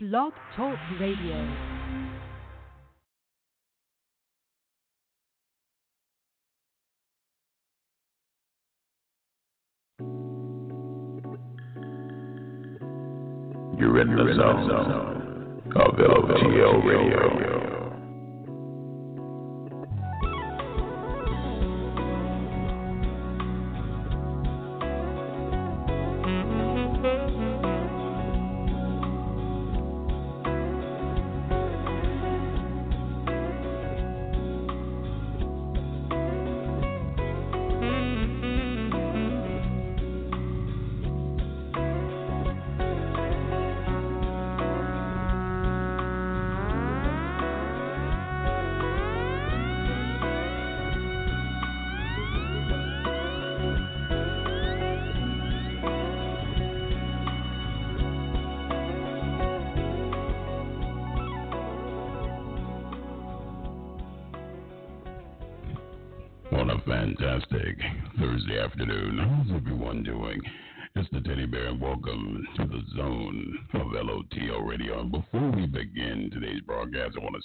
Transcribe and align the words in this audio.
Blog 0.00 0.32
Talk 0.54 0.78
Radio. 1.00 1.34
You're 13.76 14.00
in 14.02 14.14
the 14.14 14.34
zone 14.36 14.70
of 15.74 15.96
LOTL 15.96 16.84
Radio. 16.84 17.67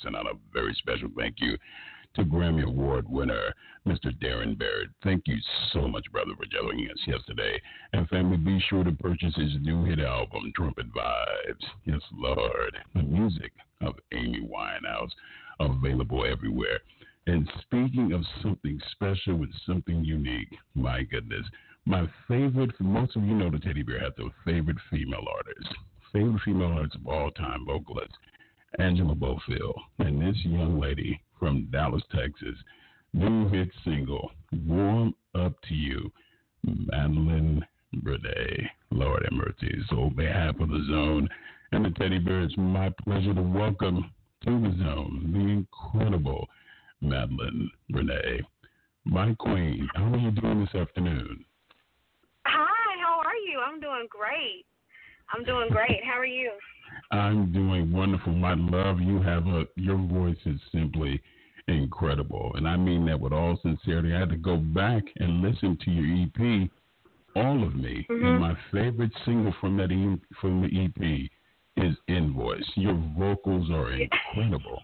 Send 0.03 0.15
out 0.15 0.27
a 0.27 0.37
very 0.53 0.73
special 0.75 1.09
thank 1.17 1.35
you 1.39 1.57
to 2.15 2.23
Grammy 2.23 2.63
Award 2.63 3.09
winner 3.09 3.53
Mr. 3.87 4.15
Darren 4.21 4.57
Barrett. 4.57 4.89
Thank 5.03 5.23
you 5.27 5.37
so 5.71 5.87
much, 5.87 6.05
brother, 6.11 6.31
for 6.37 6.45
joining 6.45 6.89
us 6.89 6.97
yesterday. 7.07 7.59
And 7.91 8.07
family, 8.07 8.37
be 8.37 8.63
sure 8.69 8.83
to 8.83 8.91
purchase 8.91 9.35
his 9.35 9.51
new 9.61 9.83
hit 9.83 9.99
album, 9.99 10.51
Trumpet 10.55 10.93
Vibes. 10.93 11.65
Yes, 11.85 12.01
Lord. 12.13 12.77
The 12.93 13.03
music 13.03 13.51
of 13.81 13.95
Amy 14.13 14.47
Winehouse, 14.47 15.11
available 15.59 16.25
everywhere. 16.25 16.79
And 17.27 17.49
speaking 17.61 18.11
of 18.13 18.23
something 18.41 18.79
special 18.91 19.35
and 19.35 19.53
something 19.65 20.03
unique, 20.03 20.55
my 20.75 21.03
goodness, 21.03 21.45
my 21.85 22.07
favorite, 22.27 22.71
most 22.79 23.15
of 23.15 23.23
you 23.23 23.33
know 23.33 23.49
the 23.49 23.59
Teddy 23.59 23.83
Bear 23.83 23.99
has 23.99 24.13
a 24.19 24.29
favorite 24.45 24.77
female 24.89 25.25
artist, 25.35 25.75
favorite 26.13 26.41
female 26.45 26.71
artist 26.71 26.95
of 26.95 27.07
all 27.07 27.31
time, 27.31 27.65
vocalist, 27.65 28.13
Angela 28.79 29.15
Bofill. 29.15 29.73
And 29.99 30.21
this 30.21 30.37
young 30.45 30.79
lady 30.79 31.21
from 31.39 31.67
Dallas, 31.71 32.03
Texas, 32.13 32.55
new 33.13 33.49
hit 33.49 33.69
single, 33.83 34.31
Warm 34.65 35.13
Up 35.35 35.53
to 35.67 35.73
You, 35.73 36.11
Madelyn 36.65 37.61
Brene. 37.97 38.69
Lord 38.91 39.23
have 39.23 39.33
mercy. 39.33 39.75
So, 39.89 40.03
on 40.03 40.15
behalf 40.15 40.59
of 40.59 40.69
the 40.69 40.85
zone 40.89 41.29
and 41.93 42.01
Teddy 42.01 42.19
Bear, 42.19 42.41
it's 42.41 42.57
my 42.57 42.89
pleasure 43.03 43.33
to 43.33 43.41
welcome 43.41 44.09
to 44.45 44.49
the 44.49 44.75
zone 44.83 45.31
the 45.33 45.39
incredible 45.39 46.47
Madelyn 47.03 47.69
Brene. 47.91 48.39
My 49.05 49.33
queen, 49.37 49.87
how 49.95 50.05
are 50.13 50.17
you 50.17 50.31
doing 50.31 50.61
this 50.61 50.81
afternoon? 50.81 51.43
Hi, 52.45 52.97
how 53.01 53.19
are 53.19 53.35
you? 53.35 53.59
I'm 53.59 53.79
doing 53.79 54.07
great. 54.09 54.65
I'm 55.33 55.43
doing 55.43 55.69
great. 55.69 56.03
How 56.05 56.17
are 56.19 56.25
you? 56.25 56.51
I'm 57.11 57.51
doing 57.51 57.91
wonderful. 57.91 58.33
My 58.33 58.55
love, 58.55 58.99
you 58.99 59.21
have 59.21 59.45
a 59.47 59.65
your 59.75 59.97
voice 59.97 60.37
is 60.45 60.59
simply 60.71 61.21
incredible, 61.67 62.51
and 62.55 62.67
I 62.67 62.75
mean 62.77 63.05
that 63.07 63.19
with 63.19 63.33
all 63.33 63.59
sincerity. 63.61 64.13
I 64.13 64.19
had 64.19 64.29
to 64.29 64.37
go 64.37 64.57
back 64.57 65.03
and 65.17 65.41
listen 65.41 65.77
to 65.83 65.91
your 65.91 66.25
EP, 66.25 66.69
All 67.35 67.63
of 67.63 67.75
Me, 67.75 68.05
Mm-hmm. 68.09 68.25
and 68.25 68.39
my 68.39 68.57
favorite 68.71 69.11
single 69.25 69.53
from 69.59 69.77
that 69.77 69.91
e- 69.91 70.21
from 70.39 70.61
the 70.61 70.85
EP 70.85 71.29
is 71.77 71.95
Invoice. 72.07 72.69
Your 72.75 73.01
vocals 73.17 73.69
are 73.71 73.91
incredible. 74.33 74.81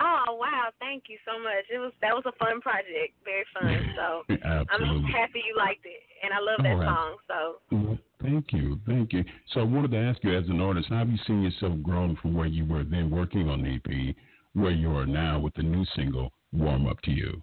Oh 0.00 0.38
wow, 0.38 0.68
thank 0.78 1.04
you 1.08 1.18
so 1.26 1.42
much. 1.42 1.64
It 1.72 1.78
was 1.78 1.92
that 2.00 2.14
was 2.14 2.22
a 2.26 2.32
fun 2.38 2.60
project, 2.60 3.14
very 3.24 3.44
fun. 3.52 3.90
So 3.96 4.22
I'm 4.44 5.04
happy 5.06 5.42
you 5.46 5.56
liked 5.56 5.84
it, 5.84 6.02
and 6.22 6.32
I 6.32 6.38
love 6.38 6.62
that 6.62 6.78
right. 6.78 6.88
song. 6.88 7.16
So 7.26 7.76
Well, 7.76 7.98
thank 8.22 8.52
you, 8.52 8.78
thank 8.86 9.12
you. 9.12 9.24
So 9.52 9.60
I 9.60 9.64
wanted 9.64 9.90
to 9.90 9.98
ask 9.98 10.22
you, 10.22 10.36
as 10.36 10.48
an 10.48 10.60
artist, 10.60 10.86
how 10.88 10.98
have 10.98 11.10
you 11.10 11.18
seen 11.26 11.42
yourself 11.42 11.82
grown 11.82 12.16
from 12.22 12.34
where 12.34 12.46
you 12.46 12.64
were 12.64 12.84
then 12.84 13.10
working 13.10 13.48
on 13.48 13.62
the 13.62 13.74
EP, 13.74 14.14
where 14.52 14.70
you 14.70 14.90
are 14.96 15.06
now 15.06 15.40
with 15.40 15.54
the 15.54 15.64
new 15.64 15.84
single 15.96 16.32
"Warm 16.52 16.86
Up 16.86 17.00
to 17.02 17.10
You"? 17.10 17.42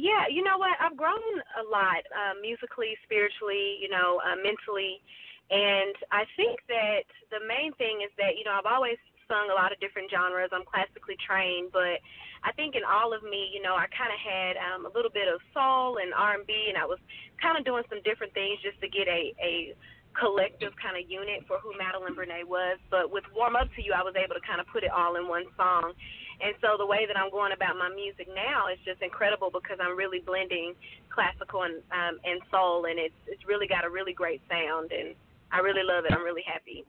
yeah, 0.00 0.24
you 0.32 0.42
know 0.42 0.56
what? 0.56 0.72
I've 0.80 0.96
grown 0.96 1.20
a 1.60 1.64
lot 1.68 2.00
um, 2.16 2.40
musically, 2.40 2.96
spiritually, 3.04 3.76
you 3.84 3.92
know, 3.92 4.16
uh, 4.24 4.36
mentally, 4.40 5.04
and 5.50 5.94
I 6.10 6.24
think 6.38 6.62
that 6.70 7.06
the 7.30 7.42
main 7.46 7.74
thing 7.74 8.02
is 8.06 8.10
that 8.18 8.38
you 8.38 8.44
know 8.44 8.54
I've 8.54 8.70
always 8.70 8.98
sung 9.30 9.46
a 9.50 9.54
lot 9.54 9.70
of 9.70 9.78
different 9.78 10.10
genres. 10.10 10.50
I'm 10.50 10.66
classically 10.66 11.14
trained, 11.22 11.70
but 11.70 12.02
I 12.42 12.50
think 12.58 12.74
in 12.74 12.82
all 12.82 13.14
of 13.14 13.22
me, 13.22 13.46
you 13.54 13.62
know, 13.62 13.78
I 13.78 13.86
kind 13.94 14.10
of 14.10 14.18
had 14.18 14.58
um, 14.58 14.90
a 14.90 14.92
little 14.96 15.14
bit 15.14 15.30
of 15.30 15.38
soul 15.54 16.02
and 16.02 16.10
R&B, 16.10 16.50
and 16.50 16.74
I 16.74 16.82
was 16.82 16.98
kind 17.38 17.54
of 17.54 17.62
doing 17.62 17.86
some 17.86 18.02
different 18.02 18.34
things 18.34 18.58
just 18.58 18.82
to 18.82 18.88
get 18.90 19.06
a 19.06 19.30
a 19.38 19.74
collective 20.18 20.74
kind 20.82 20.98
of 20.98 21.06
unit 21.06 21.46
for 21.46 21.62
who 21.62 21.70
Madelyn 21.78 22.18
Brene 22.18 22.42
was. 22.42 22.82
But 22.90 23.14
with 23.14 23.22
Warm 23.30 23.54
Up 23.54 23.70
to 23.76 23.80
You, 23.82 23.94
I 23.94 24.02
was 24.02 24.18
able 24.18 24.34
to 24.34 24.42
kind 24.42 24.58
of 24.58 24.66
put 24.66 24.82
it 24.82 24.90
all 24.90 25.14
in 25.14 25.30
one 25.30 25.46
song. 25.54 25.94
And 26.42 26.56
so 26.58 26.74
the 26.74 26.88
way 26.88 27.06
that 27.06 27.14
I'm 27.14 27.30
going 27.30 27.52
about 27.52 27.76
my 27.76 27.92
music 27.92 28.26
now 28.32 28.66
is 28.72 28.80
just 28.82 29.02
incredible 29.02 29.52
because 29.52 29.78
I'm 29.78 29.94
really 29.94 30.18
blending 30.18 30.74
classical 31.12 31.62
and 31.62 31.84
um, 31.92 32.18
and 32.24 32.40
soul, 32.50 32.86
and 32.88 32.98
it's 32.98 33.20
it's 33.28 33.46
really 33.46 33.68
got 33.68 33.84
a 33.84 33.90
really 33.90 34.16
great 34.16 34.40
sound, 34.48 34.90
and 34.90 35.14
I 35.52 35.58
really 35.58 35.82
love 35.82 36.04
it. 36.04 36.12
I'm 36.12 36.24
really 36.24 36.44
happy. 36.46 36.84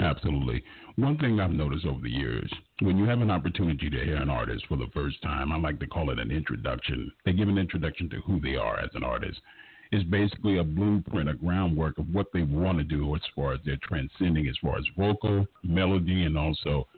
Absolutely. 0.00 0.62
One 0.96 1.16
thing 1.18 1.38
I've 1.38 1.52
noticed 1.52 1.86
over 1.86 2.00
the 2.00 2.10
years, 2.10 2.52
when 2.80 2.96
you 2.96 3.04
have 3.04 3.20
an 3.20 3.30
opportunity 3.30 3.88
to 3.88 4.04
hear 4.04 4.16
an 4.16 4.28
artist 4.28 4.64
for 4.68 4.76
the 4.76 4.90
first 4.92 5.22
time, 5.22 5.52
I 5.52 5.58
like 5.58 5.78
to 5.80 5.86
call 5.86 6.10
it 6.10 6.18
an 6.18 6.30
introduction. 6.32 7.12
They 7.24 7.32
give 7.32 7.48
an 7.48 7.58
introduction 7.58 8.10
to 8.10 8.20
who 8.22 8.40
they 8.40 8.56
are 8.56 8.80
as 8.80 8.90
an 8.94 9.04
artist. 9.04 9.40
It's 9.92 10.08
basically 10.10 10.58
a 10.58 10.64
blueprint, 10.64 11.28
a 11.28 11.34
groundwork 11.34 11.98
of 11.98 12.12
what 12.12 12.26
they 12.32 12.42
want 12.42 12.78
to 12.78 12.84
do 12.84 13.14
as 13.14 13.20
far 13.36 13.52
as 13.52 13.60
they're 13.64 13.78
transcending, 13.82 14.48
as 14.48 14.56
far 14.60 14.76
as 14.78 14.84
vocal, 14.98 15.46
melody, 15.62 16.24
and 16.24 16.36
also 16.36 16.88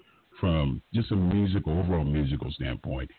from 0.41 0.81
just 0.95 1.11
a 1.11 1.17
musical, 1.17 1.79
overall 1.79 2.05
musical 2.05 2.51
standpoint. 2.53 3.11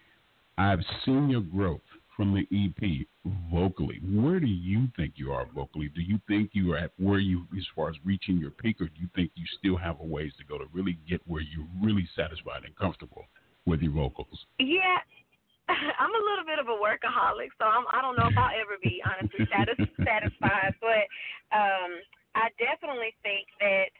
I've 0.57 0.83
seen 1.05 1.29
your 1.29 1.41
growth 1.41 1.81
from 2.17 2.33
the 2.33 2.47
EP 2.51 3.05
vocally. 3.53 4.01
Where 4.03 4.39
do 4.39 4.47
you 4.47 4.88
think 4.97 5.13
you 5.16 5.31
are 5.31 5.45
vocally? 5.53 5.89
Do 5.94 6.01
you 6.01 6.19
think 6.28 6.50
you 6.53 6.73
are 6.73 6.78
at 6.78 6.91
where 6.97 7.19
you, 7.19 7.45
as 7.55 7.63
far 7.75 7.89
as 7.89 7.95
reaching 8.03 8.38
your 8.38 8.50
peak, 8.50 8.81
or 8.81 8.85
do 8.85 9.00
you 9.00 9.07
think 9.16 9.31
you 9.35 9.45
still 9.59 9.78
have 9.78 10.01
a 10.01 10.03
ways 10.03 10.33
to 10.39 10.44
go 10.44 10.57
to 10.57 10.66
really 10.73 10.97
get 11.07 11.22
where 11.27 11.44
you're 11.44 11.67
really 11.81 12.09
satisfied 12.16 12.66
and 12.66 12.75
comfortable 12.75 13.23
with 13.67 13.81
your 13.81 13.94
vocals? 13.94 14.45
Yeah, 14.57 14.97
I'm 15.69 16.09
a 16.09 16.23
little 16.25 16.44
bit 16.44 16.57
of 16.57 16.67
a 16.67 16.77
workaholic, 16.81 17.53
so 17.61 17.69
I'm, 17.69 17.85
I 17.94 18.01
don't 18.01 18.17
know 18.17 18.27
if 18.27 18.38
I'll 18.38 18.56
ever 18.57 18.81
be 18.81 19.00
honestly 19.06 19.45
satis- 19.53 19.94
satisfied. 20.03 20.73
But 20.81 21.06
um, 21.53 22.01
I 22.33 22.50
definitely 22.57 23.13
think 23.22 23.45
that 23.61 23.94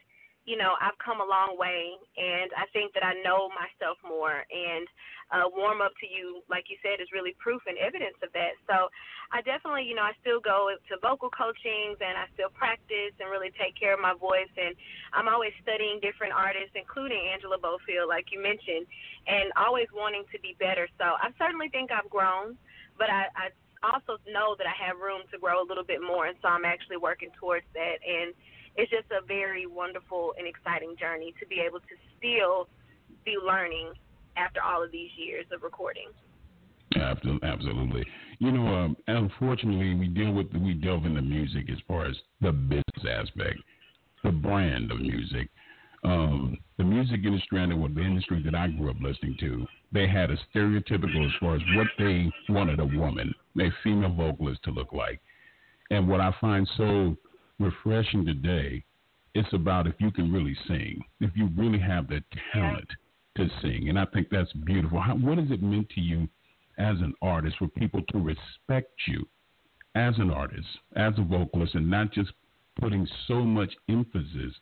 you 0.48 0.56
know 0.56 0.80
I've 0.80 0.98
come 0.98 1.20
a 1.20 1.28
long 1.28 1.60
way, 1.60 2.00
and 2.16 2.50
I 2.56 2.66
think 2.72 2.96
that 2.96 3.04
I 3.04 3.20
know 3.22 3.52
myself 3.52 4.00
more. 4.02 4.48
And 4.48 4.88
uh, 5.28 5.44
warm 5.52 5.84
up 5.84 5.92
to 6.00 6.08
you, 6.08 6.40
like 6.48 6.72
you 6.72 6.80
said, 6.80 7.04
is 7.04 7.12
really 7.12 7.36
proof 7.36 7.60
and 7.68 7.76
evidence 7.76 8.16
of 8.24 8.32
that. 8.32 8.56
So 8.64 8.88
I 9.36 9.44
definitely, 9.44 9.84
you 9.84 9.92
know, 9.92 10.08
I 10.08 10.16
still 10.24 10.40
go 10.40 10.72
to 10.72 10.94
vocal 11.04 11.28
coachings, 11.28 12.00
and 12.00 12.16
I 12.16 12.32
still 12.32 12.48
practice 12.56 13.12
and 13.20 13.28
really 13.28 13.52
take 13.60 13.76
care 13.76 13.92
of 13.92 14.00
my 14.00 14.16
voice. 14.16 14.50
And 14.56 14.72
I'm 15.12 15.28
always 15.28 15.52
studying 15.60 16.00
different 16.00 16.32
artists, 16.32 16.74
including 16.80 17.20
Angela 17.28 17.60
Bofill, 17.60 18.08
like 18.08 18.32
you 18.32 18.40
mentioned 18.40 18.88
and 19.28 19.52
always 19.60 19.88
wanting 19.94 20.24
to 20.32 20.40
be 20.40 20.56
better. 20.60 20.88
So 20.98 21.20
I 21.20 21.30
certainly 21.38 21.68
think 21.70 21.92
I've 21.92 22.10
grown, 22.10 22.56
but 22.98 23.12
I, 23.12 23.28
I 23.36 23.46
also 23.84 24.18
know 24.26 24.56
that 24.58 24.66
I 24.66 24.76
have 24.80 24.98
room 24.98 25.28
to 25.32 25.38
grow 25.38 25.62
a 25.62 25.68
little 25.68 25.84
bit 25.84 26.02
more, 26.02 26.26
and 26.26 26.38
so 26.42 26.48
I'm 26.48 26.66
actually 26.66 26.98
working 26.98 27.30
towards 27.38 27.68
that. 27.76 28.00
And 28.02 28.34
it's 28.78 28.92
just 28.92 29.10
a 29.12 29.26
very 29.26 29.66
wonderful 29.66 30.34
and 30.38 30.48
exciting 30.48 30.96
journey 31.00 31.34
to 31.40 31.48
be 31.48 31.60
able 31.60 31.80
to 31.80 31.96
still 32.18 32.68
be 33.26 33.36
learning 33.44 33.92
after 34.38 34.62
all 34.62 34.84
of 34.84 34.92
these 34.92 35.10
years 35.18 35.46
of 35.52 35.64
recording. 35.64 36.08
Absolutely. 37.44 38.06
You 38.40 38.52
know, 38.52 38.68
um, 38.68 38.98
unfortunately, 39.08 39.94
we 39.96 40.08
deal 40.08 40.32
with 40.32 40.48
we 40.54 40.74
delve 40.74 41.06
into 41.06 41.22
music 41.22 41.70
as 41.72 41.78
far 41.88 42.06
as 42.06 42.16
the 42.40 42.52
business 42.52 43.06
aspect, 43.10 43.60
the 44.24 44.32
brand 44.32 44.92
of 44.92 45.00
music. 45.02 45.50
um, 46.04 46.58
the 46.78 46.84
music 46.84 47.22
industry 47.24 47.62
and 47.62 47.72
the 47.72 48.02
industry 48.02 48.42
that 48.44 48.56
I 48.56 48.68
grew 48.68 48.92
up 48.92 48.98
listening 49.02 49.36
to, 49.40 49.66
they 49.92 50.08
had 50.08 50.30
a 50.30 50.38
stereotypical 50.54 51.26
as 51.26 51.32
far 51.40 51.56
as 51.56 51.62
what 51.76 51.88
they 51.98 52.32
wanted 52.50 52.80
a 52.80 52.86
woman, 52.86 53.34
a 53.60 53.70
female 53.84 54.14
vocalist, 54.14 54.64
to 54.64 54.72
look 54.72 54.94
like. 54.94 55.20
And 55.90 56.08
what 56.08 56.22
I 56.22 56.34
find 56.40 56.70
so 56.78 57.18
refreshing 57.60 58.26
today, 58.26 58.84
it's 59.34 59.52
about 59.54 59.88
if 59.88 59.96
you 60.00 60.12
can 60.12 60.32
really 60.32 60.58
sing, 60.68 61.04
if 61.20 61.32
you 61.36 61.50
really 61.56 61.80
have 61.80 62.08
the 62.08 62.24
talent 62.54 62.90
to 63.36 63.48
sing. 63.62 63.90
And 63.90 64.00
I 64.00 64.06
think 64.06 64.28
that's 64.30 64.52
beautiful. 64.54 65.00
How, 65.00 65.16
what 65.16 65.38
has 65.38 65.52
it 65.52 65.62
meant 65.62 65.90
to 65.90 66.02
you 66.02 66.28
as 66.78 66.98
an 67.00 67.14
artist 67.22 67.58
for 67.58 67.68
people 67.68 68.02
to 68.10 68.20
respect 68.20 68.92
you 69.08 69.28
as 69.96 70.18
an 70.18 70.30
artist, 70.30 70.68
as 70.96 71.14
a 71.18 71.24
vocalist, 71.24 71.76
and 71.76 71.90
not 71.90 72.12
just 72.12 72.32
putting 72.80 73.08
so 73.28 73.42
much 73.42 73.74
emphasis 73.90 74.54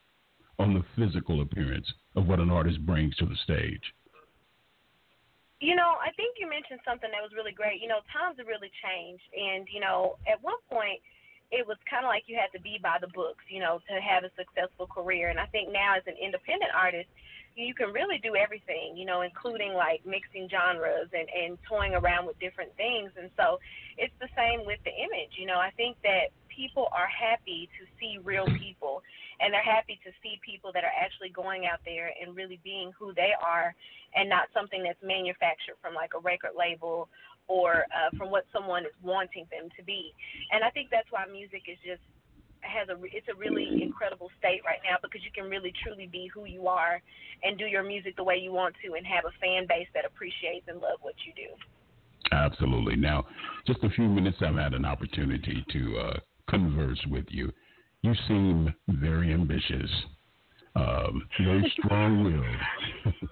on 0.59 0.73
the 0.73 0.83
physical 0.95 1.41
appearance 1.41 1.87
of 2.15 2.27
what 2.27 2.39
an 2.39 2.49
artist 2.49 2.85
brings 2.85 3.15
to 3.17 3.25
the 3.25 3.35
stage? 3.43 3.81
You 5.59 5.75
know, 5.75 5.95
I 6.03 6.11
think 6.15 6.35
you 6.39 6.47
mentioned 6.49 6.79
something 6.85 7.09
that 7.11 7.23
was 7.23 7.31
really 7.35 7.51
great. 7.51 7.81
You 7.81 7.87
know, 7.87 7.99
times 8.11 8.37
have 8.37 8.47
really 8.47 8.71
changed, 8.83 9.23
and 9.35 9.67
you 9.71 9.79
know, 9.79 10.15
at 10.27 10.41
one 10.43 10.59
point, 10.69 10.99
it 11.51 11.67
was 11.67 11.77
kind 11.89 12.05
of 12.05 12.09
like 12.09 12.23
you 12.27 12.35
had 12.35 12.51
to 12.57 12.61
be 12.61 12.79
by 12.81 12.97
the 12.99 13.07
books, 13.07 13.43
you 13.49 13.59
know, 13.59 13.79
to 13.87 14.01
have 14.01 14.23
a 14.23 14.31
successful 14.37 14.87
career. 14.87 15.29
And 15.29 15.39
I 15.39 15.45
think 15.47 15.71
now, 15.71 15.95
as 15.95 16.03
an 16.07 16.15
independent 16.21 16.71
artist, 16.75 17.09
you 17.55 17.73
can 17.73 17.93
really 17.93 18.19
do 18.19 18.35
everything, 18.35 18.97
you 18.97 19.05
know, 19.05 19.21
including 19.21 19.73
like 19.73 20.05
mixing 20.05 20.49
genres 20.49 21.09
and 21.13 21.27
and 21.29 21.57
toying 21.67 21.93
around 21.93 22.25
with 22.25 22.39
different 22.39 22.75
things. 22.75 23.11
And 23.17 23.29
so, 23.37 23.59
it's 23.97 24.13
the 24.19 24.29
same 24.35 24.65
with 24.65 24.79
the 24.83 24.91
image. 24.91 25.37
You 25.37 25.45
know, 25.45 25.59
I 25.59 25.71
think 25.77 25.97
that 26.03 26.33
people 26.49 26.87
are 26.91 27.07
happy 27.07 27.69
to 27.79 27.85
see 27.99 28.17
real 28.23 28.45
people 28.45 29.03
and 29.39 29.53
they're 29.53 29.63
happy 29.63 29.99
to 30.05 30.11
see 30.23 30.39
people 30.43 30.71
that 30.73 30.83
are 30.83 30.95
actually 30.95 31.29
going 31.29 31.65
out 31.65 31.79
there 31.85 32.11
and 32.21 32.35
really 32.35 32.59
being 32.63 32.91
who 32.97 33.13
they 33.13 33.31
are 33.43 33.75
and 34.15 34.29
not 34.29 34.47
something 34.53 34.83
that's 34.83 35.01
manufactured 35.03 35.75
from 35.81 35.93
like 35.93 36.11
a 36.15 36.19
record 36.19 36.51
label 36.57 37.09
or 37.47 37.85
uh, 37.93 38.09
from 38.17 38.31
what 38.31 38.45
someone 38.51 38.83
is 38.83 38.95
wanting 39.03 39.45
them 39.51 39.69
to 39.77 39.83
be. 39.83 40.13
And 40.51 40.63
I 40.63 40.69
think 40.69 40.89
that's 40.91 41.09
why 41.11 41.25
music 41.31 41.63
is 41.67 41.77
just 41.85 42.01
has 42.61 42.89
a 42.89 42.97
it's 43.13 43.27
a 43.29 43.37
really 43.37 43.81
incredible 43.81 44.29
state 44.39 44.61
right 44.65 44.79
now 44.83 44.97
because 45.01 45.21
you 45.23 45.29
can 45.29 45.49
really 45.49 45.71
truly 45.83 46.09
be 46.11 46.27
who 46.33 46.45
you 46.45 46.67
are 46.67 47.01
and 47.43 47.57
do 47.57 47.65
your 47.65 47.83
music 47.83 48.15
the 48.15 48.23
way 48.23 48.35
you 48.35 48.51
want 48.51 48.73
to 48.83 48.93
and 48.93 49.05
have 49.05 49.25
a 49.25 49.33
fan 49.39 49.65
base 49.69 49.87
that 49.93 50.05
appreciates 50.05 50.65
and 50.67 50.81
love 50.81 50.97
what 51.01 51.13
you 51.25 51.33
do. 51.35 51.53
Absolutely. 52.31 52.95
Now, 52.95 53.25
just 53.67 53.83
a 53.83 53.89
few 53.89 54.07
minutes 54.07 54.37
I've 54.41 54.55
had 54.55 54.73
an 54.73 54.85
opportunity 54.85 55.63
to 55.71 55.97
uh, 55.97 56.19
converse 56.49 56.99
with 57.09 57.25
you. 57.29 57.51
You 58.01 58.13
seem 58.27 58.73
very 58.87 59.33
ambitious, 59.33 59.89
um, 60.75 61.27
very 61.39 61.71
strong 61.79 62.23
willed, 62.23 63.15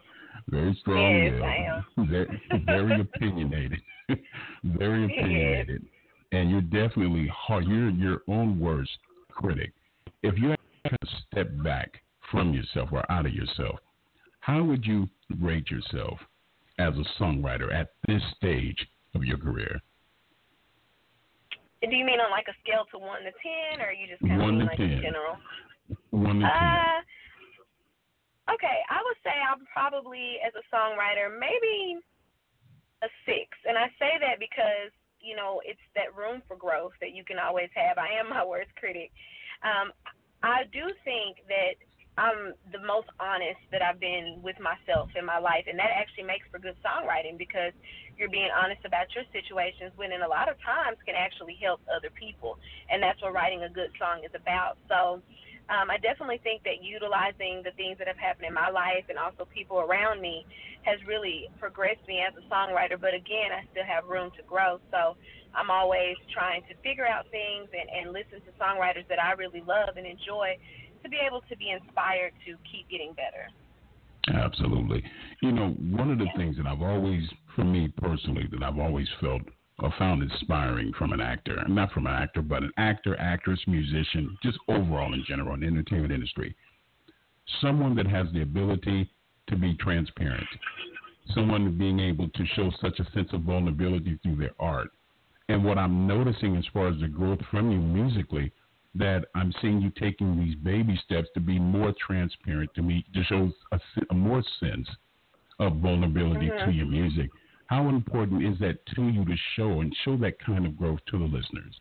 very 0.50 0.78
strong 0.82 1.84
willed, 1.98 2.10
very, 2.10 2.42
very 2.66 3.02
opinionated, 3.02 3.80
very 4.64 5.06
opinionated, 5.06 5.86
and 6.32 6.50
you're 6.50 6.62
definitely 6.62 7.30
hard. 7.34 7.66
You're 7.66 7.90
your 7.90 8.22
own 8.28 8.60
worst 8.60 8.92
critic. 9.30 9.72
If 10.22 10.38
you 10.38 10.50
had 10.50 10.58
to 10.90 11.08
step 11.28 11.50
back 11.64 12.02
from 12.32 12.54
yourself 12.54 12.90
or 12.92 13.10
out 13.12 13.26
of 13.26 13.34
yourself, 13.34 13.80
how 14.40 14.64
would 14.64 14.86
you 14.86 15.08
rate 15.42 15.70
yourself 15.70 16.20
as 16.80 16.94
a 16.96 17.22
songwriter 17.22 17.74
at 17.74 17.92
this 18.08 18.22
stage 18.38 18.88
of 19.16 19.24
your 19.24 19.38
career? 19.38 19.82
Do 21.82 21.96
you 21.96 22.06
mean 22.06 22.20
on 22.20 22.32
like 22.32 22.48
a 22.48 22.56
scale 22.64 22.86
to 22.92 22.98
one 22.98 23.22
to 23.24 23.32
ten, 23.44 23.82
or 23.82 23.90
are 23.90 23.94
you 23.94 24.08
just 24.08 24.22
kind 24.22 24.62
of 24.62 24.68
like 24.68 24.78
10. 24.78 24.90
in 24.90 25.02
general? 25.02 25.36
One 26.12 26.40
to 26.40 26.46
uh, 26.46 26.50
ten. 26.50 27.04
Okay, 28.52 28.80
I 28.92 29.00
would 29.00 29.20
say 29.24 29.32
I'm 29.32 29.64
probably 29.72 30.36
as 30.44 30.52
a 30.56 30.64
songwriter 30.68 31.32
maybe 31.32 32.00
a 33.04 33.08
six, 33.24 33.48
and 33.68 33.78
I 33.78 33.88
say 34.00 34.20
that 34.20 34.40
because 34.40 34.92
you 35.24 35.36
know 35.36 35.62
it's 35.64 35.80
that 35.96 36.12
room 36.12 36.44
for 36.48 36.58
growth 36.60 36.92
that 37.00 37.16
you 37.16 37.24
can 37.24 37.40
always 37.40 37.70
have. 37.76 37.98
I 37.98 38.20
am 38.20 38.30
my 38.36 38.44
worst 38.44 38.76
critic. 38.76 39.12
Um, 39.64 39.96
I 40.44 40.68
do 40.76 40.92
think 41.08 41.40
that 41.48 41.80
I'm 42.20 42.54
the 42.76 42.84
most 42.84 43.08
honest 43.18 43.64
that 43.72 43.82
I've 43.82 44.00
been 44.00 44.38
with 44.44 44.60
myself 44.60 45.10
in 45.16 45.26
my 45.26 45.40
life, 45.40 45.66
and 45.66 45.80
that 45.80 45.90
actually 45.96 46.28
makes 46.28 46.46
for 46.52 46.60
good 46.60 46.76
songwriting 46.84 47.40
because 47.40 47.72
you're 48.20 48.30
being 48.30 48.52
honest 48.54 48.84
about 48.86 49.08
your 49.16 49.24
situations 49.34 49.96
when 49.96 50.12
in 50.12 50.22
a 50.22 50.28
lot 50.28 50.52
of 50.52 50.60
times 50.62 51.00
can 51.08 51.16
actually 51.16 51.58
help 51.64 51.80
other 51.90 52.12
people, 52.12 52.60
and 52.92 53.02
that's 53.02 53.24
what 53.24 53.34
writing 53.34 53.64
a 53.64 53.72
good 53.72 53.90
song 53.98 54.22
is 54.22 54.36
about. 54.36 54.78
So 54.92 55.24
um, 55.72 55.88
I 55.90 55.98
definitely 55.98 56.40
think 56.44 56.64
that 56.64 56.84
utilizing 56.84 57.64
the 57.64 57.72
things 57.80 57.98
that 57.98 58.08
have 58.08 58.20
happened 58.20 58.48
in 58.48 58.54
my 58.54 58.70
life 58.70 59.08
and 59.08 59.18
also 59.18 59.48
people 59.48 59.80
around 59.80 60.20
me 60.20 60.46
has 60.84 61.00
really 61.08 61.48
progressed 61.60 62.04
me 62.08 62.20
as 62.20 62.36
a 62.36 62.44
songwriter. 62.52 63.00
But 63.00 63.16
again, 63.16 63.56
I 63.56 63.64
still 63.72 63.88
have 63.88 64.04
room 64.06 64.32
to 64.36 64.44
grow. 64.44 64.84
So 64.92 65.16
I'm 65.56 65.72
always 65.72 66.20
trying 66.34 66.64
to 66.68 66.76
figure 66.84 67.08
out 67.08 67.32
things 67.32 67.72
and, 67.72 67.88
and 67.88 68.12
listen 68.12 68.44
to 68.44 68.52
songwriters 68.60 69.08
that 69.08 69.24
I 69.24 69.32
really 69.40 69.64
love 69.64 69.96
and 69.96 70.06
enjoy 70.06 70.60
to 71.04 71.10
be 71.10 71.18
able 71.24 71.42
to 71.48 71.56
be 71.56 71.72
inspired 71.72 72.34
to 72.46 72.60
keep 72.68 72.90
getting 72.92 73.16
better. 73.16 73.48
Absolutely. 74.28 75.04
You 75.42 75.52
know, 75.52 75.76
one 75.92 76.12
of 76.12 76.18
the 76.18 76.28
things 76.36 76.56
that 76.58 76.66
I've 76.66 76.82
always, 76.82 77.24
for 77.56 77.64
me 77.64 77.92
personally, 77.98 78.48
that 78.52 78.64
I've 78.64 78.80
always 78.80 79.08
felt 79.20 79.42
or 79.80 79.94
found 79.98 80.22
inspiring 80.22 80.94
from 80.98 81.14
an 81.14 81.22
actor, 81.22 81.64
not 81.68 81.92
from 81.92 82.06
an 82.06 82.14
actor, 82.14 82.42
but 82.42 82.64
an 82.64 82.72
actor, 82.78 83.20
actress, 83.20 83.60
musician, 83.68 84.38
just 84.44 84.58
overall 84.68 85.14
in 85.14 85.24
general 85.28 85.56
in 85.56 85.62
the 85.62 85.68
entertainment 85.68 86.14
industry, 86.14 86.56
someone 87.60 87.96
that 87.96 88.08
has 88.08 88.28
the 88.34 88.42
ability 88.42 89.10
to 89.48 89.56
be 89.56 89.76
transparent, 89.76 90.48
someone 91.34 91.78
being 91.78 92.00
able 92.00 92.30
to 92.30 92.46
show 92.56 92.72
such 92.82 93.00
a 93.00 93.12
sense 93.12 93.30
of 93.34 93.42
vulnerability 93.42 94.20
through 94.22 94.36
their 94.36 94.54
art. 94.60 94.90
And 95.50 95.64
what 95.64 95.78
I'm 95.78 96.08
noticing 96.08 96.56
as 96.56 96.66
far 96.72 96.88
as 96.88 97.00
the 97.02 97.08
growth 97.08 97.40
from 97.52 97.72
you 97.72 97.80
musically 97.80 98.52
that 98.96 99.26
I'm 99.36 99.54
seeing 99.62 99.82
you 99.82 99.90
taking 100.00 100.40
these 100.40 100.56
baby 100.56 101.00
steps 101.04 101.28
to 101.34 101.40
be 101.40 101.58
more 101.58 101.94
transparent 102.06 102.74
to 102.76 102.82
me, 102.82 103.04
to 103.14 103.24
show 103.24 103.52
a, 103.72 103.80
a 104.12 104.14
more 104.14 104.44
sense 104.60 104.88
of 105.60 105.78
vulnerability 105.78 106.48
mm-hmm. 106.48 106.70
to 106.70 106.76
your 106.76 106.86
music. 106.86 107.30
How 107.74 107.90
important 107.90 108.46
is 108.46 108.54
that 108.62 108.78
to 108.94 109.10
you 109.10 109.26
to 109.26 109.34
show 109.58 109.82
and 109.82 109.90
show 110.06 110.14
that 110.22 110.38
kind 110.38 110.62
of 110.62 110.78
growth 110.78 111.02
to 111.10 111.18
the 111.18 111.26
listeners? 111.26 111.74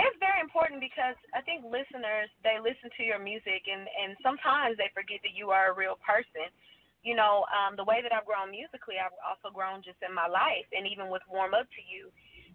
It's 0.00 0.16
very 0.24 0.40
important 0.40 0.80
because 0.80 1.20
I 1.36 1.44
think 1.44 1.68
listeners 1.68 2.32
they 2.40 2.56
listen 2.56 2.88
to 2.96 3.04
your 3.04 3.20
music 3.20 3.68
and 3.68 3.84
and 3.84 4.16
sometimes 4.24 4.80
they 4.80 4.88
forget 4.96 5.20
that 5.20 5.36
you 5.36 5.52
are 5.52 5.68
a 5.68 5.76
real 5.76 6.00
person. 6.00 6.48
You 7.04 7.12
know, 7.12 7.44
um, 7.52 7.76
the 7.76 7.84
way 7.84 8.00
that 8.00 8.08
I've 8.08 8.24
grown 8.24 8.48
musically, 8.48 8.96
I've 8.96 9.12
also 9.20 9.52
grown 9.52 9.84
just 9.84 10.00
in 10.00 10.16
my 10.16 10.32
life, 10.32 10.64
and 10.72 10.88
even 10.88 11.12
with 11.12 11.20
Warm 11.28 11.52
Up 11.52 11.68
to 11.76 11.82
You, 11.84 12.08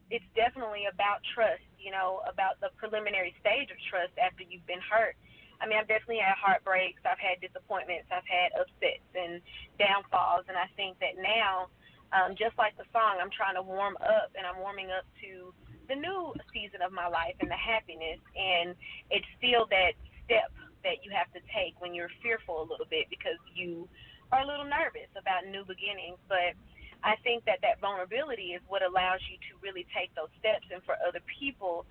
it's 0.09 0.25
definitely 0.33 0.89
about 0.89 1.21
trust, 1.37 1.61
you 1.77 1.93
know, 1.93 2.25
about 2.25 2.57
the 2.57 2.73
preliminary 2.81 3.37
stage 3.37 3.69
of 3.69 3.77
trust 3.85 4.17
after 4.17 4.41
you've 4.41 4.65
been 4.65 4.81
hurt. 4.81 5.13
I 5.61 5.69
mean, 5.69 5.77
I've 5.77 5.87
definitely 5.87 6.25
had 6.25 6.33
heartbreaks, 6.41 7.05
I've 7.05 7.21
had 7.21 7.37
disappointments, 7.37 8.09
I've 8.09 8.25
had 8.25 8.49
upsets 8.57 9.05
and 9.13 9.37
downfalls, 9.77 10.49
and 10.49 10.57
I 10.57 10.65
think 10.73 10.97
that 11.05 11.21
now, 11.21 11.69
um, 12.09 12.33
just 12.33 12.57
like 12.57 12.73
the 12.81 12.89
song, 12.89 13.21
I'm 13.21 13.29
trying 13.29 13.53
to 13.55 13.61
warm 13.61 13.93
up, 14.01 14.33
and 14.33 14.43
I'm 14.49 14.57
warming 14.57 14.89
up 14.89 15.05
to 15.21 15.53
the 15.85 15.93
new 15.93 16.33
season 16.49 16.81
of 16.81 16.89
my 16.89 17.05
life 17.05 17.37
and 17.39 17.47
the 17.47 17.61
happiness, 17.61 18.17
and 18.33 18.73
it's 19.13 19.27
still 19.37 19.69
that 19.69 19.93
step 20.25 20.49
that 20.81 21.05
you 21.05 21.13
have 21.13 21.29
to 21.37 21.41
take 21.53 21.77
when 21.77 21.93
you're 21.93 22.09
fearful 22.25 22.65
a 22.65 22.67
little 22.67 22.89
bit 22.89 23.05
because 23.13 23.37
you 23.53 23.85
are 24.33 24.41
a 24.41 24.47
little 24.47 24.65
nervous 24.65 25.13
about 25.13 25.45
new 25.45 25.61
beginnings, 25.61 26.17
but 26.25 26.57
I 27.03 27.17
think 27.21 27.45
that 27.45 27.61
that 27.61 27.81
vulnerability 27.81 28.53
is 28.57 28.61
what 28.65 28.81
allows 28.81 29.21
you 29.29 29.37
to 29.49 29.61
really 29.61 29.85
take 29.93 30.13
those 30.17 30.29
steps 30.41 30.65
and 30.73 30.81
for 30.85 30.97
other 31.05 31.21
people 31.25 31.85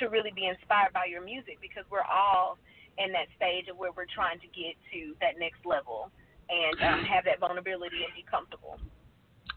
to 0.00 0.08
really 0.08 0.32
be 0.34 0.48
inspired 0.48 0.92
by 0.92 1.04
your 1.08 1.22
music 1.22 1.60
because 1.60 1.84
we're 1.92 2.04
all 2.04 2.58
in 2.98 3.12
that 3.12 3.26
stage 3.36 3.68
of 3.68 3.76
where 3.76 3.90
we're 3.96 4.10
trying 4.12 4.38
to 4.40 4.46
get 4.48 4.74
to 4.92 5.14
that 5.20 5.38
next 5.38 5.64
level 5.64 6.10
and 6.48 6.74
um, 6.82 7.04
have 7.12 7.24
that 7.24 7.40
vulnerability 7.40 8.04
and 8.04 8.14
be 8.14 8.24
comfortable. 8.30 8.78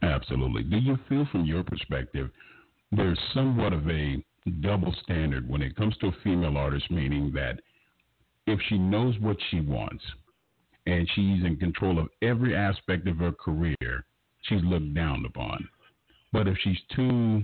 Absolutely. 0.02 0.64
Do 0.64 0.78
you 0.78 0.98
feel 1.10 1.28
from 1.32 1.46
your 1.46 1.64
perspective 1.64 2.30
there's 2.92 3.20
somewhat 3.34 3.74
of 3.74 3.90
a 3.90 4.24
double 4.62 4.96
standard 5.04 5.50
when 5.50 5.62
it 5.62 5.76
comes 5.76 5.96
to 5.98 6.08
a 6.08 6.16
female 6.24 6.58
artist, 6.58 6.90
meaning 6.90 7.32
that 7.34 7.60
if 8.46 8.60
she 8.70 8.78
knows 8.78 9.16
what 9.20 9.38
she 9.50 9.60
wants 9.60 10.04
and 10.86 11.08
she's 11.16 11.44
in 11.44 11.58
control 11.60 12.00
of 12.00 12.08
every 12.22 12.56
aspect 12.56 13.08
of 13.08 13.18
her 13.18 13.34
career, 13.34 14.06
she's 14.44 14.64
looked 14.64 14.94
down 14.94 15.26
upon. 15.26 15.68
But 16.32 16.48
if 16.48 16.58
she's 16.64 16.80
too 16.96 17.44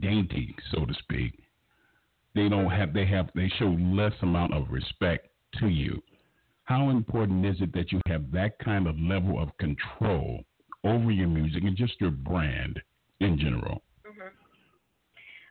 dainty, 0.00 0.54
so 0.70 0.84
to 0.86 0.94
speak, 0.94 1.41
they 2.34 2.48
don't 2.48 2.70
have 2.70 2.92
they 2.92 3.06
have 3.06 3.30
they 3.34 3.50
show 3.58 3.76
less 3.80 4.12
amount 4.22 4.54
of 4.54 4.70
respect 4.70 5.28
to 5.60 5.68
you. 5.68 6.02
How 6.64 6.90
important 6.90 7.44
is 7.44 7.56
it 7.60 7.72
that 7.74 7.92
you 7.92 8.00
have 8.06 8.30
that 8.32 8.58
kind 8.58 8.86
of 8.86 8.98
level 8.98 9.42
of 9.42 9.56
control 9.58 10.44
over 10.84 11.10
your 11.10 11.28
music 11.28 11.62
and 11.64 11.76
just 11.76 12.00
your 12.00 12.10
brand 12.10 12.80
in 13.20 13.38
general? 13.38 13.82
Mm-hmm. 14.06 14.32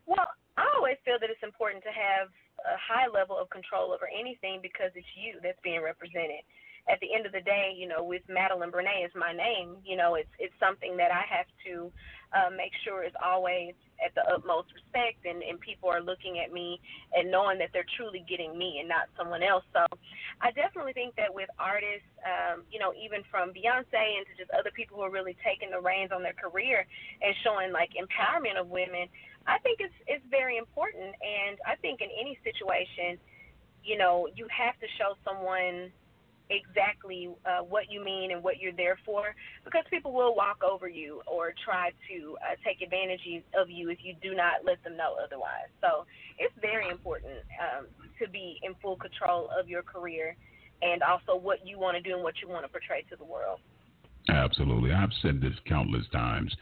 Well, 0.08 0.28
I 0.58 0.66
always 0.76 0.98
feel 1.06 1.18
that 1.20 1.30
it's 1.30 1.44
important 1.44 1.84
to 1.84 1.90
have 1.90 2.28
a 2.66 2.78
high 2.78 3.08
level 3.08 3.38
of 3.38 3.50
control 3.50 3.92
over 3.92 4.08
anything 4.08 4.60
because 4.62 4.92
it's 4.96 5.08
you 5.16 5.40
that's 5.44 5.60
being 5.64 5.82
represented 5.82 6.42
at 6.90 7.00
the 7.00 7.14
end 7.14 7.26
of 7.26 7.32
the 7.32 7.42
day, 7.42 7.74
you 7.76 7.88
know, 7.88 8.04
with 8.04 8.22
Madelyn 8.30 8.72
Brene 8.72 9.06
is 9.06 9.12
my 9.16 9.34
name, 9.34 9.78
you 9.86 9.96
know, 9.96 10.16
it's 10.16 10.32
it's 10.40 10.54
something 10.60 10.98
that 10.98 11.12
I 11.12 11.24
have 11.30 11.46
to 11.68 11.92
uh, 12.34 12.50
make 12.50 12.72
sure 12.84 13.04
it's 13.04 13.16
always 13.24 13.74
at 14.04 14.16
the 14.16 14.24
utmost 14.34 14.74
respect 14.74 15.26
and, 15.26 15.44
and 15.44 15.60
people 15.60 15.90
are 15.90 16.02
looking 16.02 16.40
at 16.40 16.52
me 16.52 16.80
and 17.14 17.30
knowing 17.30 17.60
that 17.60 17.70
they're 17.72 17.88
truly 17.98 18.26
getting 18.28 18.58
me 18.58 18.80
and 18.80 18.90
not 18.90 19.12
someone 19.18 19.44
else. 19.44 19.64
So 19.74 19.86
I 20.42 20.52
definitely 20.52 20.94
think 20.94 21.16
that 21.16 21.34
with 21.34 21.50
artists, 21.60 22.08
um, 22.26 22.64
you 22.72 22.80
know, 22.80 22.94
even 22.98 23.22
from 23.30 23.54
Beyonce 23.54 24.18
and 24.18 24.26
to 24.26 24.34
just 24.38 24.50
other 24.58 24.72
people 24.74 24.98
who 24.98 25.04
are 25.04 25.12
really 25.14 25.38
taking 25.46 25.70
the 25.70 25.80
reins 25.80 26.12
on 26.12 26.24
their 26.24 26.34
career 26.34 26.88
and 27.22 27.36
showing 27.44 27.72
like 27.72 27.92
empowerment 27.94 28.60
of 28.60 28.68
women, 28.70 29.06
I 29.46 29.58
think 29.60 29.80
it's 29.82 29.96
it's 30.08 30.26
very 30.30 30.58
important 30.58 31.14
and 31.22 31.58
I 31.66 31.76
think 31.78 32.02
in 32.02 32.10
any 32.14 32.38
situation, 32.46 33.18
you 33.84 33.98
know, 33.98 34.28
you 34.36 34.48
have 34.50 34.78
to 34.80 34.88
show 34.98 35.18
someone 35.26 35.92
exactly 36.52 37.30
uh, 37.46 37.64
what 37.64 37.90
you 37.90 38.04
mean 38.04 38.32
and 38.32 38.44
what 38.44 38.60
you're 38.60 38.74
there 38.74 39.00
for 39.06 39.34
because 39.64 39.84
people 39.90 40.12
will 40.12 40.36
walk 40.36 40.62
over 40.64 40.88
you 40.88 41.22
or 41.26 41.54
try 41.64 41.92
to 42.10 42.38
uh, 42.44 42.56
take 42.66 42.82
advantage 42.82 43.22
of 43.58 43.70
you 43.70 43.90
if 43.90 44.00
you 44.04 44.14
do 44.22 44.36
not 44.36 44.66
let 44.66 44.84
them 44.84 44.98
know 44.98 45.16
otherwise. 45.24 45.72
So 45.80 46.06
it's 46.38 46.54
very 46.62 46.90
important 46.90 47.40
um, 47.60 47.88
to 48.22 48.30
be 48.30 48.60
in 48.64 48.76
full 48.82 48.98
control 48.98 49.50
of 49.58 49.70
your 49.70 49.82
career 49.82 50.36
and 50.82 51.02
also 51.02 51.36
what 51.36 51.66
you 51.66 51.80
want 51.80 51.96
to 51.96 52.02
do 52.02 52.16
and 52.16 52.24
what 52.24 52.36
you 52.42 52.50
want 52.50 52.66
to 52.66 52.70
portray 52.70 53.04
to 53.10 53.16
the 53.16 53.24
world. 53.24 53.60
Absolutely. 54.30 54.92
I've 54.92 55.14
said 55.22 55.42
this 55.42 55.56
countless 55.68 56.06
times. 56.12 56.54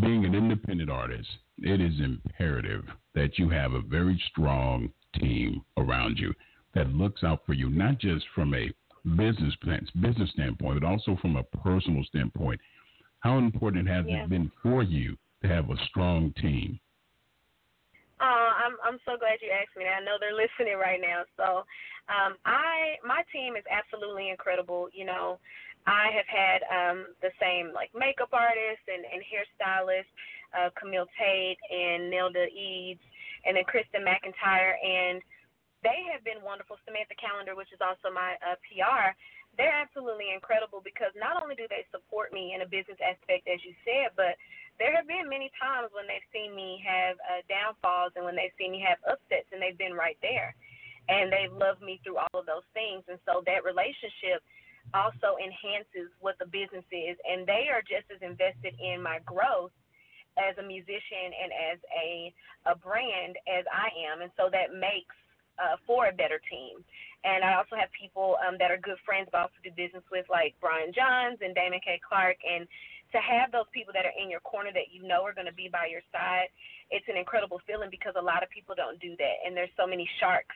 Being 0.00 0.24
an 0.24 0.34
independent 0.34 0.90
artist, 0.90 1.28
it 1.58 1.80
is 1.80 1.94
imperative 2.00 2.84
that 3.14 3.38
you 3.38 3.48
have 3.50 3.72
a 3.72 3.80
very 3.80 4.20
strong 4.30 4.90
team 5.18 5.62
around 5.78 6.18
you 6.18 6.32
that 6.74 6.88
looks 6.88 7.24
out 7.24 7.40
for 7.46 7.54
you, 7.54 7.70
not 7.70 7.98
just 7.98 8.24
from 8.34 8.54
a 8.54 8.70
business 9.16 9.54
plans, 9.62 9.88
business 10.00 10.30
standpoint, 10.30 10.80
but 10.80 10.86
also 10.86 11.16
from 11.20 11.36
a 11.36 11.42
personal 11.62 12.02
standpoint. 12.04 12.60
How 13.20 13.38
important 13.38 13.88
has 13.88 14.04
yeah. 14.08 14.24
it 14.24 14.30
been 14.30 14.50
for 14.62 14.82
you 14.82 15.16
to 15.42 15.48
have 15.48 15.70
a 15.70 15.76
strong 15.88 16.32
team? 16.40 16.78
Uh, 18.20 18.50
I'm 18.64 18.74
I'm 18.82 18.98
so 19.04 19.18
glad 19.20 19.44
you 19.44 19.52
asked 19.52 19.76
me. 19.76 19.84
I 19.84 20.00
know 20.00 20.16
they're 20.18 20.32
listening 20.44 20.78
right 20.78 21.00
now. 21.00 21.24
So, 21.36 21.68
um, 22.08 22.36
I 22.44 22.96
my 23.04 23.22
team 23.32 23.56
is 23.56 23.64
absolutely 23.70 24.30
incredible. 24.30 24.88
You 24.92 25.04
know, 25.04 25.38
I 25.86 26.10
have 26.16 26.26
had 26.26 26.60
um, 26.66 27.06
the 27.22 27.30
same 27.40 27.72
like 27.74 27.90
makeup 27.94 28.30
artist 28.32 28.82
and, 28.88 29.04
and 29.04 29.22
hairstylist, 29.22 30.10
uh, 30.56 30.70
Camille 30.80 31.06
Tate 31.18 31.58
and 31.70 32.10
Nelda 32.10 32.46
Eads, 32.48 33.02
and 33.44 33.56
then 33.56 33.64
Kristen 33.64 34.02
McIntyre 34.02 34.74
and 34.82 35.22
they 35.84 36.06
have 36.12 36.24
been 36.24 36.40
wonderful. 36.40 36.80
Samantha 36.84 37.16
Calendar, 37.16 37.56
which 37.56 37.72
is 37.72 37.80
also 37.84 38.12
my 38.12 38.36
uh, 38.40 38.56
PR, 38.64 39.12
they're 39.56 39.72
absolutely 39.72 40.32
incredible 40.32 40.84
because 40.84 41.12
not 41.16 41.40
only 41.40 41.56
do 41.56 41.64
they 41.68 41.88
support 41.88 42.32
me 42.32 42.52
in 42.52 42.60
a 42.60 42.68
business 42.68 43.00
aspect, 43.00 43.48
as 43.48 43.60
you 43.64 43.72
said, 43.88 44.12
but 44.16 44.36
there 44.76 44.92
have 44.92 45.08
been 45.08 45.28
many 45.28 45.48
times 45.56 45.88
when 45.96 46.04
they've 46.04 46.28
seen 46.32 46.52
me 46.52 46.84
have 46.84 47.16
uh, 47.24 47.40
downfalls 47.48 48.12
and 48.16 48.24
when 48.28 48.36
they've 48.36 48.52
seen 48.60 48.76
me 48.76 48.84
have 48.84 49.00
upsets, 49.08 49.48
and 49.52 49.60
they've 49.60 49.78
been 49.80 49.96
right 49.96 50.20
there. 50.20 50.52
And 51.08 51.32
they've 51.32 51.52
loved 51.52 51.80
me 51.80 52.02
through 52.04 52.20
all 52.20 52.36
of 52.36 52.44
those 52.44 52.66
things. 52.74 53.06
And 53.08 53.16
so 53.24 53.40
that 53.46 53.64
relationship 53.64 54.44
also 54.92 55.38
enhances 55.40 56.12
what 56.20 56.36
the 56.36 56.50
business 56.50 56.84
is. 56.92 57.16
And 57.24 57.46
they 57.46 57.70
are 57.72 57.80
just 57.80 58.10
as 58.12 58.20
invested 58.20 58.76
in 58.76 59.00
my 59.00 59.22
growth 59.24 59.72
as 60.36 60.58
a 60.58 60.66
musician 60.66 61.32
and 61.32 61.50
as 61.72 61.78
a, 61.94 62.34
a 62.68 62.74
brand 62.76 63.40
as 63.48 63.64
I 63.72 63.88
am. 64.12 64.20
And 64.20 64.34
so 64.36 64.52
that 64.52 64.76
makes 64.76 65.16
uh, 65.58 65.76
for 65.86 66.08
a 66.08 66.14
better 66.14 66.40
team. 66.50 66.84
And 67.24 67.42
I 67.42 67.58
also 67.58 67.74
have 67.74 67.90
people 67.90 68.38
um, 68.46 68.54
that 68.62 68.70
are 68.70 68.78
good 68.78 69.00
friends, 69.02 69.28
but 69.32 69.50
also 69.50 69.58
do 69.64 69.74
business 69.74 70.04
with, 70.14 70.26
like 70.30 70.54
Brian 70.60 70.94
Johns 70.94 71.42
and 71.42 71.54
Damon 71.54 71.82
K. 71.82 71.98
Clark. 71.98 72.38
And 72.46 72.68
to 73.10 73.18
have 73.18 73.50
those 73.50 73.66
people 73.74 73.90
that 73.96 74.06
are 74.06 74.14
in 74.14 74.30
your 74.30 74.44
corner 74.46 74.70
that 74.70 74.94
you 74.94 75.02
know 75.02 75.26
are 75.26 75.34
going 75.34 75.50
to 75.50 75.56
be 75.56 75.66
by 75.66 75.90
your 75.90 76.04
side, 76.14 76.52
it's 76.90 77.06
an 77.10 77.18
incredible 77.18 77.58
feeling 77.66 77.90
because 77.90 78.14
a 78.14 78.22
lot 78.22 78.46
of 78.46 78.48
people 78.50 78.78
don't 78.78 79.00
do 79.02 79.18
that. 79.18 79.36
And 79.42 79.56
there's 79.56 79.72
so 79.74 79.86
many 79.86 80.06
sharks 80.22 80.54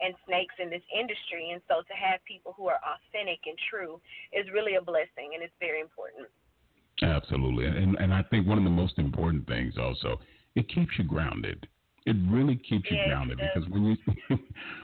and 0.00 0.16
snakes 0.24 0.54
in 0.56 0.68
this 0.68 0.84
industry. 0.88 1.52
And 1.52 1.60
so 1.68 1.84
to 1.84 1.94
have 1.96 2.24
people 2.24 2.56
who 2.56 2.68
are 2.68 2.80
authentic 2.80 3.44
and 3.44 3.56
true 3.68 4.00
is 4.32 4.48
really 4.52 4.76
a 4.76 4.84
blessing, 4.84 5.36
and 5.36 5.42
it's 5.42 5.56
very 5.60 5.80
important. 5.80 6.28
Absolutely. 7.02 7.66
And, 7.66 7.96
and 8.00 8.12
I 8.12 8.22
think 8.32 8.46
one 8.46 8.56
of 8.56 8.64
the 8.64 8.72
most 8.72 8.98
important 8.98 9.46
things 9.46 9.76
also, 9.76 10.20
it 10.54 10.68
keeps 10.72 10.96
you 10.96 11.04
grounded 11.04 11.68
it 12.06 12.16
really 12.28 12.56
keeps 12.56 12.88
you 12.90 12.96
grounded 13.06 13.38
because 13.38 13.68
when 13.68 13.84
you 13.84 13.96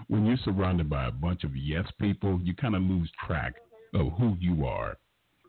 when 0.09 0.27
you're 0.27 0.37
surrounded 0.45 0.91
by 0.91 1.07
a 1.07 1.11
bunch 1.13 1.45
of 1.45 1.57
yes 1.57 1.87
people, 2.01 2.41
you 2.43 2.55
kind 2.55 2.75
of 2.75 2.83
lose 2.83 3.11
track 3.27 3.55
of 3.95 4.13
who 4.19 4.37
you 4.41 4.67
are 4.67 4.97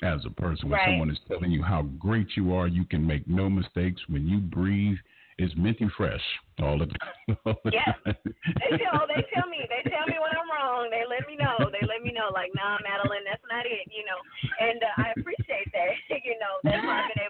as 0.04 0.22
a 0.26 0.30
person. 0.30 0.70
When 0.70 0.78
right. 0.78 0.90
someone 0.90 1.10
is 1.10 1.18
telling 1.28 1.52
you 1.52 1.64
how 1.64 1.84
great 1.98 2.28
you 2.36 2.54
are, 2.54 2.68
you 2.68 2.86
can 2.86 3.06
make 3.06 3.28
no 3.28 3.50
mistakes. 3.50 4.02
When 4.08 4.28
you 4.28 4.40
breathe, 4.40 4.98
it's 5.40 5.54
minty 5.58 5.90
fresh 5.98 6.22
all 6.62 6.78
the 6.78 6.86
time. 6.94 7.38
All 7.46 7.58
the 7.66 7.72
yeah, 7.74 7.98
time. 8.06 8.16
they 8.24 8.78
tell 8.78 9.10
they 9.10 9.26
tell 9.34 9.50
me 9.50 9.66
they 9.66 9.90
tell 9.90 10.06
me 10.06 10.22
when 10.22 10.30
I'm 10.38 10.50
wrong. 10.54 10.94
They 10.94 11.02
let 11.10 11.26
me 11.26 11.36
know. 11.42 11.58
They 11.74 11.82
let 11.88 12.06
me 12.06 12.14
know 12.14 12.30
like, 12.34 12.54
nah, 12.54 12.78
Madelyn, 12.86 13.26
that's 13.26 13.42
not 13.50 13.66
it. 13.66 13.90
You 13.90 14.06
know, 14.06 14.20
and 14.62 14.78
uh, 14.78 15.02
I 15.02 15.08
appreciate 15.18 15.74
that. 15.74 15.90
you 16.28 16.38
know, 16.38 16.62
that's 16.62 16.86
why 16.86 17.02
I've 17.02 17.10
been 17.16 17.23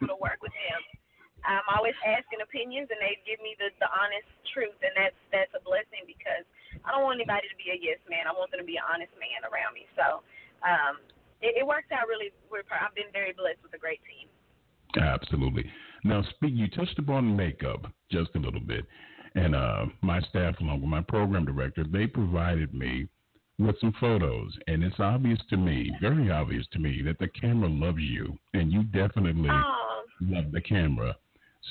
I'm 1.44 1.68
always 1.76 1.96
asking 2.08 2.40
opinions, 2.40 2.88
and 2.88 3.00
they 3.04 3.20
give 3.28 3.44
me 3.44 3.56
the 3.60 3.72
the 3.84 3.90
honest 3.92 4.28
truth, 4.56 4.78
and 4.80 4.96
that's 4.96 5.20
that's 5.32 5.54
a 5.56 5.62
blessing 5.64 6.08
because 6.08 6.48
I 6.88 6.92
don't 6.92 7.04
want 7.04 7.20
anybody 7.20 7.48
to 7.52 7.58
be 7.60 7.72
a 7.72 7.78
yes 7.78 8.00
man. 8.08 8.28
I 8.28 8.34
want 8.34 8.52
them 8.52 8.64
to 8.64 8.68
be 8.68 8.80
an 8.80 8.88
honest 8.88 9.12
man 9.20 9.44
around 9.48 9.76
me. 9.76 9.86
So 9.96 10.24
um, 10.64 11.04
it, 11.44 11.64
it 11.64 11.66
works 11.68 11.92
out 11.92 12.08
really. 12.08 12.32
Well. 12.48 12.64
I've 12.72 12.96
been 12.96 13.12
very 13.12 13.36
blessed 13.36 13.60
with 13.64 13.76
a 13.76 13.82
great 13.82 14.00
team. 14.08 14.32
Absolutely. 14.96 15.66
Now, 16.04 16.24
speak. 16.36 16.54
You 16.54 16.68
touched 16.70 17.00
upon 17.00 17.36
makeup 17.36 17.88
just 18.12 18.32
a 18.36 18.40
little 18.40 18.62
bit, 18.62 18.86
and 19.36 19.56
uh, 19.56 19.86
my 20.02 20.22
staff, 20.22 20.60
along 20.60 20.82
with 20.82 20.90
my 20.90 21.02
program 21.02 21.46
director, 21.46 21.84
they 21.84 22.08
provided 22.08 22.74
me 22.74 23.08
with 23.60 23.80
some 23.80 23.94
photos, 24.00 24.52
and 24.68 24.84
it's 24.84 25.00
obvious 25.00 25.40
to 25.50 25.58
me, 25.58 25.92
very 26.02 26.32
obvious 26.32 26.66
to 26.74 26.80
me, 26.80 27.02
that 27.04 27.20
the 27.20 27.28
camera 27.28 27.70
loves 27.70 28.02
you, 28.02 28.38
and 28.54 28.72
you 28.72 28.84
definitely 28.84 29.50
oh. 29.50 30.02
love 30.22 30.52
the 30.52 30.62
camera. 30.62 31.16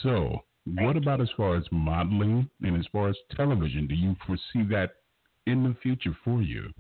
So, 0.03 0.45
what 0.65 0.97
about 0.97 1.21
as 1.21 1.29
far 1.37 1.57
as 1.57 1.65
modeling 1.71 2.49
and 2.63 2.79
as 2.79 2.87
far 2.93 3.09
as 3.09 3.17
television? 3.37 3.87
Do 3.87 3.95
you 3.95 4.17
foresee 4.27 4.67
that 4.71 4.95
in 5.47 5.65
the 5.65 5.77
future 5.83 6.17
for 6.25 6.41
you? 6.41 6.73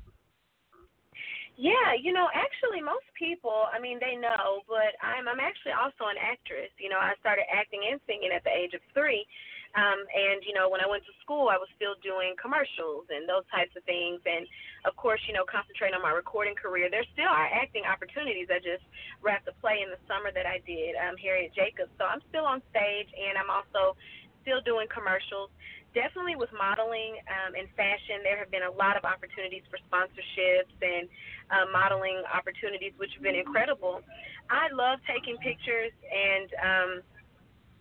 Yeah, 1.57 1.92
you 2.00 2.12
know, 2.12 2.28
actually, 2.33 2.81
most 2.81 3.04
people, 3.19 3.69
I 3.69 3.78
mean, 3.78 4.00
they 4.00 4.16
know, 4.16 4.64
but 4.66 4.97
I'm 5.04 5.28
I'm 5.28 5.38
actually 5.38 5.76
also 5.76 6.09
an 6.09 6.16
actress. 6.16 6.73
You 6.81 6.88
know, 6.88 6.99
I 6.99 7.12
started 7.21 7.45
acting 7.52 7.85
and 7.90 8.00
singing 8.07 8.33
at 8.35 8.42
the 8.42 8.50
age 8.50 8.73
of 8.73 8.81
three, 8.95 9.26
um, 9.72 10.04
and 10.04 10.44
you 10.44 10.52
know, 10.52 10.68
when 10.68 10.84
I 10.84 10.88
went 10.88 11.04
to 11.08 11.14
school, 11.24 11.48
I 11.48 11.56
was 11.56 11.68
still 11.76 11.96
doing 12.04 12.36
commercials 12.36 13.08
and 13.08 13.24
those 13.24 13.48
types 13.48 13.72
of 13.72 13.80
things. 13.88 14.20
And 14.28 14.44
of 14.84 14.92
course, 15.00 15.20
you 15.24 15.32
know, 15.32 15.48
concentrating 15.48 15.96
on 15.96 16.04
my 16.04 16.12
recording 16.12 16.52
career. 16.52 16.92
There 16.92 17.04
still 17.16 17.32
are 17.32 17.48
acting 17.48 17.88
opportunities. 17.88 18.52
I 18.52 18.60
just 18.60 18.84
wrapped 19.24 19.48
a 19.48 19.56
play 19.64 19.80
in 19.80 19.88
the 19.88 20.00
summer 20.04 20.28
that 20.28 20.44
I 20.44 20.60
did, 20.68 20.92
um, 21.00 21.16
Harriet 21.16 21.56
Jacobs. 21.56 21.92
So 21.96 22.04
I'm 22.04 22.20
still 22.28 22.44
on 22.44 22.60
stage, 22.68 23.08
and 23.16 23.40
I'm 23.40 23.48
also 23.48 23.96
still 24.44 24.60
doing 24.60 24.90
commercials. 24.92 25.48
Definitely 25.96 26.36
with 26.36 26.48
modeling 26.56 27.20
um, 27.28 27.52
and 27.52 27.68
fashion, 27.76 28.24
there 28.24 28.40
have 28.40 28.48
been 28.48 28.64
a 28.64 28.74
lot 28.76 28.96
of 28.96 29.04
opportunities 29.04 29.60
for 29.68 29.76
sponsorships 29.88 30.72
and 30.80 31.04
uh, 31.52 31.68
modeling 31.68 32.24
opportunities, 32.32 32.96
which 32.96 33.12
have 33.12 33.24
been 33.24 33.36
incredible. 33.36 34.00
I 34.48 34.72
love 34.72 35.04
taking 35.04 35.36
pictures 35.36 35.92
and 36.08 36.48
um, 36.60 36.90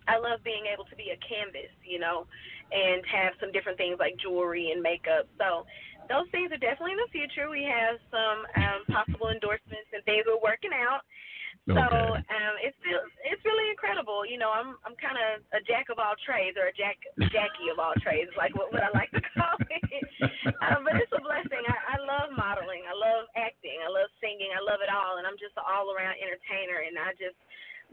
I 0.08 0.18
love 0.18 0.42
being 0.44 0.66
able 0.66 0.84
to 0.86 0.96
be 0.96 1.14
a 1.14 1.18
canvas, 1.22 1.70
you 1.84 1.98
know, 1.98 2.26
and 2.72 3.04
have 3.06 3.34
some 3.40 3.52
different 3.52 3.78
things 3.78 3.98
like 3.98 4.16
jewelry 4.18 4.72
and 4.72 4.82
makeup. 4.82 5.28
So 5.38 5.66
those 6.08 6.26
things 6.34 6.50
are 6.50 6.62
definitely 6.62 6.98
in 6.98 7.02
the 7.04 7.12
future. 7.14 7.50
We 7.50 7.62
have 7.68 8.00
some 8.10 8.38
um, 8.58 8.80
possible 8.90 9.30
endorsements 9.30 9.90
and 9.92 10.02
things 10.04 10.26
we're 10.26 10.42
working 10.42 10.74
out. 10.74 11.06
Okay. 11.70 11.78
So 11.78 12.18
um, 12.18 12.54
it's 12.58 12.74
still 12.82 12.98
it's 13.22 13.44
really 13.46 13.70
incredible. 13.70 14.26
You 14.26 14.34
know, 14.34 14.50
I'm 14.50 14.74
I'm 14.82 14.98
kind 14.98 15.14
of 15.14 15.46
a 15.54 15.62
jack 15.62 15.94
of 15.94 16.02
all 16.02 16.18
trades 16.26 16.58
or 16.58 16.66
a 16.66 16.74
jack 16.74 16.98
Jackie 17.30 17.70
of 17.70 17.78
all 17.78 17.94
trades, 18.02 18.34
like 18.34 18.50
what, 18.58 18.74
what 18.74 18.82
I 18.82 18.90
like 18.90 19.14
to 19.14 19.22
call 19.38 19.54
it. 19.70 19.84
um, 20.58 20.82
but 20.82 20.98
it's 20.98 21.12
a 21.14 21.22
blessing. 21.22 21.62
I, 21.70 21.94
I 21.94 21.96
love 22.02 22.34
modeling. 22.34 22.82
I 22.82 22.94
love 22.98 23.30
acting. 23.38 23.78
I 23.78 23.90
love 23.94 24.10
singing. 24.18 24.50
I 24.50 24.58
love 24.58 24.82
it 24.82 24.90
all, 24.90 25.22
and 25.22 25.24
I'm 25.28 25.38
just 25.38 25.54
an 25.54 25.62
all 25.62 25.94
around 25.94 26.18
entertainer. 26.18 26.82
And 26.82 26.98
I 26.98 27.14
just 27.14 27.38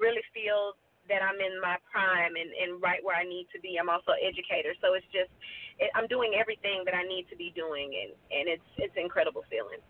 really 0.01 0.25
feel 0.33 0.73
that 1.09 1.21
I'm 1.21 1.41
in 1.41 1.59
my 1.61 1.75
prime 1.91 2.33
and, 2.39 2.49
and 2.53 2.81
right 2.81 3.03
where 3.03 3.17
I 3.17 3.23
need 3.23 3.47
to 3.53 3.59
be. 3.59 3.77
I'm 3.81 3.89
also 3.89 4.13
an 4.15 4.23
educator, 4.23 4.73
so 4.81 4.93
it's 4.93 5.05
just 5.11 5.33
it, 5.77 5.91
I'm 5.95 6.07
doing 6.07 6.37
everything 6.39 6.83
that 6.85 6.93
I 6.93 7.03
need 7.03 7.25
to 7.29 7.35
be 7.35 7.51
doing, 7.55 7.91
and 7.91 8.11
and 8.31 8.47
it's 8.47 8.69
it's 8.77 8.93
an 8.95 9.03
incredible 9.03 9.43
feeling. 9.49 9.81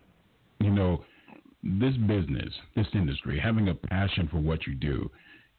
You 0.60 0.72
know, 0.72 1.06
this 1.64 1.96
business, 2.08 2.52
this 2.76 2.88
industry, 2.94 3.40
having 3.40 3.70
a 3.70 3.76
passion 3.76 4.28
for 4.32 4.40
what 4.40 4.66
you 4.66 4.76
do 4.76 5.10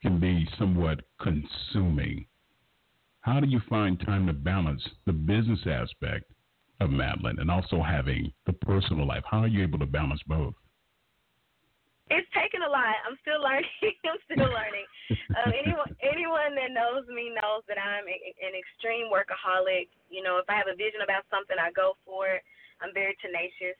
can 0.02 0.18
be 0.18 0.48
somewhat 0.58 1.00
consuming. 1.20 2.26
How 3.20 3.38
do 3.38 3.46
you 3.46 3.60
find 3.68 4.00
time 4.00 4.26
to 4.26 4.32
balance 4.32 4.82
the 5.04 5.12
business 5.12 5.60
aspect 5.66 6.24
of 6.80 6.88
Madelyn 6.88 7.38
and 7.38 7.50
also 7.50 7.82
having 7.82 8.32
the 8.46 8.54
personal 8.54 9.06
life? 9.06 9.22
How 9.30 9.40
are 9.40 9.48
you 9.48 9.62
able 9.62 9.78
to 9.78 9.86
balance 9.86 10.22
both? 10.26 10.54
It's 12.10 12.26
taken 12.34 12.49
lot. 12.70 12.96
I'm 13.04 13.18
still 13.20 13.42
learning. 13.46 13.98
I'm 14.06 14.20
still 14.24 14.50
learning. 14.50 14.86
um, 15.36 15.50
anyone 15.52 15.90
anyone 16.00 16.52
that 16.56 16.70
knows 16.70 17.04
me 17.10 17.34
knows 17.34 17.66
that 17.66 17.76
I'm 17.76 18.06
a, 18.06 18.16
an 18.40 18.54
extreme 18.54 19.10
workaholic. 19.10 19.90
You 20.08 20.22
know, 20.22 20.38
if 20.38 20.46
I 20.48 20.56
have 20.56 20.70
a 20.70 20.78
vision 20.78 21.02
about 21.02 21.26
something, 21.28 21.58
I 21.58 21.74
go 21.74 21.98
for 22.06 22.40
it. 22.40 22.42
I'm 22.80 22.94
very 22.94 23.18
tenacious. 23.20 23.76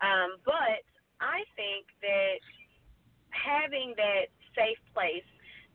Um, 0.00 0.40
but 0.48 0.80
I 1.20 1.44
think 1.58 1.84
that 2.00 2.40
having 3.36 3.92
that 4.00 4.32
safe 4.56 4.80
place, 4.96 5.26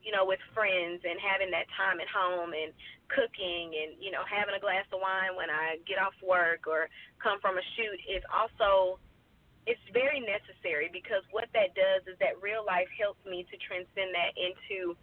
you 0.01 0.09
know, 0.09 0.25
with 0.25 0.41
friends 0.53 1.05
and 1.05 1.21
having 1.21 1.53
that 1.53 1.69
time 1.77 2.01
at 2.01 2.09
home 2.09 2.57
and 2.57 2.73
cooking 3.09 3.69
and 3.77 4.01
you 4.01 4.09
know 4.09 4.25
having 4.25 4.57
a 4.57 4.61
glass 4.61 4.85
of 4.89 4.97
wine 4.97 5.37
when 5.37 5.49
I 5.49 5.77
get 5.85 6.01
off 6.01 6.17
work 6.25 6.65
or 6.65 6.89
come 7.21 7.37
from 7.37 7.57
a 7.57 7.65
shoot 7.77 7.99
is 8.09 8.25
also 8.33 8.97
it's 9.65 9.81
very 9.93 10.21
necessary 10.21 10.89
because 10.93 11.25
what 11.33 11.49
that 11.57 11.73
does 11.73 12.05
is 12.05 12.17
that 12.21 12.37
real 12.41 12.61
life 12.65 12.89
helps 12.93 13.21
me 13.25 13.45
to 13.49 13.55
transcend 13.57 14.13
that 14.13 14.37
into 14.37 14.93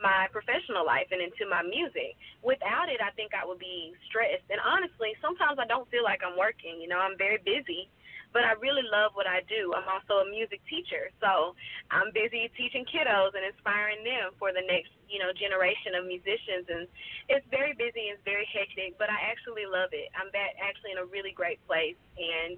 my 0.00 0.28
professional 0.32 0.84
life 0.84 1.08
and 1.12 1.20
into 1.20 1.44
my 1.44 1.60
music. 1.60 2.16
Without 2.40 2.88
it, 2.88 3.00
I 3.04 3.12
think 3.16 3.36
I 3.36 3.44
would 3.44 3.60
be 3.60 3.92
stressed. 4.08 4.48
And 4.48 4.60
honestly, 4.64 5.12
sometimes 5.20 5.60
I 5.60 5.68
don't 5.68 5.88
feel 5.92 6.04
like 6.04 6.24
I'm 6.24 6.40
working. 6.40 6.80
You 6.80 6.88
know, 6.88 7.00
I'm 7.00 7.20
very 7.20 7.36
busy, 7.44 7.92
but 8.32 8.44
I 8.44 8.56
really 8.60 8.84
love 8.88 9.12
what 9.12 9.28
I 9.28 9.44
do. 9.44 9.76
I'm 9.76 9.88
also 9.88 10.24
a 10.24 10.26
music 10.28 10.64
teacher, 10.72 11.12
so 11.20 11.52
I'm 11.92 12.08
busy 12.16 12.48
teaching 12.56 12.88
kiddos 12.88 13.36
and 13.36 13.44
inspiring 13.44 14.00
them 14.00 14.32
for 14.40 14.56
the 14.56 14.64
next, 14.64 14.92
you 15.04 15.20
know, 15.20 15.36
generation 15.36 15.92
of 15.92 16.08
musicians. 16.08 16.64
And 16.68 16.88
it's 17.28 17.44
very 17.52 17.76
busy 17.76 18.08
and 18.08 18.16
it's 18.16 18.24
very 18.24 18.48
hectic, 18.48 18.96
but 18.96 19.12
I 19.12 19.20
actually 19.28 19.68
love 19.68 19.92
it. 19.92 20.08
I'm 20.16 20.32
back 20.32 20.56
actually 20.60 20.96
in 20.96 21.00
a 21.00 21.08
really 21.08 21.36
great 21.36 21.60
place 21.68 22.00
and 22.16 22.56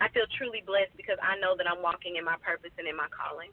I 0.00 0.08
feel 0.08 0.24
truly 0.36 0.62
blessed 0.66 0.96
because 0.96 1.18
I 1.22 1.38
know 1.40 1.56
that 1.56 1.66
I'm 1.70 1.82
walking 1.82 2.16
in 2.16 2.24
my 2.24 2.36
purpose 2.44 2.70
and 2.78 2.88
in 2.88 2.96
my 2.96 3.06
calling. 3.10 3.50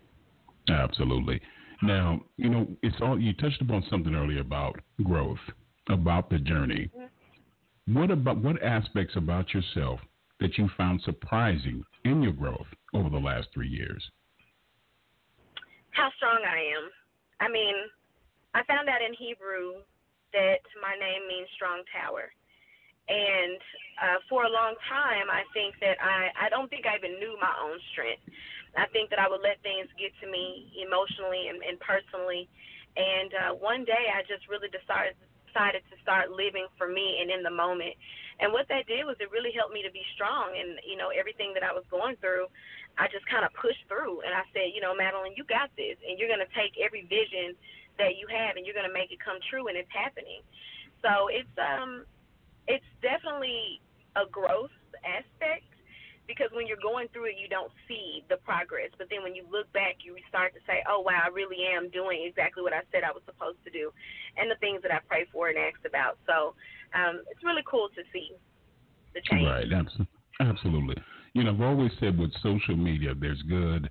Absolutely. 0.69 1.41
Now, 1.81 2.21
you 2.37 2.49
know, 2.49 2.67
it's 2.83 2.95
all 3.01 3.19
you 3.19 3.33
touched 3.33 3.61
upon 3.61 3.83
something 3.89 4.13
earlier 4.13 4.41
about 4.41 4.79
growth, 5.03 5.39
about 5.89 6.29
the 6.29 6.37
journey. 6.37 6.89
Mm-hmm. 6.95 7.97
What 7.97 8.11
about 8.11 8.37
what 8.37 8.61
aspects 8.61 9.15
about 9.15 9.53
yourself 9.53 9.99
that 10.39 10.57
you 10.57 10.69
found 10.77 11.01
surprising 11.01 11.83
in 12.05 12.21
your 12.21 12.33
growth 12.33 12.67
over 12.93 13.09
the 13.09 13.17
last 13.17 13.47
three 13.53 13.67
years? 13.67 14.03
How 15.91 16.09
strong 16.17 16.39
I 16.45 16.57
am. 16.77 16.89
I 17.39 17.51
mean, 17.51 17.75
I 18.53 18.63
found 18.63 18.87
out 18.87 19.01
in 19.01 19.13
Hebrew 19.17 19.81
that 20.33 20.61
my 20.81 20.95
name 20.95 21.27
means 21.27 21.49
strong 21.55 21.83
tower. 21.91 22.31
And 23.11 23.59
uh, 23.99 24.17
for 24.31 24.47
a 24.47 24.51
long 24.51 24.79
time, 24.87 25.27
I 25.27 25.43
think 25.51 25.75
that 25.83 25.99
I, 25.99 26.47
I 26.47 26.47
don't 26.47 26.71
think 26.71 26.87
I 26.87 26.95
even 26.95 27.19
knew 27.19 27.35
my 27.43 27.51
own 27.59 27.75
strength. 27.91 28.23
I 28.79 28.87
think 28.95 29.11
that 29.11 29.19
I 29.19 29.27
would 29.27 29.43
let 29.43 29.59
things 29.67 29.91
get 29.99 30.15
to 30.23 30.31
me 30.31 30.71
emotionally 30.79 31.51
and, 31.51 31.59
and 31.59 31.75
personally. 31.83 32.47
And 32.95 33.31
uh, 33.35 33.51
one 33.59 33.83
day 33.83 34.07
I 34.15 34.23
just 34.23 34.47
really 34.47 34.71
decided, 34.71 35.19
decided 35.43 35.83
to 35.91 35.99
start 35.99 36.31
living 36.31 36.71
for 36.79 36.87
me 36.87 37.19
and 37.19 37.27
in 37.27 37.43
the 37.43 37.51
moment. 37.51 37.99
And 38.39 38.55
what 38.55 38.71
that 38.71 38.87
did 38.87 39.03
was 39.03 39.19
it 39.19 39.27
really 39.27 39.51
helped 39.51 39.75
me 39.75 39.83
to 39.83 39.91
be 39.91 40.07
strong. 40.15 40.55
And, 40.55 40.79
you 40.87 40.95
know, 40.95 41.11
everything 41.11 41.51
that 41.59 41.67
I 41.67 41.75
was 41.75 41.83
going 41.91 42.15
through, 42.23 42.47
I 42.95 43.11
just 43.11 43.27
kind 43.27 43.43
of 43.43 43.51
pushed 43.59 43.83
through. 43.91 44.23
And 44.23 44.31
I 44.31 44.47
said, 44.55 44.71
you 44.71 44.79
know, 44.79 44.95
Madelyn, 44.95 45.35
you 45.35 45.43
got 45.43 45.67
this. 45.75 45.99
And 46.07 46.15
you're 46.15 46.31
going 46.31 46.41
to 46.41 46.53
take 46.55 46.79
every 46.79 47.03
vision 47.11 47.59
that 47.99 48.15
you 48.15 48.25
have 48.31 48.55
and 48.55 48.63
you're 48.63 48.75
going 48.75 48.87
to 48.87 48.95
make 48.95 49.11
it 49.11 49.19
come 49.19 49.37
true. 49.51 49.67
And 49.67 49.75
it's 49.75 49.91
happening. 49.91 50.41
So 51.03 51.27
it's, 51.27 51.51
um, 51.59 52.07
it's 52.67 52.85
definitely 53.01 53.81
a 54.15 54.27
growth 54.29 54.73
aspect 55.05 55.65
because 56.27 56.47
when 56.53 56.67
you're 56.67 56.81
going 56.81 57.07
through 57.11 57.33
it, 57.33 57.35
you 57.41 57.49
don't 57.49 57.71
see 57.87 58.23
the 58.29 58.37
progress. 58.37 58.89
But 58.97 59.07
then 59.09 59.23
when 59.23 59.35
you 59.35 59.43
look 59.51 59.71
back, 59.73 59.99
you 60.05 60.15
start 60.29 60.53
to 60.53 60.61
say, 60.67 60.83
"Oh 60.87 61.01
wow, 61.01 61.23
I 61.25 61.29
really 61.29 61.65
am 61.67 61.89
doing 61.89 62.23
exactly 62.23 62.63
what 62.63 62.73
I 62.73 62.81
said 62.91 63.03
I 63.03 63.11
was 63.11 63.23
supposed 63.25 63.59
to 63.65 63.71
do," 63.71 63.91
and 64.37 64.49
the 64.49 64.59
things 64.61 64.81
that 64.83 64.91
I 64.91 64.99
prayed 65.07 65.27
for 65.33 65.49
and 65.49 65.57
asked 65.57 65.85
about. 65.85 66.17
So 66.25 66.55
um, 66.93 67.23
it's 67.31 67.43
really 67.43 67.63
cool 67.65 67.89
to 67.95 68.01
see 68.13 68.31
the 69.13 69.21
change. 69.29 69.47
Right, 69.47 69.67
absolutely. 70.39 70.95
You 71.33 71.43
know, 71.43 71.51
I've 71.51 71.61
always 71.61 71.91
said 71.99 72.17
with 72.17 72.31
social 72.43 72.75
media, 72.75 73.13
there's 73.15 73.41
good 73.43 73.89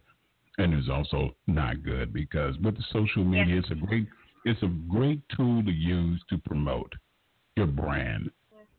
and 0.59 0.73
there's 0.73 0.89
also 0.89 1.35
not 1.47 1.83
good 1.83 2.13
because 2.13 2.57
with 2.59 2.77
the 2.77 2.85
social 2.93 3.25
media, 3.25 3.57
yes. 3.57 3.65
it's 3.65 3.73
a 3.73 3.87
great 3.87 4.07
it's 4.45 4.63
a 4.63 4.69
great 4.89 5.21
tool 5.37 5.63
to 5.63 5.71
use 5.71 6.23
to 6.31 6.39
promote 6.39 6.93
your 7.57 7.67
brand 7.67 8.31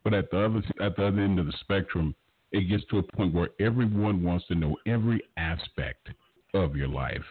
but 0.03 0.13
at 0.13 0.31
the 0.31 0.39
other 0.39 0.63
at 0.81 0.95
the 0.95 1.05
other 1.05 1.21
end 1.21 1.39
of 1.39 1.45
the 1.45 1.53
spectrum, 1.61 2.15
it 2.51 2.69
gets 2.69 2.83
to 2.89 2.99
a 2.99 3.03
point 3.03 3.33
where 3.33 3.49
everyone 3.59 4.23
wants 4.23 4.47
to 4.47 4.55
know 4.55 4.77
every 4.85 5.21
aspect 5.37 6.09
of 6.53 6.75
your 6.75 6.87
life. 6.87 7.23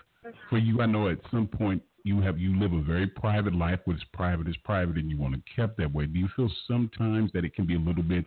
For 0.49 0.59
you, 0.59 0.81
I 0.81 0.87
know 0.87 1.09
at 1.09 1.19
some 1.31 1.47
point 1.47 1.83
you 2.05 2.21
have 2.21 2.39
you 2.39 2.59
live 2.59 2.73
a 2.73 2.83
very 2.83 3.07
private 3.07 3.55
life. 3.55 3.81
What's 3.85 4.03
private 4.13 4.49
is 4.49 4.57
private, 4.65 4.97
and 4.97 5.11
you 5.11 5.19
want 5.19 5.35
to 5.35 5.43
keep 5.55 5.77
that 5.77 5.93
way. 5.93 6.07
Do 6.07 6.19
you 6.19 6.29
feel 6.37 6.51
sometimes 6.67 7.31
that 7.33 7.45
it 7.45 7.55
can 7.55 7.67
be 7.67 7.77
a 7.77 7.79
little 7.79 8.03
bit 8.03 8.25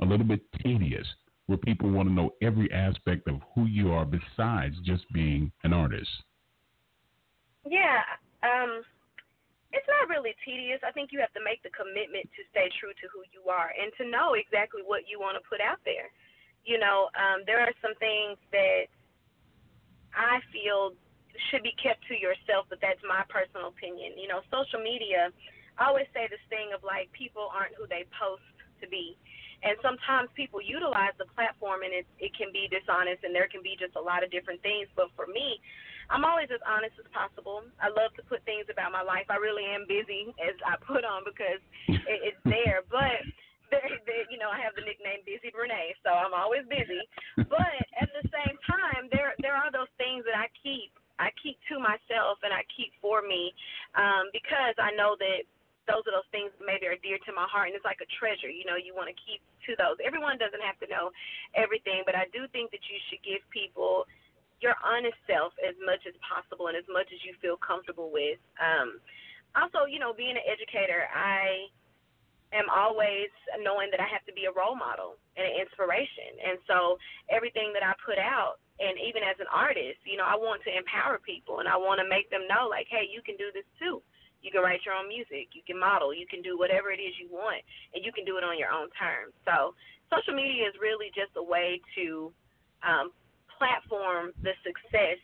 a 0.00 0.04
little 0.04 0.26
bit 0.26 0.40
tedious, 0.62 1.06
where 1.46 1.58
people 1.58 1.90
want 1.90 2.08
to 2.08 2.14
know 2.14 2.30
every 2.42 2.70
aspect 2.72 3.28
of 3.28 3.36
who 3.54 3.66
you 3.66 3.92
are 3.92 4.04
besides 4.04 4.74
just 4.84 5.04
being 5.12 5.52
an 5.62 5.72
artist? 5.72 6.10
Yeah. 7.66 8.02
Um 8.42 8.82
it's 9.74 9.90
not 9.90 10.06
really 10.06 10.38
tedious. 10.46 10.78
I 10.86 10.94
think 10.94 11.10
you 11.10 11.18
have 11.18 11.34
to 11.34 11.42
make 11.42 11.58
the 11.66 11.74
commitment 11.74 12.30
to 12.38 12.40
stay 12.54 12.70
true 12.78 12.94
to 12.94 13.06
who 13.10 13.26
you 13.34 13.50
are 13.50 13.74
and 13.74 13.90
to 13.98 14.06
know 14.06 14.38
exactly 14.38 14.86
what 14.86 15.10
you 15.10 15.18
want 15.18 15.34
to 15.34 15.42
put 15.42 15.58
out 15.58 15.82
there. 15.82 16.14
You 16.62 16.78
know, 16.78 17.10
um, 17.18 17.42
there 17.44 17.58
are 17.58 17.74
some 17.82 17.98
things 17.98 18.38
that 18.54 18.86
I 20.14 20.38
feel 20.54 20.94
should 21.50 21.66
be 21.66 21.74
kept 21.74 22.06
to 22.06 22.14
yourself, 22.14 22.70
but 22.70 22.78
that's 22.78 23.02
my 23.02 23.26
personal 23.26 23.74
opinion. 23.74 24.14
You 24.14 24.30
know, 24.30 24.46
social 24.54 24.78
media, 24.78 25.34
I 25.74 25.90
always 25.90 26.06
say 26.14 26.30
this 26.30 26.42
thing 26.46 26.70
of 26.70 26.86
like 26.86 27.10
people 27.10 27.50
aren't 27.50 27.74
who 27.74 27.90
they 27.90 28.06
post 28.14 28.46
to 28.78 28.86
be. 28.86 29.18
And 29.66 29.74
sometimes 29.82 30.28
people 30.38 30.60
utilize 30.60 31.16
the 31.18 31.26
platform 31.34 31.82
and 31.82 31.90
it 31.90 32.06
it 32.20 32.36
can 32.36 32.52
be 32.52 32.68
dishonest 32.68 33.24
and 33.24 33.34
there 33.34 33.48
can 33.48 33.64
be 33.64 33.74
just 33.80 33.96
a 33.96 34.00
lot 34.00 34.22
of 34.22 34.30
different 34.30 34.62
things. 34.62 34.86
But 34.94 35.10
for 35.16 35.26
me, 35.26 35.58
I'm 36.10 36.24
always 36.24 36.48
as 36.52 36.60
honest 36.64 36.96
as 37.00 37.08
possible. 37.12 37.64
I 37.80 37.88
love 37.88 38.12
to 38.20 38.24
put 38.28 38.44
things 38.44 38.68
about 38.68 38.92
my 38.92 39.04
life. 39.04 39.28
I 39.32 39.40
really 39.40 39.64
am 39.64 39.88
busy 39.88 40.32
as 40.40 40.56
I 40.64 40.76
put 40.80 41.04
on 41.04 41.24
because 41.24 41.62
it, 41.88 42.18
it's 42.34 42.42
there. 42.44 42.84
But 42.90 43.24
there, 43.72 43.88
there, 44.04 44.24
you 44.28 44.36
know, 44.36 44.52
I 44.52 44.60
have 44.60 44.76
the 44.76 44.84
nickname 44.84 45.24
Busy 45.24 45.48
Renee, 45.54 45.96
so 46.04 46.12
I'm 46.12 46.36
always 46.36 46.68
busy. 46.68 47.00
But 47.48 47.74
at 47.96 48.10
the 48.12 48.24
same 48.28 48.56
time, 48.68 49.08
there 49.10 49.32
there 49.40 49.56
are 49.56 49.72
those 49.72 49.90
things 49.96 50.26
that 50.28 50.36
I 50.36 50.52
keep 50.60 50.92
I 51.18 51.30
keep 51.38 51.58
to 51.70 51.78
myself 51.78 52.42
and 52.42 52.50
I 52.50 52.66
keep 52.74 52.90
for 52.98 53.22
me 53.22 53.54
um, 53.94 54.34
because 54.34 54.74
I 54.82 54.90
know 54.98 55.14
that 55.18 55.46
those 55.86 56.02
are 56.08 56.16
those 56.16 56.30
things 56.32 56.50
that 56.56 56.64
maybe 56.64 56.88
are 56.88 56.98
dear 57.04 57.20
to 57.28 57.32
my 57.36 57.46
heart 57.46 57.68
and 57.68 57.76
it's 57.76 57.84
like 57.84 58.00
a 58.00 58.08
treasure 58.16 58.48
you 58.48 58.64
know 58.64 58.80
you 58.80 58.96
want 58.96 59.12
to 59.12 59.16
keep 59.20 59.44
to 59.68 59.76
those 59.76 60.00
everyone 60.00 60.40
doesn't 60.40 60.64
have 60.64 60.80
to 60.80 60.88
know 60.88 61.12
everything 61.52 62.00
but 62.08 62.16
i 62.16 62.24
do 62.32 62.48
think 62.56 62.72
that 62.72 62.80
you 62.88 62.96
should 63.08 63.20
give 63.20 63.44
people 63.52 64.08
your 64.60 64.74
honest 64.84 65.18
self 65.26 65.52
as 65.62 65.74
much 65.82 66.06
as 66.06 66.14
possible 66.22 66.68
and 66.68 66.76
as 66.76 66.86
much 66.90 67.10
as 67.10 67.20
you 67.26 67.34
feel 67.42 67.58
comfortable 67.58 68.10
with. 68.10 68.38
Um, 68.58 69.00
also, 69.54 69.86
you 69.86 69.98
know, 69.98 70.14
being 70.14 70.34
an 70.34 70.46
educator, 70.46 71.06
I 71.14 71.70
am 72.54 72.70
always 72.70 73.30
knowing 73.62 73.90
that 73.90 73.98
I 73.98 74.06
have 74.10 74.22
to 74.26 74.34
be 74.34 74.46
a 74.46 74.54
role 74.54 74.78
model 74.78 75.18
and 75.34 75.42
an 75.46 75.54
inspiration. 75.58 76.38
And 76.38 76.58
so 76.70 76.98
everything 77.30 77.74
that 77.74 77.82
I 77.82 77.94
put 78.02 78.18
out, 78.18 78.62
and 78.78 78.98
even 78.98 79.22
as 79.22 79.38
an 79.38 79.50
artist, 79.50 80.02
you 80.02 80.18
know, 80.18 80.26
I 80.26 80.34
want 80.34 80.62
to 80.66 80.70
empower 80.74 81.22
people 81.22 81.62
and 81.62 81.70
I 81.70 81.78
want 81.78 82.02
to 82.02 82.06
make 82.06 82.30
them 82.30 82.46
know, 82.50 82.66
like, 82.66 82.86
hey, 82.90 83.06
you 83.06 83.22
can 83.22 83.38
do 83.38 83.50
this 83.54 83.66
too. 83.78 84.02
You 84.42 84.50
can 84.50 84.60
write 84.60 84.84
your 84.84 84.92
own 84.92 85.08
music, 85.08 85.56
you 85.56 85.64
can 85.64 85.80
model, 85.80 86.12
you 86.12 86.28
can 86.28 86.44
do 86.44 86.58
whatever 86.58 86.92
it 86.92 87.00
is 87.00 87.16
you 87.16 87.32
want, 87.32 87.64
and 87.96 88.04
you 88.04 88.12
can 88.12 88.28
do 88.28 88.36
it 88.36 88.44
on 88.44 88.60
your 88.60 88.68
own 88.68 88.92
terms. 88.92 89.32
So 89.48 89.72
social 90.12 90.36
media 90.36 90.68
is 90.68 90.76
really 90.76 91.08
just 91.16 91.32
a 91.40 91.42
way 91.42 91.80
to 91.96 92.28
um, 92.84 93.08
platform 93.58 94.32
the 94.42 94.52
success 94.64 95.18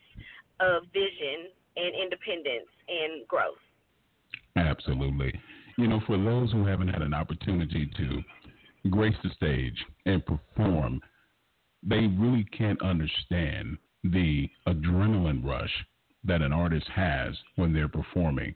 of 0.59 0.83
vision 0.93 1.49
and 1.75 1.95
independence 1.95 2.69
and 2.87 3.27
growth. 3.27 3.61
Absolutely. 4.55 5.33
You 5.77 5.87
know, 5.87 6.01
for 6.05 6.17
those 6.17 6.51
who 6.51 6.65
haven't 6.65 6.89
had 6.89 7.01
an 7.01 7.13
opportunity 7.13 7.89
to 7.97 8.89
grace 8.89 9.15
the 9.23 9.29
stage 9.31 9.77
and 10.05 10.23
perform, 10.25 11.01
they 11.83 12.07
really 12.17 12.45
can't 12.55 12.81
understand 12.81 13.77
the 14.03 14.49
adrenaline 14.67 15.43
rush 15.43 15.71
that 16.23 16.41
an 16.41 16.51
artist 16.51 16.87
has 16.93 17.35
when 17.55 17.73
they're 17.73 17.87
performing. 17.87 18.53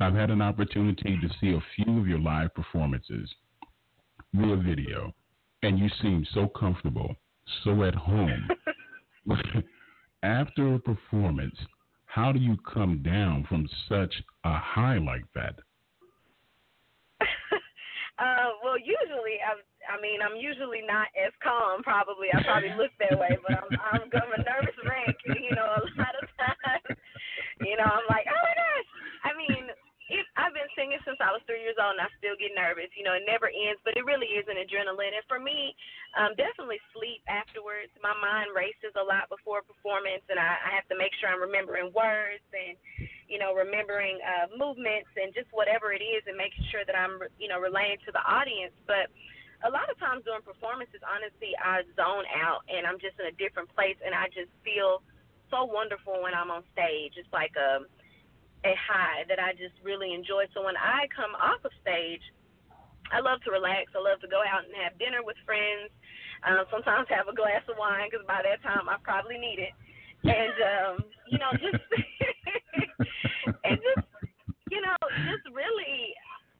I've 0.00 0.14
had 0.14 0.30
an 0.30 0.42
opportunity 0.42 1.18
to 1.20 1.28
see 1.40 1.54
a 1.54 1.64
few 1.74 2.00
of 2.00 2.06
your 2.06 2.18
live 2.18 2.54
performances 2.54 3.30
via 4.34 4.56
video, 4.56 5.14
and 5.62 5.78
you 5.78 5.88
seem 6.02 6.26
so 6.34 6.48
comfortable, 6.48 7.16
so 7.64 7.82
at 7.84 7.94
home. 7.94 8.48
after 10.22 10.74
a 10.74 10.78
performance, 10.78 11.56
how 12.06 12.32
do 12.32 12.38
you 12.38 12.56
come 12.72 13.02
down 13.02 13.44
from 13.48 13.68
such 13.88 14.14
a 14.44 14.56
high 14.56 14.98
like 14.98 15.24
that? 15.34 15.54
uh, 18.18 18.48
well, 18.62 18.78
usually, 18.78 19.36
I've, 19.42 19.64
I 19.86 20.00
mean, 20.00 20.20
I'm 20.22 20.36
usually 20.36 20.82
not 20.86 21.08
as 21.14 21.32
calm. 21.42 21.82
Probably, 21.82 22.28
I 22.32 22.42
probably 22.42 22.74
look 22.76 22.92
that 23.00 23.18
way, 23.18 23.38
but 23.42 23.56
I'm 23.56 23.70
I'm, 23.76 24.02
I'm 24.10 24.32
a 24.34 24.42
nervous 24.42 24.76
wreck. 24.84 25.16
You 25.36 25.54
know, 25.54 25.68
a 25.78 25.82
lot 25.94 26.14
of 26.18 26.26
times, 26.38 26.98
you 27.62 27.76
know, 27.78 27.86
I'm 27.86 28.06
like, 28.10 28.26
oh 28.26 28.40
my 28.42 28.54
gosh. 28.56 28.88
I 29.26 29.30
mean, 29.38 29.70
it, 30.10 30.24
I've 30.38 30.54
been 30.54 30.70
singing 30.74 30.95
since 31.06 31.22
I 31.22 31.30
was 31.30 31.40
three 31.46 31.62
years 31.62 31.78
old, 31.78 31.94
and 31.94 32.02
I 32.02 32.10
still 32.18 32.34
get 32.34 32.52
nervous. 32.52 32.90
You 32.98 33.06
know, 33.06 33.14
it 33.14 33.22
never 33.24 33.46
ends, 33.46 33.78
but 33.86 33.94
it 33.94 34.02
really 34.02 34.34
is 34.34 34.44
an 34.50 34.58
adrenaline. 34.58 35.14
And 35.14 35.24
for 35.30 35.38
me, 35.38 35.72
um, 36.18 36.34
definitely 36.34 36.82
sleep 36.90 37.22
afterwards. 37.30 37.94
My 38.02 38.12
mind 38.18 38.50
races 38.52 38.92
a 38.98 39.06
lot 39.06 39.30
before 39.30 39.62
a 39.62 39.64
performance, 39.64 40.26
and 40.26 40.36
I, 40.36 40.58
I 40.58 40.70
have 40.74 40.90
to 40.90 40.98
make 40.98 41.14
sure 41.16 41.30
I'm 41.30 41.40
remembering 41.40 41.94
words 41.94 42.42
and, 42.50 42.74
you 43.30 43.38
know, 43.38 43.54
remembering 43.54 44.18
uh, 44.20 44.50
movements 44.58 45.08
and 45.14 45.30
just 45.30 45.46
whatever 45.54 45.94
it 45.94 46.02
is, 46.02 46.26
and 46.26 46.34
making 46.34 46.66
sure 46.74 46.82
that 46.82 46.98
I'm, 46.98 47.22
you 47.38 47.46
know, 47.46 47.62
relaying 47.62 48.02
to 48.04 48.10
the 48.10 48.24
audience. 48.26 48.74
But 48.90 49.08
a 49.64 49.70
lot 49.70 49.86
of 49.88 49.96
times 50.02 50.26
during 50.26 50.42
performances, 50.42 51.00
honestly, 51.06 51.54
I 51.56 51.86
zone 51.94 52.26
out 52.34 52.66
and 52.68 52.84
I'm 52.84 52.98
just 52.98 53.16
in 53.22 53.30
a 53.30 53.36
different 53.38 53.70
place, 53.72 53.96
and 54.02 54.12
I 54.12 54.26
just 54.34 54.50
feel 54.66 55.00
so 55.48 55.62
wonderful 55.62 56.18
when 56.26 56.34
I'm 56.34 56.50
on 56.50 56.66
stage. 56.74 57.14
It's 57.14 57.30
like 57.32 57.54
a 57.54 57.86
a 58.66 58.74
high 58.74 59.22
that 59.30 59.38
I 59.38 59.54
just 59.54 59.78
really 59.86 60.10
enjoy. 60.10 60.50
So 60.50 60.66
when 60.66 60.76
I 60.76 61.06
come 61.14 61.38
off 61.38 61.62
of 61.62 61.70
stage, 61.78 62.22
I 63.14 63.22
love 63.22 63.38
to 63.46 63.54
relax. 63.54 63.94
I 63.94 64.02
love 64.02 64.18
to 64.26 64.30
go 64.30 64.42
out 64.42 64.66
and 64.66 64.74
have 64.82 64.98
dinner 64.98 65.22
with 65.22 65.38
friends. 65.46 65.94
Um, 66.42 66.66
sometimes 66.74 67.06
have 67.08 67.30
a 67.30 67.34
glass 67.34 67.62
of 67.70 67.78
wine 67.78 68.10
because 68.10 68.26
by 68.26 68.42
that 68.42 68.58
time 68.66 68.90
I 68.90 68.98
probably 69.02 69.38
need 69.38 69.62
it. 69.62 69.74
And 70.26 70.56
um, 70.58 70.94
you 71.30 71.38
know, 71.38 71.54
just 71.54 71.78
and 73.66 73.78
just 73.78 74.06
you 74.74 74.82
know, 74.82 74.98
just 75.30 75.46
really 75.54 76.12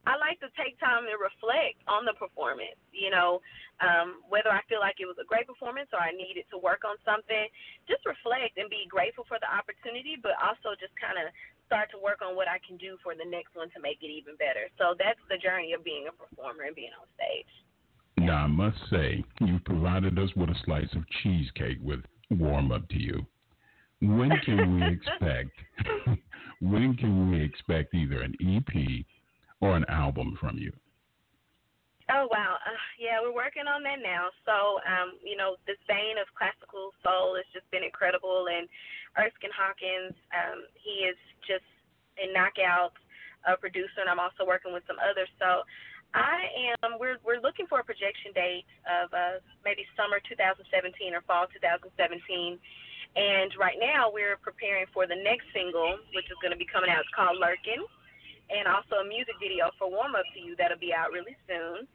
I 0.06 0.14
like 0.22 0.38
to 0.38 0.50
take 0.54 0.78
time 0.78 1.10
and 1.10 1.18
reflect 1.18 1.82
on 1.90 2.06
the 2.06 2.14
performance. 2.14 2.78
You 2.94 3.10
know, 3.10 3.42
um, 3.82 4.22
whether 4.30 4.54
I 4.54 4.62
feel 4.70 4.78
like 4.78 5.02
it 5.02 5.10
was 5.10 5.18
a 5.18 5.26
great 5.26 5.50
performance 5.50 5.90
or 5.90 5.98
I 5.98 6.14
needed 6.14 6.46
to 6.54 6.58
work 6.62 6.86
on 6.86 6.94
something, 7.02 7.50
just 7.90 8.06
reflect 8.06 8.54
and 8.56 8.70
be 8.70 8.86
grateful 8.86 9.26
for 9.26 9.42
the 9.42 9.50
opportunity, 9.50 10.14
but 10.14 10.38
also 10.38 10.78
just 10.78 10.94
kind 10.96 11.18
of 11.18 11.34
start 11.66 11.90
to 11.90 11.98
work 11.98 12.22
on 12.22 12.36
what 12.36 12.48
I 12.48 12.58
can 12.66 12.76
do 12.76 12.96
for 13.02 13.14
the 13.14 13.28
next 13.28 13.54
one 13.54 13.68
to 13.70 13.80
make 13.82 13.98
it 14.00 14.10
even 14.10 14.36
better. 14.36 14.70
So 14.78 14.94
that's 14.98 15.20
the 15.28 15.36
journey 15.36 15.74
of 15.74 15.84
being 15.84 16.06
a 16.08 16.14
performer 16.14 16.64
and 16.64 16.74
being 16.74 16.94
on 16.98 17.06
stage. 17.14 17.52
Now, 18.18 18.44
I 18.44 18.46
must 18.46 18.78
say, 18.90 19.22
you 19.40 19.58
provided 19.64 20.18
us 20.18 20.30
with 20.36 20.48
a 20.48 20.56
slice 20.64 20.88
of 20.94 21.04
cheesecake 21.22 21.78
with 21.82 22.00
warm 22.30 22.72
up 22.72 22.88
to 22.88 22.98
you. 22.98 23.26
When 24.00 24.30
can 24.44 24.74
we 24.74 24.86
expect? 24.96 25.50
when 26.60 26.96
can 26.96 27.30
we 27.30 27.42
expect 27.42 27.94
either 27.94 28.22
an 28.22 28.34
EP 28.40 29.04
or 29.60 29.76
an 29.76 29.84
album 29.88 30.36
from 30.40 30.56
you? 30.56 30.72
Oh 32.06 32.30
wow, 32.30 32.54
uh, 32.62 32.78
yeah, 33.02 33.18
we're 33.18 33.34
working 33.34 33.66
on 33.66 33.82
that 33.82 33.98
now. 33.98 34.30
So, 34.46 34.78
um, 34.86 35.18
you 35.26 35.34
know, 35.34 35.58
this 35.66 35.80
vein 35.90 36.22
of 36.22 36.30
classical 36.38 36.94
soul 37.02 37.34
has 37.34 37.46
just 37.50 37.66
been 37.74 37.82
incredible, 37.82 38.46
and 38.46 38.70
Erskine 39.18 39.50
Hawkins, 39.50 40.14
um, 40.30 40.70
he 40.78 41.02
is 41.02 41.18
just 41.42 41.66
a 42.22 42.30
knockout 42.30 42.94
uh, 43.42 43.58
producer, 43.58 43.98
and 43.98 44.06
I'm 44.06 44.22
also 44.22 44.46
working 44.46 44.70
with 44.70 44.86
some 44.86 45.02
others. 45.02 45.26
So, 45.42 45.66
I 46.14 46.46
am. 46.78 47.02
We're 47.02 47.18
we're 47.26 47.42
looking 47.42 47.66
for 47.66 47.82
a 47.82 47.86
projection 47.86 48.30
date 48.38 48.70
of 48.86 49.10
uh, 49.10 49.42
maybe 49.66 49.82
summer 49.98 50.22
2017 50.22 50.62
or 51.10 51.26
fall 51.26 51.50
2017. 51.50 51.90
And 53.18 53.50
right 53.58 53.82
now, 53.82 54.14
we're 54.14 54.38
preparing 54.38 54.86
for 54.94 55.10
the 55.10 55.18
next 55.18 55.50
single, 55.50 55.98
which 56.14 56.30
is 56.30 56.38
going 56.38 56.54
to 56.54 56.60
be 56.60 56.68
coming 56.68 56.86
out. 56.86 57.02
It's 57.02 57.16
called 57.16 57.42
Lurkin 57.42 57.82
and 58.50 58.70
also 58.70 59.02
a 59.02 59.06
music 59.06 59.34
video 59.42 59.70
for 59.78 59.90
Warm 59.90 60.14
Up 60.14 60.26
to 60.34 60.38
You 60.38 60.54
that'll 60.56 60.78
be 60.78 60.94
out 60.94 61.10
really 61.10 61.34
soon. 61.50 61.86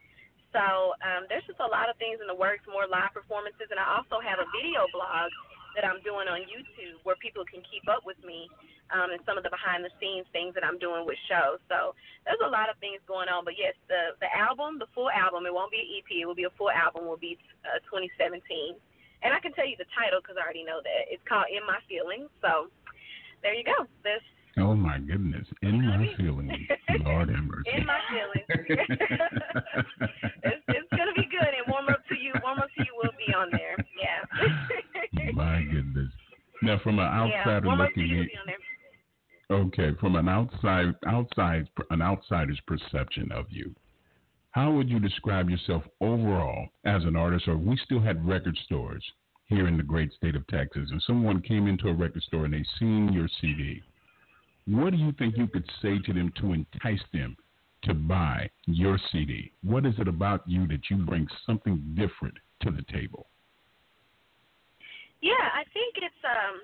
So 0.52 0.92
um, 1.00 1.24
there's 1.32 1.44
just 1.48 1.60
a 1.64 1.70
lot 1.72 1.88
of 1.88 1.96
things 1.96 2.20
in 2.20 2.28
the 2.28 2.36
works, 2.36 2.68
more 2.68 2.84
live 2.84 3.16
performances, 3.16 3.72
and 3.72 3.80
I 3.80 3.88
also 3.88 4.20
have 4.20 4.36
a 4.36 4.48
video 4.52 4.84
blog 4.92 5.32
that 5.72 5.88
I'm 5.88 6.04
doing 6.04 6.28
on 6.28 6.44
YouTube 6.44 7.00
where 7.08 7.16
people 7.16 7.48
can 7.48 7.64
keep 7.64 7.88
up 7.88 8.04
with 8.04 8.20
me 8.20 8.52
um, 8.92 9.08
and 9.08 9.24
some 9.24 9.40
of 9.40 9.44
the 9.44 9.48
behind 9.48 9.80
the 9.80 9.92
scenes 9.96 10.28
things 10.36 10.52
that 10.52 10.60
I'm 10.60 10.76
doing 10.76 11.08
with 11.08 11.16
shows. 11.24 11.56
So 11.72 11.96
there's 12.28 12.44
a 12.44 12.52
lot 12.52 12.68
of 12.68 12.76
things 12.84 13.00
going 13.08 13.32
on. 13.32 13.48
But 13.48 13.56
yes, 13.56 13.72
the 13.88 14.12
the 14.20 14.28
album, 14.28 14.76
the 14.76 14.92
full 14.92 15.08
album, 15.08 15.48
it 15.48 15.54
won't 15.56 15.72
be 15.72 15.80
an 15.80 15.88
EP. 15.96 16.08
It 16.12 16.28
will 16.28 16.36
be 16.36 16.44
a 16.44 16.52
full 16.60 16.68
album. 16.68 17.08
Will 17.08 17.16
be 17.16 17.40
uh, 17.64 17.80
2017, 17.88 18.76
and 19.24 19.32
I 19.32 19.40
can 19.40 19.56
tell 19.56 19.64
you 19.64 19.80
the 19.80 19.88
title 19.96 20.20
because 20.20 20.36
I 20.36 20.44
already 20.44 20.68
know 20.68 20.84
that 20.84 21.08
it's 21.08 21.24
called 21.24 21.48
In 21.48 21.64
My 21.64 21.80
Feelings. 21.88 22.28
So 22.44 22.68
there 23.40 23.56
you 23.56 23.64
go. 23.64 23.88
This 24.04 24.20
Oh 24.58 24.74
my 24.74 24.98
goodness! 24.98 25.46
In 25.62 25.80
my 25.80 25.96
feelings, 26.16 26.31
Oh, 27.00 27.08
Lord 27.08 27.28
have 27.28 27.44
mercy. 27.44 27.70
In 27.76 27.86
my 27.86 27.98
feelings. 28.10 28.46
it's, 30.44 30.62
it's 30.68 30.90
gonna 30.90 31.12
be 31.16 31.28
good. 31.30 31.48
And 31.48 31.66
warm 31.68 31.88
up 31.88 32.06
to 32.08 32.14
you. 32.14 32.32
Warm 32.42 32.58
up 32.58 32.68
to 32.76 32.84
you 32.84 32.92
will 33.02 33.10
be 33.18 33.32
on 33.34 33.48
there. 33.52 33.76
Yeah. 34.00 35.32
my 35.34 35.62
goodness. 35.70 36.10
Now, 36.62 36.78
from 36.82 36.98
an 36.98 37.06
outsider 37.06 37.66
yeah, 37.66 37.74
looking 37.74 38.10
in, 38.10 38.28
okay, 39.50 39.90
from 40.00 40.16
an 40.16 40.28
outside 40.28 40.94
outside 41.06 41.68
an 41.90 42.02
outsider's 42.02 42.60
perception 42.66 43.32
of 43.32 43.46
you, 43.50 43.74
how 44.52 44.70
would 44.72 44.88
you 44.88 45.00
describe 45.00 45.50
yourself 45.50 45.82
overall 46.00 46.68
as 46.84 47.04
an 47.04 47.16
artist? 47.16 47.48
Or 47.48 47.56
we 47.56 47.76
still 47.84 48.00
had 48.00 48.26
record 48.26 48.56
stores 48.64 49.04
here 49.46 49.66
in 49.66 49.76
the 49.76 49.82
great 49.82 50.12
state 50.12 50.36
of 50.36 50.46
Texas, 50.46 50.88
and 50.90 51.02
someone 51.06 51.42
came 51.42 51.66
into 51.66 51.88
a 51.88 51.94
record 51.94 52.22
store 52.22 52.44
and 52.44 52.54
they 52.54 52.64
seen 52.78 53.12
your 53.12 53.28
CD 53.40 53.82
what 54.66 54.90
do 54.90 54.96
you 54.96 55.12
think 55.12 55.36
you 55.36 55.46
could 55.46 55.68
say 55.80 55.98
to 55.98 56.12
them 56.12 56.32
to 56.40 56.52
entice 56.52 57.02
them 57.12 57.36
to 57.84 57.94
buy 57.94 58.48
your 58.66 58.98
CD? 59.10 59.52
What 59.62 59.86
is 59.86 59.94
it 59.98 60.08
about 60.08 60.42
you 60.46 60.66
that 60.68 60.88
you 60.90 60.98
bring 60.98 61.26
something 61.46 61.82
different 61.94 62.34
to 62.62 62.70
the 62.70 62.82
table? 62.92 63.26
Yeah, 65.20 65.50
I 65.54 65.62
think 65.72 65.94
it's 65.96 66.22
um, 66.24 66.60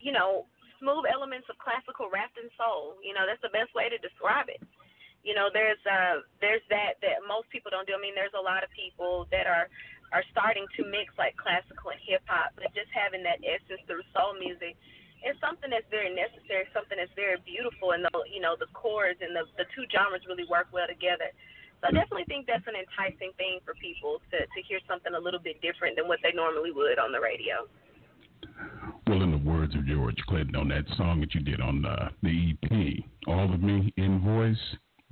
you 0.00 0.12
know, 0.12 0.44
smooth 0.80 1.08
elements 1.08 1.48
of 1.48 1.56
classical 1.56 2.12
wrapped 2.12 2.36
in 2.36 2.52
soul. 2.60 3.00
You 3.00 3.16
know, 3.16 3.24
that's 3.24 3.40
the 3.40 3.52
best 3.52 3.72
way 3.72 3.88
to 3.88 3.96
describe 3.98 4.52
it. 4.52 4.60
You 5.24 5.32
know, 5.32 5.48
there's 5.48 5.80
uh 5.88 6.20
there's 6.44 6.60
that 6.68 7.00
that 7.00 7.24
most 7.24 7.48
people 7.48 7.72
don't 7.72 7.88
do. 7.88 7.96
I 7.96 8.00
mean, 8.00 8.12
there's 8.12 8.36
a 8.36 8.44
lot 8.44 8.60
of 8.60 8.68
people 8.76 9.24
that 9.32 9.48
are 9.48 9.72
are 10.12 10.24
starting 10.28 10.68
to 10.76 10.84
mix 10.84 11.16
like 11.16 11.32
classical 11.40 11.96
and 11.96 12.00
hip 12.04 12.20
hop, 12.28 12.52
but 12.60 12.68
just 12.76 12.92
having 12.92 13.24
that 13.24 13.40
essence 13.40 13.80
through 13.88 14.04
soul 14.12 14.36
music 14.36 14.76
it's 15.24 15.40
something 15.40 15.72
that's 15.72 15.88
very 15.88 16.12
necessary, 16.12 16.68
something 16.76 17.00
that's 17.00 17.12
very 17.16 17.40
beautiful, 17.42 17.96
and 17.96 18.04
the 18.04 18.12
you 18.28 18.44
know 18.44 18.54
the 18.60 18.68
chords 18.76 19.18
and 19.24 19.32
the 19.32 19.48
the 19.56 19.64
two 19.72 19.88
genres 19.88 20.22
really 20.28 20.44
work 20.46 20.68
well 20.70 20.86
together. 20.86 21.32
So 21.80 21.88
I 21.88 21.96
definitely 21.96 22.28
think 22.28 22.46
that's 22.46 22.64
an 22.68 22.76
enticing 22.76 23.32
thing 23.40 23.64
for 23.64 23.72
people 23.80 24.20
to 24.30 24.38
to 24.44 24.60
hear 24.68 24.78
something 24.84 25.16
a 25.16 25.20
little 25.20 25.40
bit 25.40 25.60
different 25.64 25.96
than 25.96 26.06
what 26.06 26.20
they 26.22 26.36
normally 26.36 26.70
would 26.70 27.00
on 27.00 27.10
the 27.10 27.20
radio. 27.20 27.64
Well, 29.08 29.24
in 29.24 29.32
the 29.32 29.40
words 29.40 29.74
of 29.74 29.88
George 29.88 30.20
Clinton 30.28 30.56
on 30.56 30.68
that 30.68 30.84
song 30.96 31.20
that 31.20 31.34
you 31.34 31.40
did 31.40 31.60
on 31.60 31.84
uh, 31.84 32.12
the 32.22 32.52
EP, 32.52 33.04
"All 33.26 33.52
of 33.52 33.62
Me" 33.62 33.92
in 33.96 34.20
voice, 34.20 34.60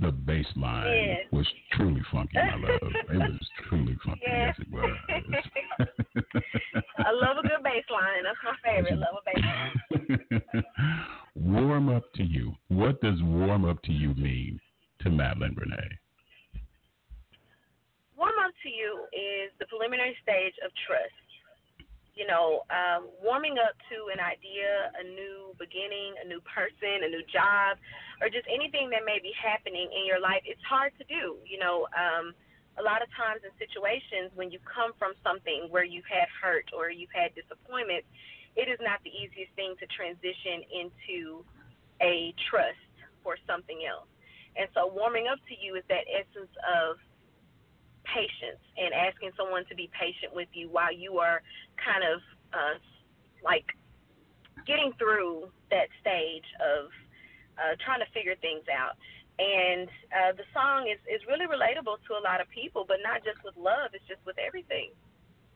the 0.03 0.11
bass 0.11 0.47
line 0.57 1.07
yes. 1.07 1.27
was 1.31 1.47
truly 1.73 2.03
funky, 2.13 2.37
my 2.37 2.57
love. 2.57 2.93
it 3.11 3.19
was 3.19 3.49
truly 3.69 3.97
funky. 4.05 4.21
Yes, 4.27 4.55
yes 4.59 4.67
it 4.67 4.73
was. 4.73 4.97
I 6.99 7.13
love 7.13 7.39
a 7.39 7.43
good 7.43 7.63
bass 7.63 7.85
line. 7.91 8.25
That's 8.25 8.39
my 8.45 8.57
favorite. 8.65 8.99
Love 8.99 9.15
a 9.17 9.25
bass 9.25 9.45
line. 10.53 10.65
warm 11.35 11.89
up 11.89 12.13
to 12.15 12.25
you. 12.25 12.53
What 12.69 13.01
does 13.01 13.23
warm 13.23 13.65
up 13.65 13.81
to 13.83 13.93
you 13.93 14.15
mean 14.15 14.61
to 15.03 15.09
Madelyn 15.09 15.55
Brene? 15.55 15.99
Warm 18.17 18.35
up 18.45 18.53
to 18.63 18.69
you 18.69 19.05
is 19.13 19.51
the 19.59 19.67
preliminary 19.67 20.17
stage 20.23 20.55
of 20.65 20.71
trust 20.87 21.13
you 22.15 22.27
know, 22.27 22.63
um, 22.69 23.09
warming 23.25 23.57
up 23.57 23.73
to 23.89 24.13
an 24.13 24.21
idea, 24.21 24.93
a 25.01 25.05
new 25.05 25.57
beginning, 25.57 26.15
a 26.21 26.27
new 26.29 26.41
person, 26.45 27.05
a 27.05 27.09
new 27.09 27.25
job, 27.33 27.81
or 28.21 28.29
just 28.29 28.45
anything 28.53 28.91
that 28.93 29.05
may 29.05 29.17
be 29.17 29.33
happening 29.33 29.89
in 29.89 30.05
your 30.05 30.21
life, 30.21 30.45
it's 30.45 30.63
hard 30.63 30.93
to 31.01 31.05
do. 31.09 31.41
You 31.49 31.59
know, 31.59 31.89
um, 31.97 32.37
a 32.77 32.83
lot 32.85 33.01
of 33.01 33.09
times 33.17 33.41
in 33.45 33.53
situations 33.57 34.29
when 34.37 34.53
you 34.53 34.61
come 34.65 34.93
from 35.01 35.17
something 35.25 35.69
where 35.73 35.85
you've 35.85 36.09
had 36.09 36.29
hurt 36.29 36.69
or 36.77 36.93
you've 36.93 37.13
had 37.13 37.33
disappointment, 37.33 38.05
it 38.57 38.69
is 38.69 38.77
not 38.85 39.01
the 39.05 39.13
easiest 39.13 39.53
thing 39.57 39.73
to 39.81 39.87
transition 39.89 40.61
into 40.69 41.45
a 42.05 42.37
trust 42.49 42.93
for 43.25 43.41
something 43.49 43.89
else. 43.89 44.09
And 44.57 44.69
so, 44.77 44.85
warming 44.85 45.33
up 45.33 45.41
to 45.49 45.55
you 45.57 45.81
is 45.81 45.85
that 45.89 46.05
essence 46.13 46.53
of 46.61 47.01
patience 48.13 48.61
and 48.77 48.93
asking 48.93 49.33
someone 49.37 49.65
to 49.67 49.75
be 49.75 49.89
patient 49.97 50.35
with 50.35 50.49
you 50.53 50.69
while 50.69 50.93
you 50.93 51.19
are 51.19 51.41
kind 51.81 52.05
of 52.05 52.21
uh, 52.53 52.77
like 53.45 53.65
getting 54.67 54.93
through 55.01 55.49
that 55.73 55.89
stage 56.01 56.47
of 56.61 56.93
uh, 57.59 57.75
trying 57.85 58.01
to 58.01 58.11
figure 58.13 58.37
things 58.41 58.65
out. 58.69 58.95
And 59.41 59.89
uh, 60.13 60.33
the 60.37 60.47
song 60.53 60.87
is, 60.93 61.01
is 61.09 61.25
really 61.27 61.49
relatable 61.49 61.99
to 62.05 62.11
a 62.21 62.23
lot 62.23 62.41
of 62.41 62.49
people, 62.53 62.85
but 62.87 63.01
not 63.03 63.25
just 63.25 63.41
with 63.43 63.57
love, 63.57 63.97
it's 63.97 64.05
just 64.07 64.21
with 64.29 64.37
everything. 64.39 64.93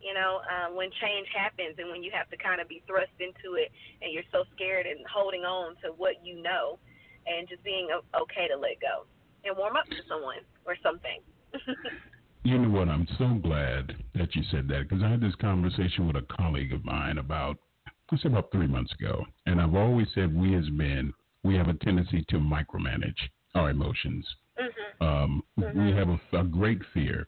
You 0.00 0.12
know, 0.12 0.40
um, 0.48 0.76
when 0.76 0.90
change 1.00 1.28
happens 1.32 1.76
and 1.78 1.88
when 1.88 2.02
you 2.02 2.10
have 2.12 2.28
to 2.30 2.36
kind 2.36 2.60
of 2.60 2.68
be 2.68 2.82
thrust 2.86 3.14
into 3.20 3.56
it 3.56 3.72
and 4.00 4.12
you're 4.12 4.28
so 4.32 4.44
scared 4.54 4.86
and 4.86 5.00
holding 5.08 5.44
on 5.44 5.76
to 5.84 5.92
what 5.96 6.24
you 6.24 6.40
know 6.40 6.78
and 7.26 7.48
just 7.48 7.62
being 7.64 7.88
okay 7.92 8.48
to 8.48 8.56
let 8.56 8.80
go 8.80 9.04
and 9.44 9.56
warm 9.56 9.76
up 9.76 9.88
to 9.88 10.00
someone 10.08 10.44
or 10.64 10.76
something. 10.82 11.20
You 12.46 12.58
know 12.58 12.78
what? 12.78 12.88
I'm 12.88 13.08
so 13.18 13.26
glad 13.42 13.92
that 14.14 14.36
you 14.36 14.42
said 14.52 14.68
that 14.68 14.88
because 14.88 15.02
I 15.02 15.10
had 15.10 15.20
this 15.20 15.34
conversation 15.40 16.06
with 16.06 16.14
a 16.14 16.24
colleague 16.32 16.72
of 16.72 16.84
mine 16.84 17.18
about, 17.18 17.56
I 18.12 18.16
say 18.18 18.28
about 18.28 18.52
three 18.52 18.68
months 18.68 18.92
ago, 18.92 19.26
and 19.46 19.60
I've 19.60 19.74
always 19.74 20.06
said 20.14 20.32
we 20.32 20.54
as 20.54 20.70
men 20.70 21.12
we 21.42 21.56
have 21.56 21.66
a 21.66 21.74
tendency 21.74 22.24
to 22.28 22.36
micromanage 22.36 23.18
our 23.56 23.70
emotions. 23.70 24.24
Mm-hmm. 24.60 25.04
Um, 25.04 25.42
mm-hmm. 25.58 25.86
We 25.86 25.96
have 25.96 26.08
a, 26.08 26.38
a, 26.38 26.44
great 26.44 26.78
fear 26.94 27.26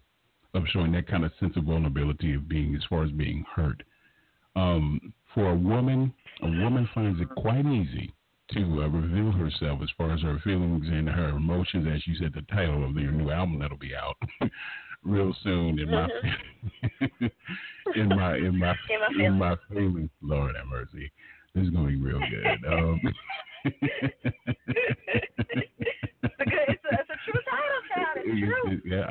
of 0.55 0.63
showing 0.69 0.93
that 0.93 1.09
kind 1.09 1.25
of 1.25 1.33
sense 1.41 1.57
of 1.57 1.65
vulnerability 1.65 2.35
of 2.35 2.49
being, 2.49 2.77
as 2.77 2.83
far 2.89 3.03
as 3.03 3.11
being 3.11 3.45
hurt. 3.57 3.83
Um, 4.55 5.13
for 5.35 5.51
a 5.51 5.57
woman, 5.57 6.15
a 6.43 6.47
woman 6.63 6.89
finds 6.95 7.21
it 7.21 7.29
quite 7.31 7.67
easy 7.67 8.15
to 8.53 8.61
uh, 8.61 8.89
reveal 8.89 9.33
herself 9.33 9.81
as 9.83 9.89
far 9.99 10.13
as 10.13 10.23
her 10.23 10.39
feelings 10.45 10.87
and 10.87 11.09
her 11.09 11.31
emotions, 11.31 11.89
as 11.93 12.07
you 12.07 12.15
said, 12.21 12.33
the 12.35 12.43
title 12.55 12.89
of 12.89 12.95
your 12.95 13.11
new 13.11 13.33
album 13.33 13.59
that'll 13.59 13.77
be 13.79 13.97
out 13.97 14.17
real 15.05 15.35
soon. 15.43 15.79
In 15.79 15.91
my, 15.91 16.09
mm-hmm. 16.09 17.27
in 18.01 18.09
my, 18.09 18.37
in 18.37 18.59
my, 18.59 18.75
in 19.25 19.39
my 19.39 19.57
feelings. 19.69 20.11
Lord 20.23 20.57
have 20.57 20.67
mercy. 20.67 21.11
This 21.55 21.65
is 21.65 21.71
going 21.71 21.87
to 21.87 21.93
be 21.93 21.97
real 21.97 22.21
good. 22.21 22.73
Um, 22.73 23.01
it's, 23.65 23.77
a 26.23 26.45
good, 26.45 26.69
it's, 26.69 26.85
a, 26.85 26.95
it's 26.95 27.11
a 27.11 27.19
true 27.25 27.41
title, 27.51 27.83
child. 27.95 28.19
It's 28.19 28.41
true. 28.41 28.81
Yeah, 28.85 29.07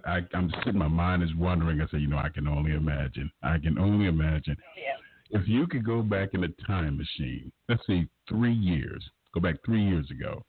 I, 0.06 0.16
I, 0.16 0.20
I'm 0.34 0.52
sitting. 0.64 0.78
My 0.78 0.88
mind 0.88 1.22
is 1.22 1.34
wondering. 1.36 1.80
I 1.80 1.86
say, 1.86 1.98
you 1.98 2.08
know, 2.08 2.18
I 2.18 2.28
can 2.28 2.46
only 2.48 2.72
imagine. 2.72 3.30
I 3.42 3.58
can 3.58 3.78
only 3.78 4.06
imagine. 4.06 4.56
Yeah. 4.76 5.38
If 5.40 5.46
you 5.46 5.66
could 5.66 5.84
go 5.84 6.02
back 6.02 6.30
in 6.34 6.44
a 6.44 6.48
time 6.66 6.96
machine, 6.96 7.52
let's 7.68 7.86
say 7.86 8.06
three 8.28 8.54
years, 8.54 9.04
go 9.32 9.40
back 9.40 9.56
three 9.64 9.82
years 9.82 10.10
ago, 10.10 10.44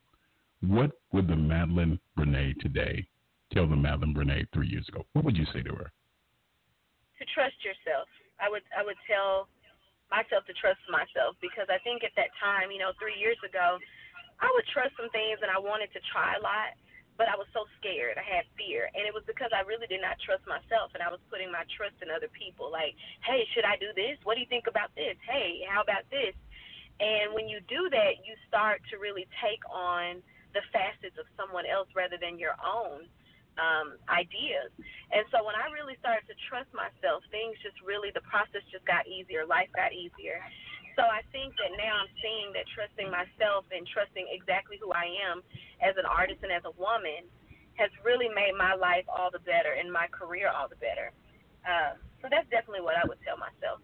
what 0.66 0.92
would 1.12 1.28
the 1.28 1.34
Madelyn 1.34 1.98
Brene 2.18 2.58
today 2.60 3.06
tell 3.52 3.68
the 3.68 3.76
Madelyn 3.76 4.16
Brene 4.16 4.48
three 4.52 4.68
years 4.68 4.88
ago? 4.88 5.04
What 5.12 5.24
would 5.24 5.36
you 5.36 5.46
say 5.52 5.62
to 5.62 5.72
her? 5.76 5.92
To 7.20 7.24
trust 7.36 7.56
yourself. 7.62 8.08
I 8.40 8.50
would 8.50 8.66
I 8.74 8.82
would 8.82 8.98
tell 9.06 9.46
myself 10.10 10.44
to 10.44 10.54
trust 10.58 10.82
myself 10.92 11.38
because 11.40 11.68
I 11.72 11.80
think 11.80 12.04
at 12.04 12.12
that 12.20 12.32
time, 12.36 12.68
you 12.68 12.82
know, 12.82 12.92
three 13.00 13.16
years 13.16 13.38
ago, 13.40 13.80
I 14.42 14.48
would 14.52 14.66
trust 14.68 14.92
some 14.98 15.08
things 15.14 15.40
and 15.40 15.48
I 15.48 15.56
wanted 15.56 15.88
to 15.96 16.00
try 16.12 16.36
a 16.36 16.42
lot, 16.42 16.76
but 17.16 17.32
I 17.32 17.36
was 17.38 17.48
so 17.56 17.64
scared. 17.80 18.20
I 18.20 18.26
had 18.26 18.44
fear. 18.58 18.92
And 18.92 19.08
it 19.08 19.14
was 19.14 19.24
because 19.24 19.54
I 19.56 19.64
really 19.64 19.88
did 19.88 20.04
not 20.04 20.20
trust 20.20 20.44
myself 20.44 20.92
and 20.92 21.00
I 21.00 21.08
was 21.08 21.22
putting 21.32 21.48
my 21.48 21.64
trust 21.72 21.96
in 22.04 22.12
other 22.12 22.28
people. 22.34 22.68
Like, 22.68 22.92
hey, 23.24 23.48
should 23.56 23.64
I 23.64 23.80
do 23.80 23.94
this? 23.96 24.20
What 24.26 24.36
do 24.36 24.44
you 24.44 24.50
think 24.52 24.68
about 24.68 24.92
this? 24.98 25.16
Hey, 25.24 25.64
how 25.64 25.80
about 25.80 26.04
this? 26.12 26.36
And 27.00 27.32
when 27.32 27.48
you 27.48 27.64
do 27.72 27.88
that, 27.88 28.20
you 28.26 28.36
start 28.44 28.84
to 28.92 29.00
really 29.00 29.24
take 29.40 29.64
on 29.70 30.20
the 30.52 30.60
facets 30.74 31.16
of 31.16 31.24
someone 31.40 31.64
else 31.64 31.88
rather 31.96 32.20
than 32.20 32.36
your 32.36 32.54
own 32.60 33.08
um, 33.60 34.00
ideas. 34.08 34.72
And 35.12 35.24
so 35.28 35.44
when 35.44 35.56
I 35.56 35.68
really 35.72 35.96
started 36.00 36.24
to 36.28 36.36
trust 36.48 36.72
myself, 36.72 37.24
things 37.28 37.56
just 37.60 37.76
really, 37.84 38.08
the 38.12 38.24
process 38.24 38.64
just 38.72 38.84
got 38.88 39.04
easier. 39.04 39.44
Life 39.44 39.68
got 39.76 39.92
easier. 39.92 40.40
So 40.96 41.08
I 41.08 41.24
think 41.32 41.56
that 41.56 41.72
now 41.80 42.04
I'm 42.04 42.12
seeing 42.20 42.52
that 42.52 42.68
trusting 42.76 43.08
myself 43.08 43.64
and 43.72 43.84
trusting 43.88 44.28
exactly 44.28 44.76
who 44.76 44.92
I 44.92 45.08
am 45.24 45.40
as 45.80 45.96
an 45.96 46.04
artist 46.04 46.44
and 46.44 46.52
as 46.52 46.64
a 46.68 46.74
woman 46.76 47.24
has 47.80 47.88
really 48.04 48.28
made 48.28 48.52
my 48.56 48.76
life 48.76 49.08
all 49.08 49.32
the 49.32 49.40
better 49.40 49.72
and 49.72 49.88
my 49.88 50.04
career 50.12 50.52
all 50.52 50.68
the 50.68 50.76
better. 50.76 51.12
Um, 51.64 51.96
so 52.20 52.28
that's 52.28 52.48
definitely 52.52 52.84
what 52.84 53.00
I 53.00 53.08
would 53.08 53.20
tell 53.24 53.40
myself. 53.40 53.80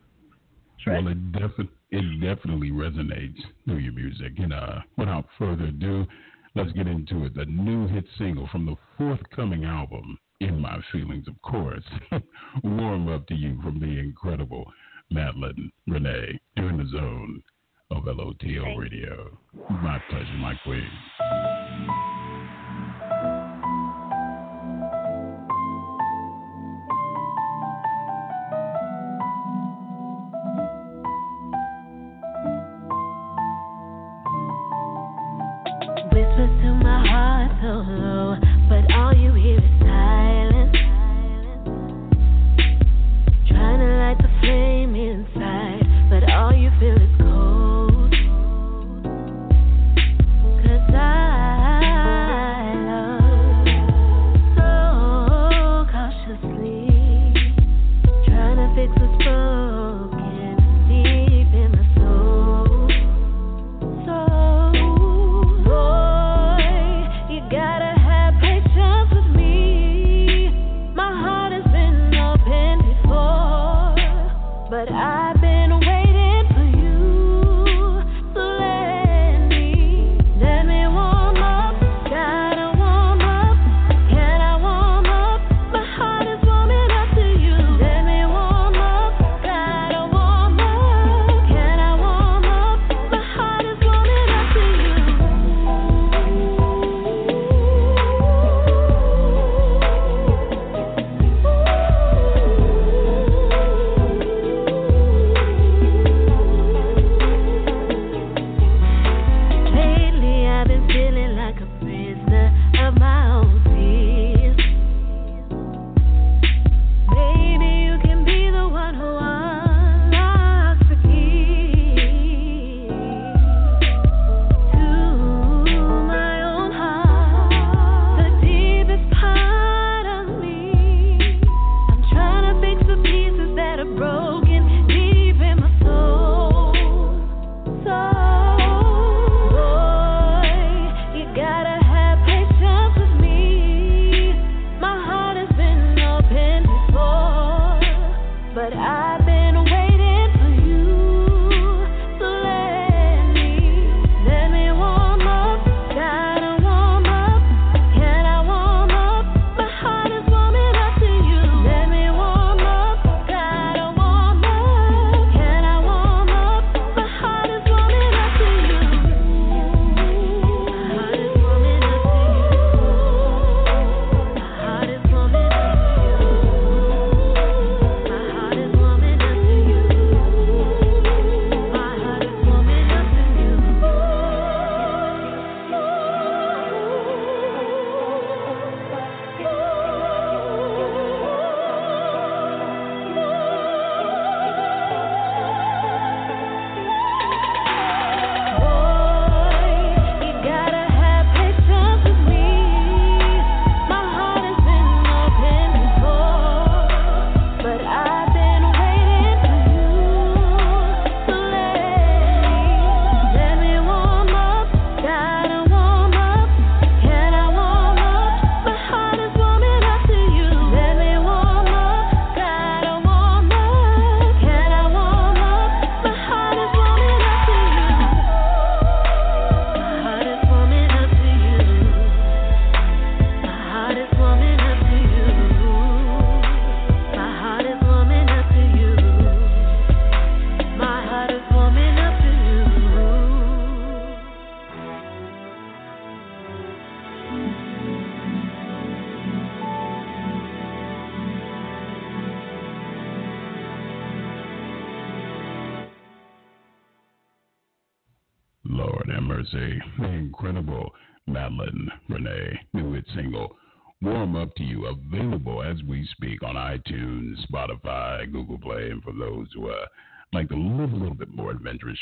Well, 0.87 1.09
it, 1.09 1.33
defi- 1.33 1.71
it 1.91 2.21
definitely 2.21 2.71
resonates 2.71 3.41
through 3.65 3.79
your 3.79 3.93
music. 3.93 4.33
And 4.39 4.53
uh, 4.53 4.81
without 4.97 5.27
further 5.39 5.65
ado, 5.65 6.07
Let's 6.55 6.73
get 6.73 6.87
into 6.87 7.25
it. 7.25 7.35
The 7.35 7.45
new 7.45 7.87
hit 7.87 8.05
single 8.19 8.49
from 8.49 8.67
the 8.67 8.77
forthcoming 8.97 9.65
album, 9.65 10.19
In 10.41 10.61
My 10.61 10.79
Feelings, 10.93 11.29
of 11.29 11.41
course. 11.43 11.85
Warm 12.65 13.09
up 13.09 13.27
to 13.29 13.35
you 13.35 13.61
from 13.63 13.79
the 13.79 13.99
incredible 13.99 14.65
Madelyn 15.13 15.71
Brene. 15.89 16.39
You're 16.57 16.71
in 16.71 16.79
the 16.79 16.89
zone 16.91 17.43
of 17.91 18.05
LOTL 18.05 18.77
Radio. 18.79 19.39
My 19.69 20.03
pleasure, 20.11 20.39
my 20.39 20.55
queen. 20.65 22.18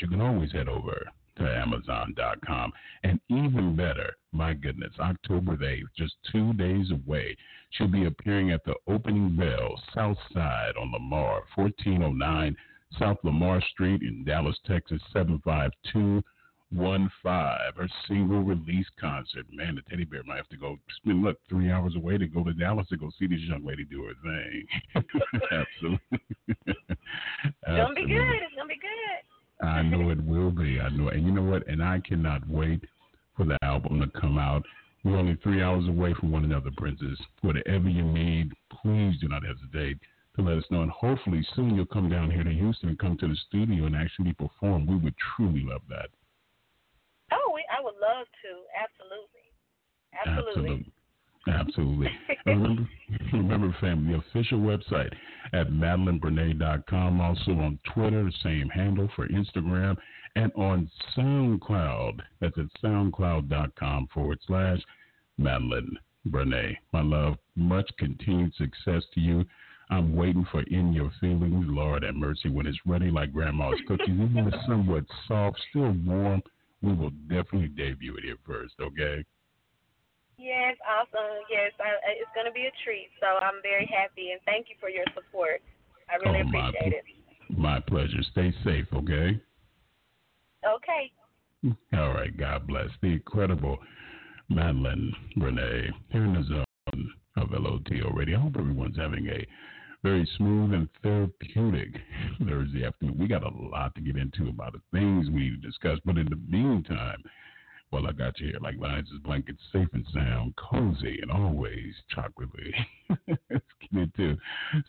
You 0.01 0.07
can 0.07 0.21
always 0.21 0.51
head 0.51 0.67
over 0.67 1.07
to 1.37 1.43
Amazon.com. 1.43 2.73
And 3.03 3.19
even 3.29 3.75
better, 3.75 4.15
my 4.31 4.53
goodness, 4.53 4.93
October 4.99 5.55
the 5.55 5.65
8th, 5.65 5.83
just 5.97 6.15
two 6.31 6.53
days 6.53 6.91
away, 6.91 7.35
she'll 7.71 7.87
be 7.87 8.05
appearing 8.05 8.51
at 8.51 8.63
the 8.65 8.75
Opening 8.87 9.35
Bell 9.35 9.81
South 9.93 10.17
Side 10.33 10.73
on 10.79 10.91
Lamar, 10.91 11.43
1409 11.55 12.55
South 12.97 13.17
Lamar 13.23 13.61
Street 13.73 14.01
in 14.01 14.23
Dallas, 14.23 14.57
Texas, 14.65 15.01
75215. 15.13 16.23
Her 17.75 17.87
single 18.07 18.41
release 18.43 18.87
concert. 18.99 19.45
Man, 19.51 19.75
the 19.75 19.81
teddy 19.89 20.05
bear 20.05 20.23
might 20.23 20.37
have 20.37 20.49
to 20.49 20.57
go 20.57 20.77
spend, 20.97 21.21
look, 21.21 21.37
three 21.49 21.69
hours 21.69 21.95
away 21.95 22.17
to 22.17 22.27
go 22.27 22.43
to 22.43 22.53
Dallas 22.53 22.87
to 22.89 22.97
go 22.97 23.09
see 23.19 23.27
this 23.27 23.41
young 23.41 23.65
lady 23.65 23.83
do 23.85 24.03
her 24.03 24.13
thing. 24.23 24.67
Absolutely. 25.51 26.19
To 27.65 27.93
be 27.95 28.07
good. 28.07 28.41
It's 28.43 28.55
going 28.55 28.67
to 28.67 28.73
be 28.73 28.79
good. 28.79 29.21
I 29.61 29.81
know 29.81 30.09
it 30.09 30.23
will 30.23 30.51
be. 30.51 30.79
I 30.79 30.89
know. 30.89 31.09
And 31.09 31.25
you 31.25 31.31
know 31.31 31.43
what? 31.43 31.67
And 31.67 31.83
I 31.83 31.99
cannot 32.07 32.47
wait 32.47 32.83
for 33.35 33.45
the 33.45 33.57
album 33.63 33.99
to 33.99 34.19
come 34.19 34.37
out. 34.37 34.63
We're 35.03 35.17
only 35.17 35.37
three 35.41 35.63
hours 35.63 35.87
away 35.87 36.13
from 36.19 36.31
one 36.31 36.43
another, 36.43 36.69
Princess. 36.75 37.17
Whatever 37.41 37.89
you 37.89 38.03
need, 38.03 38.51
please 38.69 39.15
do 39.21 39.27
not 39.27 39.43
hesitate 39.43 39.97
to 40.35 40.41
let 40.41 40.57
us 40.57 40.63
know. 40.69 40.81
And 40.81 40.91
hopefully 40.91 41.45
soon 41.55 41.75
you'll 41.75 41.85
come 41.85 42.09
down 42.09 42.29
here 42.29 42.43
to 42.43 42.51
Houston 42.51 42.89
and 42.89 42.99
come 42.99 43.17
to 43.17 43.27
the 43.27 43.37
studio 43.47 43.85
and 43.85 43.95
actually 43.95 44.33
perform. 44.33 44.85
We 44.85 44.95
would 44.97 45.15
truly 45.35 45.63
love 45.65 45.81
that. 45.89 46.09
Oh, 47.31 47.51
we, 47.53 47.65
I 47.71 47.81
would 47.81 47.95
love 47.95 48.25
to. 48.25 48.51
Absolutely. 48.77 49.47
Absolutely. 50.25 50.51
Absolutely. 50.51 50.93
Remember, 52.45 52.87
remember, 53.33 53.77
family, 53.79 54.13
the 54.13 54.39
official 54.39 54.59
website 54.59 55.13
at 55.53 55.67
MadelynBrene.com. 55.69 57.21
Also 57.21 57.51
on 57.51 57.79
Twitter, 57.93 58.29
same 58.43 58.69
handle 58.69 59.09
for 59.15 59.27
Instagram, 59.27 59.95
and 60.35 60.51
on 60.55 60.89
SoundCloud. 61.17 62.19
That's 62.41 62.57
at 62.57 62.65
SoundCloud.com 62.83 64.07
forward 64.13 64.39
slash 64.47 64.79
Madelyn 65.39 65.89
Brene. 66.27 66.75
My 66.93 67.01
love, 67.01 67.35
much 67.55 67.89
continued 67.97 68.53
success 68.55 69.03
to 69.13 69.19
you. 69.19 69.45
I'm 69.89 70.15
waiting 70.15 70.45
for 70.51 70.63
In 70.63 70.91
Your 70.91 71.11
Feelings, 71.21 71.65
Lord 71.69 72.03
have 72.03 72.15
mercy, 72.15 72.49
when 72.49 72.67
it's 72.67 72.77
ready 72.85 73.09
like 73.09 73.31
Grandma's 73.31 73.79
cookies, 73.87 74.09
even 74.09 74.51
if 74.51 74.53
somewhat 74.67 75.05
soft, 75.27 75.57
still 75.69 75.95
warm. 76.05 76.41
We 76.81 76.93
will 76.93 77.11
definitely 77.29 77.69
debut 77.69 78.17
it 78.17 78.23
here 78.25 78.35
first, 78.45 78.73
okay? 78.81 79.23
Yes, 80.37 80.77
awesome. 80.85 81.41
Yes, 81.49 81.71
I, 81.79 81.97
it's 82.13 82.29
going 82.35 82.45
to 82.45 82.53
be 82.53 82.69
a 82.69 82.73
treat. 82.83 83.09
So 83.19 83.27
I'm 83.41 83.61
very 83.63 83.89
happy 83.91 84.31
and 84.31 84.41
thank 84.45 84.69
you 84.69 84.75
for 84.79 84.89
your 84.89 85.05
support. 85.13 85.61
I 86.09 86.15
really 86.23 86.43
oh, 86.45 86.47
appreciate 86.47 86.93
it. 86.93 87.03
My 87.49 87.79
pleasure. 87.79 88.21
Stay 88.31 88.53
safe, 88.63 88.85
okay? 88.93 89.39
Okay. 90.65 91.11
All 91.93 92.13
right. 92.13 92.35
God 92.37 92.67
bless. 92.67 92.89
The 93.01 93.07
incredible 93.07 93.77
Madelyn 94.51 95.11
Brene 95.37 95.91
here 96.09 96.23
in 96.23 96.33
the 96.33 96.43
zone 96.43 97.13
of 97.35 97.49
LOTL 97.49 98.13
Radio. 98.15 98.37
I 98.37 98.41
hope 98.41 98.55
everyone's 98.57 98.97
having 98.97 99.27
a 99.27 99.45
very 100.03 100.29
smooth 100.37 100.73
and 100.73 100.87
therapeutic 101.01 101.95
Thursday 102.47 102.85
afternoon. 102.85 103.17
We 103.19 103.27
got 103.27 103.43
a 103.43 103.49
lot 103.49 103.95
to 103.95 104.01
get 104.01 104.15
into 104.15 104.49
about 104.49 104.73
the 104.73 104.81
things 104.91 105.27
we 105.29 105.49
need 105.49 105.61
to 105.61 105.67
discuss, 105.67 105.99
but 106.05 106.17
in 106.17 106.27
the 106.29 106.39
meantime, 106.47 107.21
well, 107.91 108.07
I 108.07 108.11
got 108.11 108.39
you 108.39 108.47
here 108.47 108.59
like 108.61 108.77
Linus' 108.77 109.09
blanket, 109.23 109.55
safe 109.71 109.87
and 109.93 110.05
sound, 110.13 110.53
cozy, 110.57 111.19
and 111.21 111.31
always 111.31 111.93
chocolatey. 112.15 112.73
Let's 113.27 113.65
get 113.91 113.91
into 113.93 114.37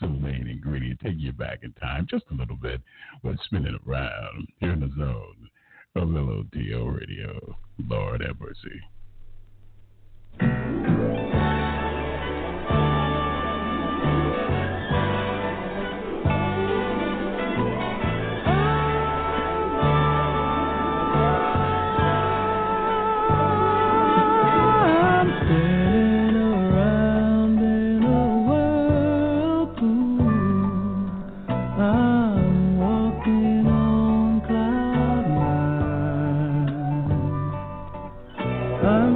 some 0.01 0.21
main 0.21 0.49
ingredient. 0.49 1.01
Take 1.01 1.15
you 1.17 1.33
back 1.33 1.61
in 1.63 1.73
time 1.75 2.07
just 2.11 2.25
a 2.31 2.35
little 2.35 2.57
bit. 2.57 2.81
We're 3.23 3.37
spinning 3.45 3.79
around 3.87 4.49
here 4.59 4.73
in 4.73 4.81
the 4.81 4.91
zone 4.97 5.49
of 5.95 6.09
LOTL 6.09 6.99
Radio. 6.99 7.57
Lord 7.89 8.23
have 8.23 8.41
mercy. 8.41 8.81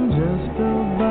just 0.09 0.59
a 0.59 1.02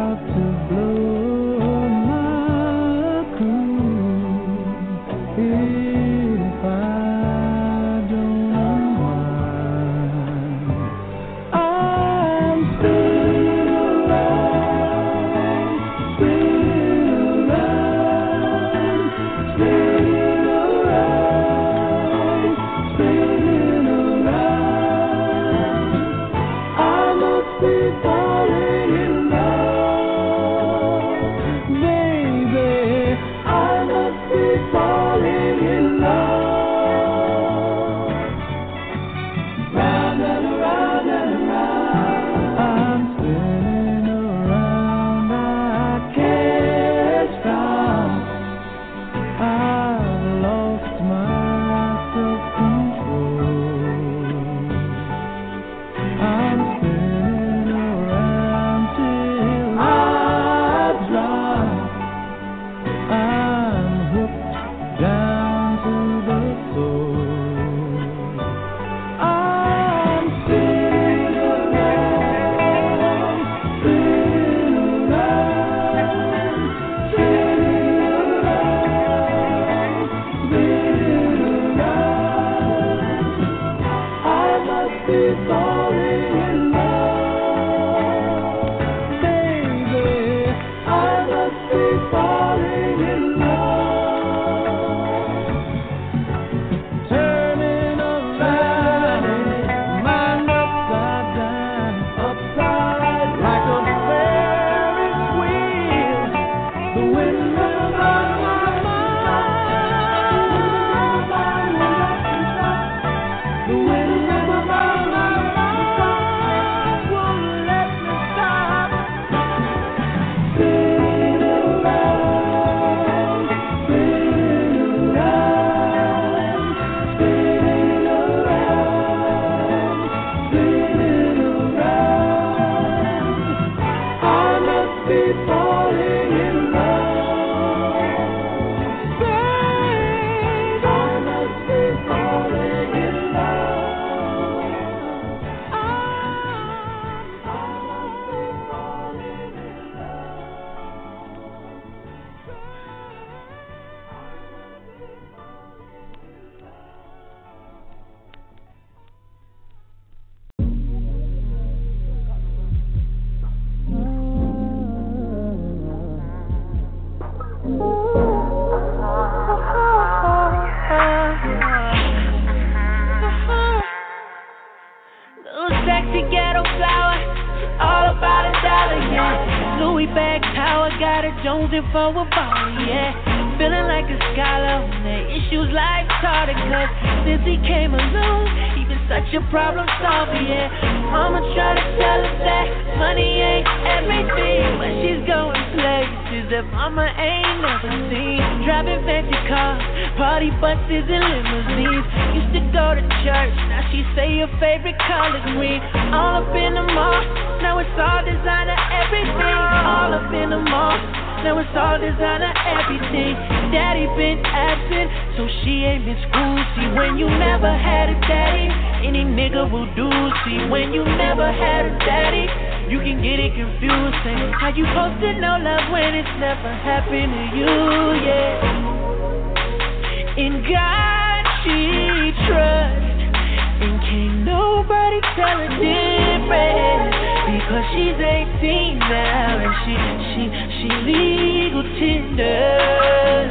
Because 237.72 237.88
she's 237.94 238.20
18 238.20 238.98
now 238.98 239.56
and 239.64 239.72
she 239.80 239.96
she 240.28 240.44
she 240.76 240.88
legal 241.08 241.82
tender. 241.96 243.48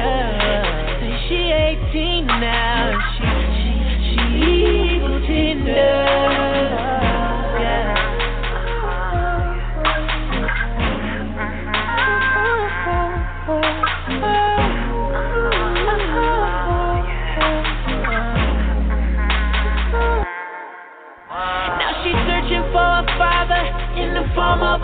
Uh, 0.00 1.28
she 1.28 1.52
18 1.52 2.26
now 2.26 2.73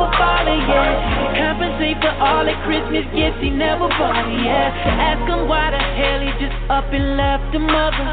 a 0.00 0.10
father, 0.16 0.56
yeah. 0.56 1.36
Compensate 1.36 2.00
for 2.00 2.14
all 2.16 2.44
the 2.44 2.56
Christmas 2.64 3.04
gifts 3.12 3.40
he 3.44 3.50
never 3.52 3.88
bought, 3.88 4.26
yeah. 4.40 4.72
Ask 5.12 5.24
him 5.28 5.48
why 5.48 5.70
the 5.70 5.80
hell 5.80 6.20
he 6.24 6.32
just 6.40 6.56
up 6.72 6.88
and 6.92 7.16
left 7.20 7.52
the 7.52 7.60
mother. 7.60 8.08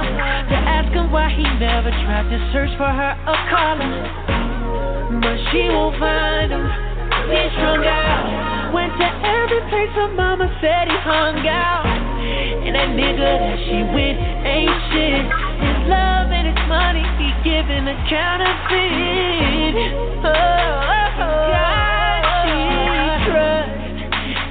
To 0.52 0.58
ask 0.68 0.92
him 0.92 1.12
why 1.12 1.32
he 1.32 1.44
never 1.58 1.92
tried 2.04 2.28
to 2.28 2.38
search 2.52 2.74
for 2.76 2.92
her 2.92 3.14
a 3.16 3.36
caller. 3.48 3.92
But 5.24 5.38
she 5.52 5.72
won't 5.72 5.96
find 6.00 6.52
him. 6.52 6.66
He's 7.32 7.52
strung 7.56 7.84
out. 7.84 8.72
Went 8.76 8.92
to 9.00 9.08
every 9.24 9.62
place 9.72 9.92
her 9.96 10.12
mama 10.12 10.48
said 10.60 10.88
he 10.92 10.98
hung 11.04 11.40
out. 11.48 11.88
And 11.88 12.76
that 12.76 12.92
nigga 12.92 13.32
that 13.40 13.60
she 13.64 13.78
with 13.96 14.18
ain't 14.44 14.76
shit. 14.92 15.47
Money 16.68 17.03
he 17.15 17.32
giving 17.47 17.88
a 17.88 17.95
counterfeit. 18.11 19.76
Oh, 20.20 20.28
oh, 20.28 21.24
oh. 21.24 21.47
God 21.55 22.20
she 22.43 22.59
trust. 23.24 23.72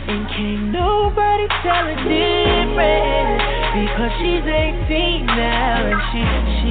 And 0.08 0.24
can't 0.32 0.72
nobody 0.72 1.46
tell 1.60 1.84
her 1.84 2.00
different. 2.08 3.36
Because 3.76 4.12
she's 4.16 4.46
18 4.48 5.26
now 5.26 5.84
and 5.84 6.00
she, 6.08 6.24
she 6.64 6.65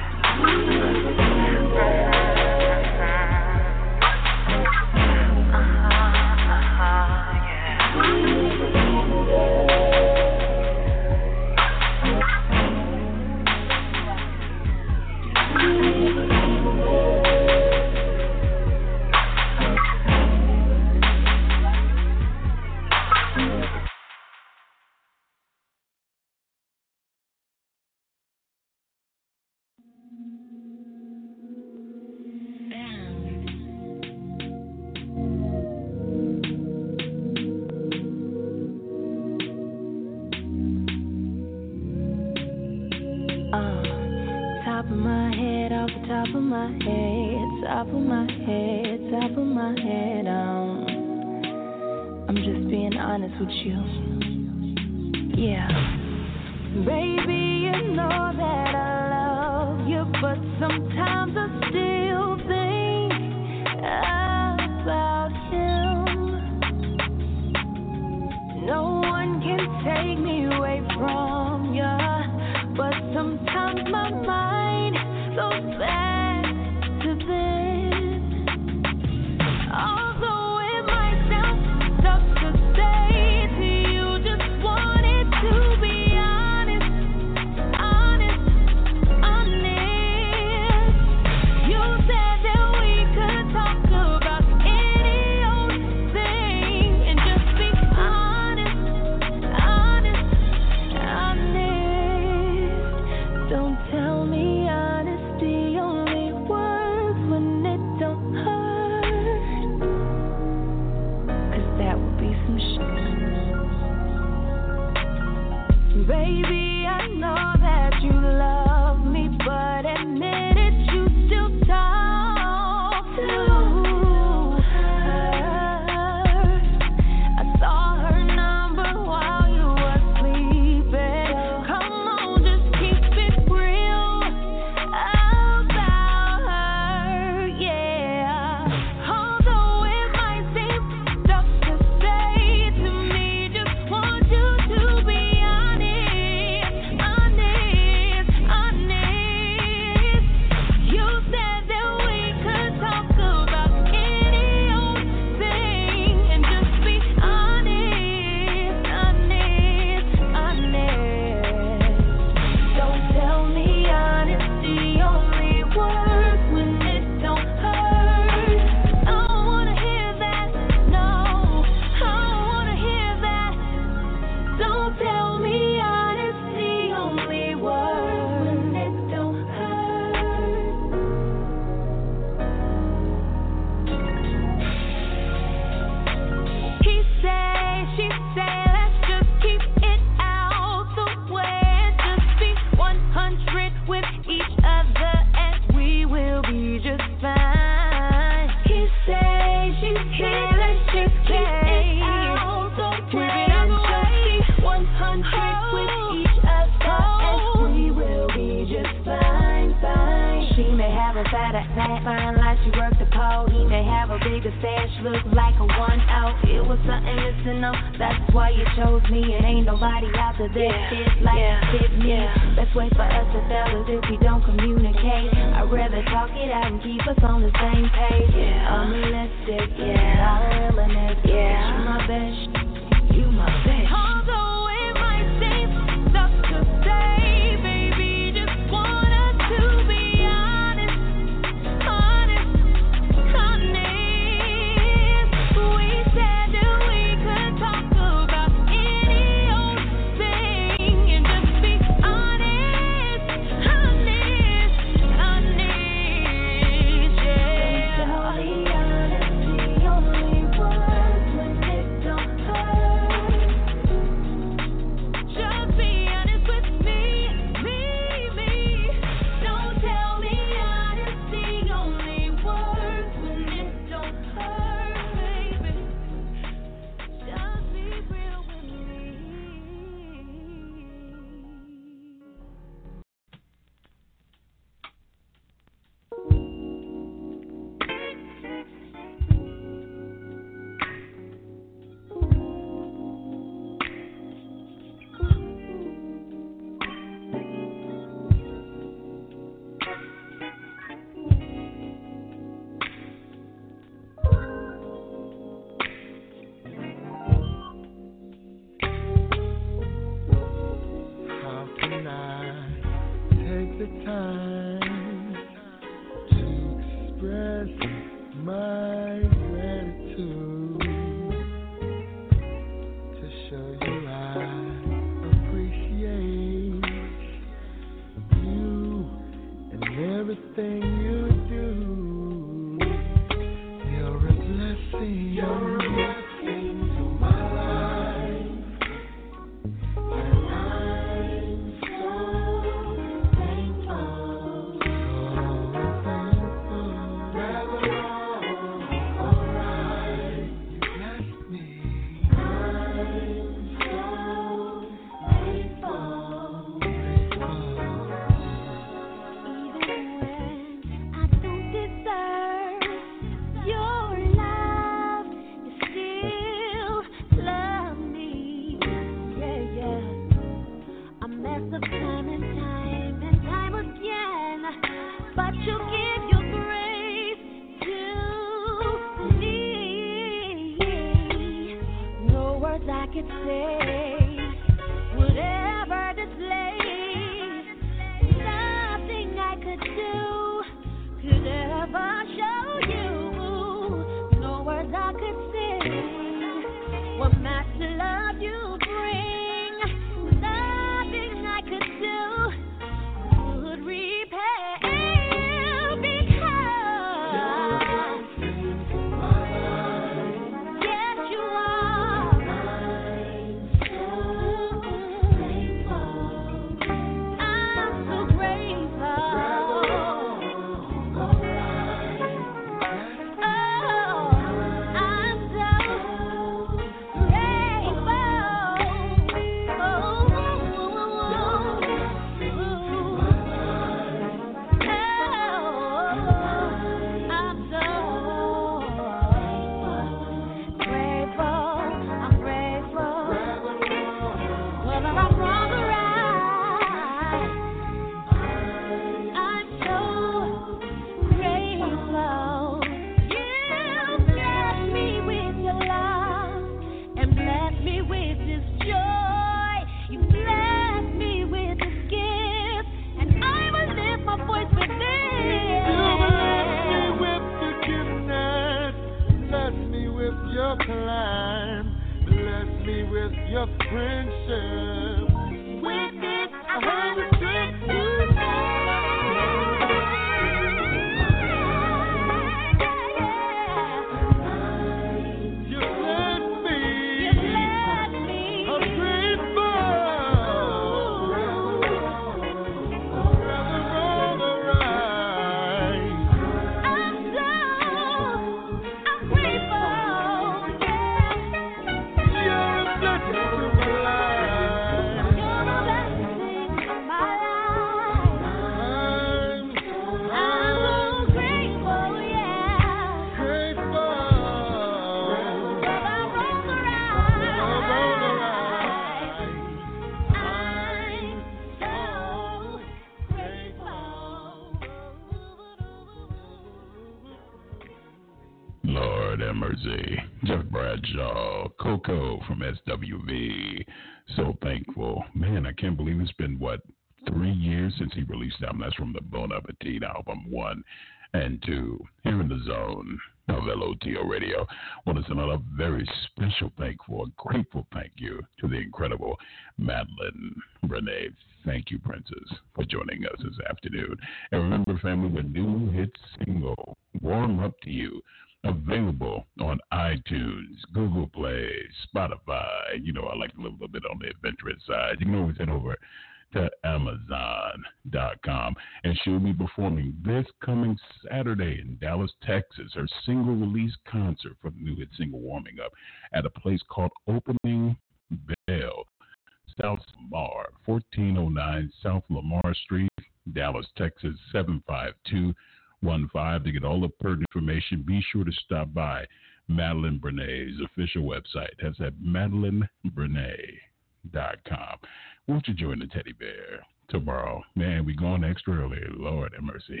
stop 588.84 588.94
by 588.94 589.24
Madelyn 589.70 590.20
Brene's 590.20 590.80
official 590.84 591.22
website. 591.22 591.70
That's 591.82 592.00
at 592.00 592.14
madelynbrene.com. 592.14 594.98
Won't 595.46 595.68
you 595.68 595.74
join 595.74 595.98
the 595.98 596.06
teddy 596.06 596.32
bear 596.32 596.84
tomorrow? 597.08 597.62
Man, 597.74 598.04
we 598.04 598.14
going 598.14 598.44
extra 598.44 598.82
early. 598.82 599.00
Lord 599.16 599.52
have 599.54 599.64
mercy. 599.64 600.00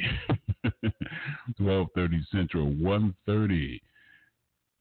1230 1.58 2.26
Central, 2.32 2.66
130 2.66 3.82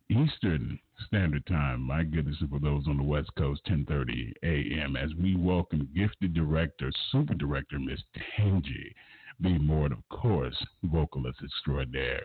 Eastern 0.10 0.80
Standard 1.08 1.46
Time. 1.48 1.82
My 1.82 2.04
goodness, 2.04 2.38
for 2.50 2.60
those 2.60 2.88
on 2.88 2.98
the 2.98 3.04
West 3.04 3.32
Coast, 3.38 3.62
10:30 3.70 4.34
a.m. 4.44 4.96
As 4.96 5.10
we 5.22 5.36
welcome 5.36 5.90
gifted 5.96 6.34
director, 6.34 6.92
super 7.12 7.34
director, 7.34 7.80
Miss 7.80 8.00
Tangi 8.38 8.94
B. 9.42 9.58
Moore, 9.58 9.88
of 9.88 10.08
course, 10.10 10.56
vocalist 10.84 11.40
extraordinaire. 11.44 12.24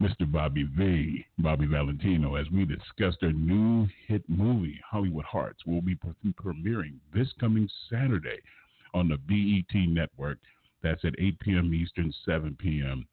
Mr. 0.00 0.30
Bobby 0.30 0.64
V, 0.76 1.26
Bobby 1.38 1.66
Valentino, 1.66 2.36
as 2.36 2.46
we 2.50 2.64
discussed 2.64 3.18
their 3.20 3.32
new 3.32 3.86
hit 4.06 4.22
movie, 4.28 4.80
Hollywood 4.88 5.24
Hearts, 5.24 5.66
will 5.66 5.82
be 5.82 5.94
premiering 5.94 6.94
this 7.14 7.28
coming 7.38 7.68
Saturday 7.90 8.40
on 8.94 9.08
the 9.08 9.18
BET 9.18 9.88
network. 9.88 10.38
That's 10.82 11.04
at 11.04 11.14
8 11.18 11.38
p.m. 11.40 11.74
Eastern, 11.74 12.12
7 12.24 12.56
p.m. 12.58 13.06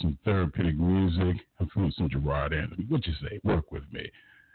Some 0.00 0.18
therapeutic 0.24 0.78
music. 0.78 1.42
I'm 1.60 1.68
feeling 1.68 1.92
some 1.96 2.08
Gerard 2.08 2.52
Anderson. 2.52 2.86
What 2.88 3.06
you 3.06 3.12
say? 3.20 3.38
Work 3.44 3.70
with 3.70 3.84
me. 3.92 4.10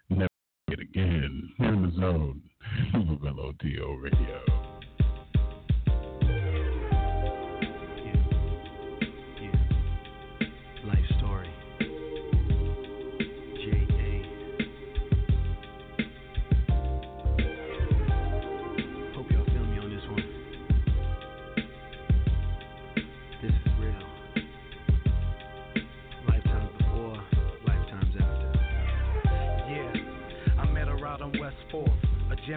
Never 0.10 0.28
get 0.68 0.80
again. 0.80 1.54
Here 1.58 1.74
in 1.74 1.84
the 1.84 1.92
zone 1.92 2.42
of 2.96 3.22
LOTL 3.22 4.02
Radio. 4.02 4.67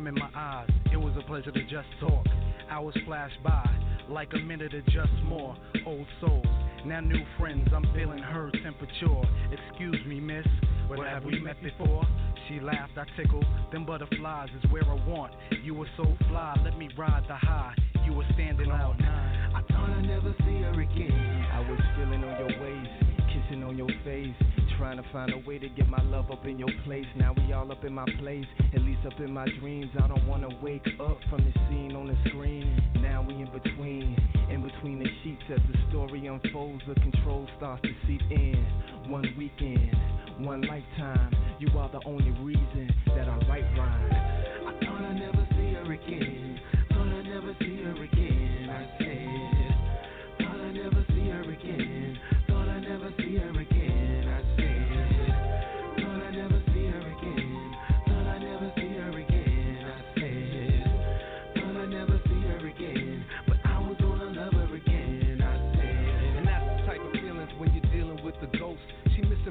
Gem 0.01 0.07
in 0.07 0.14
my 0.14 0.28
eyes. 0.34 0.68
It 0.92 0.96
was 0.96 1.14
a 1.18 1.26
pleasure 1.26 1.51
to 1.53 1.62
just 1.62 1.88
talk. 2.01 2.26
Hours 2.70 2.96
flash 3.07 3.32
by 3.44 3.68
like 4.09 4.28
a 4.34 4.38
minute 4.38 4.74
or 4.74 4.80
just 4.82 5.12
more. 5.24 5.57
Old 5.86 6.07
souls, 6.20 6.46
now 6.84 7.01
new 7.01 7.24
friends. 7.38 7.68
I'm 7.74 7.84
feeling 7.94 8.18
her 8.18 8.51
temperature. 8.62 9.22
Excuse 9.53 9.98
me, 10.07 10.20
miss, 10.20 10.46
but 10.88 10.98
have 11.01 11.24
we 11.24 11.38
met 11.40 11.62
before? 11.62 12.07
She 12.48 12.61
laughed, 12.61 12.96
I 12.96 13.05
tickled. 13.16 13.44
Them 13.72 13.86
butterflies 13.86 14.48
is 14.62 14.70
where 14.70 14.84
I 14.84 14.94
want. 15.07 15.32
You 15.62 15.74
were 15.74 15.88
so 15.96 16.05
fly, 16.28 16.59
let 16.64 16.78
me 16.78 16.88
ride 16.96 17.24
the 17.28 17.36
high. 17.36 17.74
You 18.07 18.14
were 18.14 18.26
standing 18.34 18.70
out. 18.70 18.96
I 19.01 19.62
thought 19.72 19.90
I'd 19.90 20.03
never 20.03 20.34
see 20.40 20.62
her 20.62 20.80
again. 20.80 21.46
I 21.53 21.61
was 21.61 21.80
feeling 21.96 22.24
on 22.24 22.48
your 22.48 22.62
waist, 22.62 22.90
kissing 23.32 23.62
on 23.62 23.76
your 23.76 23.90
face 24.05 24.59
Trying 24.80 24.96
to 24.96 25.12
find 25.12 25.30
a 25.30 25.46
way 25.46 25.58
to 25.58 25.68
get 25.68 25.90
my 25.90 26.02
love 26.04 26.30
up 26.30 26.46
in 26.46 26.58
your 26.58 26.70
place. 26.86 27.04
Now 27.14 27.34
we 27.36 27.52
all 27.52 27.70
up 27.70 27.84
in 27.84 27.92
my 27.92 28.06
place, 28.18 28.46
at 28.74 28.80
least 28.80 29.00
up 29.06 29.20
in 29.20 29.30
my 29.30 29.44
dreams. 29.60 29.90
I 30.02 30.08
don't 30.08 30.26
wanna 30.26 30.48
wake 30.62 30.86
up 30.98 31.18
from 31.28 31.44
the 31.44 31.52
scene 31.68 31.94
on 31.94 32.06
the 32.06 32.16
screen. 32.30 32.82
Now 33.02 33.22
we 33.22 33.34
in 33.34 33.50
between, 33.52 34.16
in 34.50 34.62
between 34.62 34.98
the 34.98 35.10
sheets 35.22 35.42
as 35.52 35.60
the 35.70 35.78
story 35.90 36.26
unfolds. 36.28 36.82
The 36.88 36.94
control 36.94 37.46
starts 37.58 37.82
to 37.82 37.92
seep 38.06 38.22
in. 38.30 38.66
One 39.06 39.26
weekend, 39.36 39.94
one 40.38 40.62
lifetime. 40.62 41.30
You 41.58 41.78
are 41.78 41.90
the 41.90 42.00
only 42.06 42.30
reason 42.40 42.90
that 43.08 43.28
I 43.28 43.36
write 43.50 43.66
rhymes. 43.76 44.14
I 44.14 44.72
thought 44.82 45.04
I'd 45.04 45.16
never 45.20 45.46
see 45.50 45.74
her 45.74 45.92
again. 45.92 46.39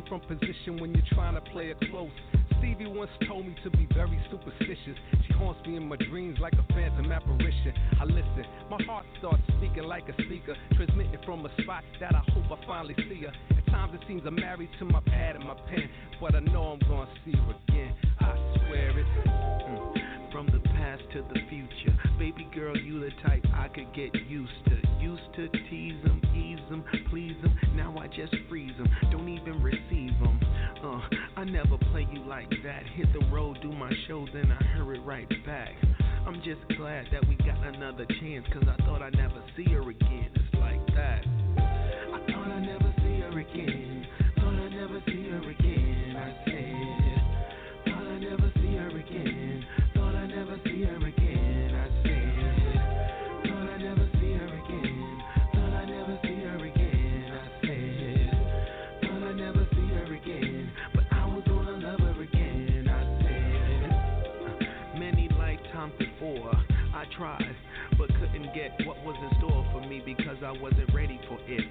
From 0.09 0.19
position 0.21 0.81
when 0.81 0.93
you're 0.93 1.05
trying 1.13 1.35
to 1.35 1.41
play 1.51 1.67
it 1.67 1.77
close. 1.91 2.09
Stevie 2.57 2.87
once 2.87 3.11
told 3.27 3.45
me 3.45 3.55
to 3.63 3.69
be 3.69 3.87
very 3.93 4.19
superstitious. 4.31 4.97
She 5.25 5.33
haunts 5.33 5.65
me 5.65 5.77
in 5.77 5.87
my 5.87 5.95
dreams 5.95 6.39
like 6.41 6.53
a 6.53 6.73
phantom 6.73 7.11
apparition. 7.11 7.73
I 8.01 8.05
listen, 8.05 8.45
my 8.69 8.81
heart 8.83 9.05
starts 9.19 9.43
speaking 9.57 9.83
like 9.83 10.09
a 10.09 10.13
speaker, 10.13 10.55
transmitting 10.75 11.19
from 11.25 11.45
a 11.45 11.61
spot 11.61 11.83
that 11.99 12.15
I 12.15 12.23
hope 12.33 12.59
I 12.59 12.65
finally 12.65 12.95
see 12.97 13.21
her. 13.21 13.57
At 13.57 13.65
times 13.67 13.93
it 13.93 14.01
seems 14.07 14.23
I'm 14.25 14.35
married 14.35 14.69
to 14.79 14.85
my 14.85 14.99
pad 15.01 15.35
and 15.35 15.45
my 15.45 15.55
pen, 15.69 15.87
but 16.19 16.35
I 16.35 16.39
know 16.39 16.63
I'm 16.63 16.89
gonna 16.89 17.09
see 17.23 17.31
her 17.31 17.55
again. 17.67 17.93
I 18.19 18.35
swear 18.67 18.99
it. 18.99 19.05
Mm. 19.25 20.09
From 20.31 20.45
the 20.47 20.59
past 20.59 21.01
to 21.13 21.23
the 21.33 21.39
future, 21.49 21.97
baby 22.19 22.47
girl, 22.53 22.77
you 22.77 22.99
the 22.99 23.09
type 23.27 23.43
I 23.53 23.67
could 23.67 23.91
get 23.95 24.13
used 24.27 24.65
to. 24.65 24.77
Used 25.01 25.33
to 25.35 25.49
tease 25.69 26.01
them, 26.03 26.21
ease 26.35 26.59
them, 26.69 26.83
please 27.09 27.35
them. 27.41 27.57
Now 27.75 27.97
I 27.97 28.07
just 28.07 28.35
freeze 28.47 28.77
them, 28.77 28.87
never 31.63 31.77
play 31.91 32.07
you 32.13 32.21
like 32.21 32.49
that. 32.63 32.83
Hit 32.95 33.11
the 33.11 33.25
road, 33.25 33.57
do 33.61 33.69
my 33.69 33.91
show, 34.07 34.25
then 34.33 34.49
I 34.49 34.63
hurry 34.77 34.99
right 34.99 35.27
back. 35.45 35.73
I'm 36.25 36.35
just 36.35 36.61
glad 36.77 37.07
that 37.11 37.27
we 37.27 37.35
got 37.35 37.61
another 37.65 38.05
chance, 38.21 38.45
cause 38.53 38.63
I 38.63 38.81
thought 38.85 39.01
I'd 39.01 39.17
never 39.17 39.43
see 39.57 39.65
her 39.65 39.81
again. 39.89 40.38
Tried, 67.19 67.55
but 67.97 68.07
couldn't 68.15 68.47
get 68.55 68.71
what 68.87 68.95
was 69.03 69.15
in 69.19 69.37
store 69.43 69.67
for 69.75 69.83
me 69.83 70.01
because 70.03 70.39
I 70.39 70.55
wasn't 70.55 70.87
ready 70.95 71.19
for 71.27 71.37
it. 71.45 71.63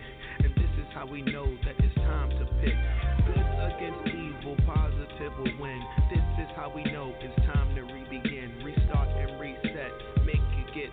And 0.45 0.53
this 0.55 0.73
is 0.77 0.87
how 0.93 1.07
we 1.07 1.23
know 1.23 1.49
that 1.65 1.75
it's 1.81 1.95
time 2.05 2.29
to 2.37 2.45
pick 2.61 2.77
good 3.25 3.49
against 3.65 4.13
evil, 4.13 4.57
positive 4.69 5.33
will 5.41 5.57
win. 5.57 5.81
This 6.13 6.45
is 6.45 6.53
how 6.55 6.69
we 6.69 6.85
know 6.93 7.17
it's 7.25 7.35
time 7.49 7.75
to 7.75 7.83
re-begin, 7.83 8.61
restart 8.63 9.09
and 9.09 9.41
reset, 9.41 9.93
make 10.29 10.37
it 10.37 10.69
get 10.77 10.93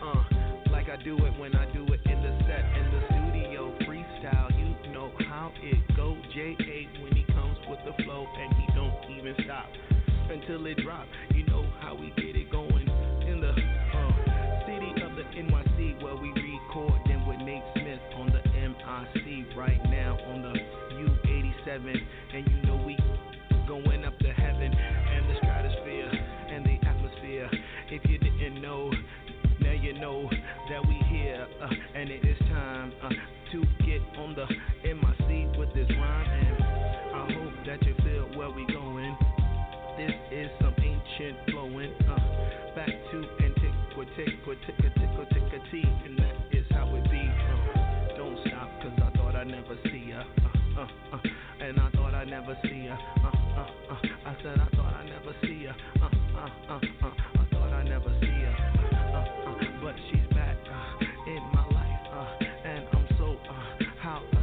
uh 0.00 0.22
like 0.70 0.88
I 0.88 1.02
do 1.02 1.16
it 1.16 1.34
when 1.40 1.56
I 1.56 1.66
do 1.72 1.82
it 1.90 2.00
in 2.06 2.22
the 2.22 2.32
set 2.46 2.62
in 2.78 2.86
the 2.94 3.02
studio 3.10 3.74
freestyle. 3.82 4.54
You 4.54 4.92
know 4.92 5.10
how 5.28 5.50
it 5.62 5.96
go. 5.96 6.14
J8 6.36 7.02
when 7.02 7.12
he 7.16 7.24
comes 7.34 7.58
with 7.68 7.80
the 7.84 8.02
flow 8.04 8.26
and 8.38 8.54
he 8.54 8.66
don't 8.74 9.18
even 9.18 9.34
stop 9.44 9.66
until 10.30 10.64
it 10.66 10.78
drop. 10.84 11.06
You 11.34 11.44
know 11.46 11.66
how 11.80 11.94
we 11.94 12.12
get 12.16 12.36
it 12.36 12.50
going 12.52 12.75
U87 21.66 22.06
Uh, 52.94 53.26
uh, 53.26 53.66
uh, 53.90 53.96
I 54.26 54.36
said 54.42 54.60
I 54.60 54.68
thought 54.76 54.94
I'd 54.94 55.06
never 55.06 55.34
see 55.42 55.64
ya. 55.64 55.72
Uh, 56.00 56.04
uh, 56.04 56.48
uh, 56.68 56.74
uh, 56.74 57.10
I 57.34 57.44
thought 57.50 57.72
I'd 57.72 57.88
never 57.88 58.14
see 58.20 58.26
ya. 58.26 58.52
Uh, 58.52 59.16
uh, 59.16 59.50
uh, 59.50 59.64
but 59.82 59.94
she's 60.10 60.26
back 60.34 60.56
uh, 60.70 61.30
in 61.30 61.42
my 61.52 61.66
life, 61.66 62.06
uh, 62.12 62.44
and 62.64 62.86
I'm 62.92 63.06
so 63.18 63.36
uh, 63.48 63.84
how, 64.00 64.22
uh, 64.32 64.38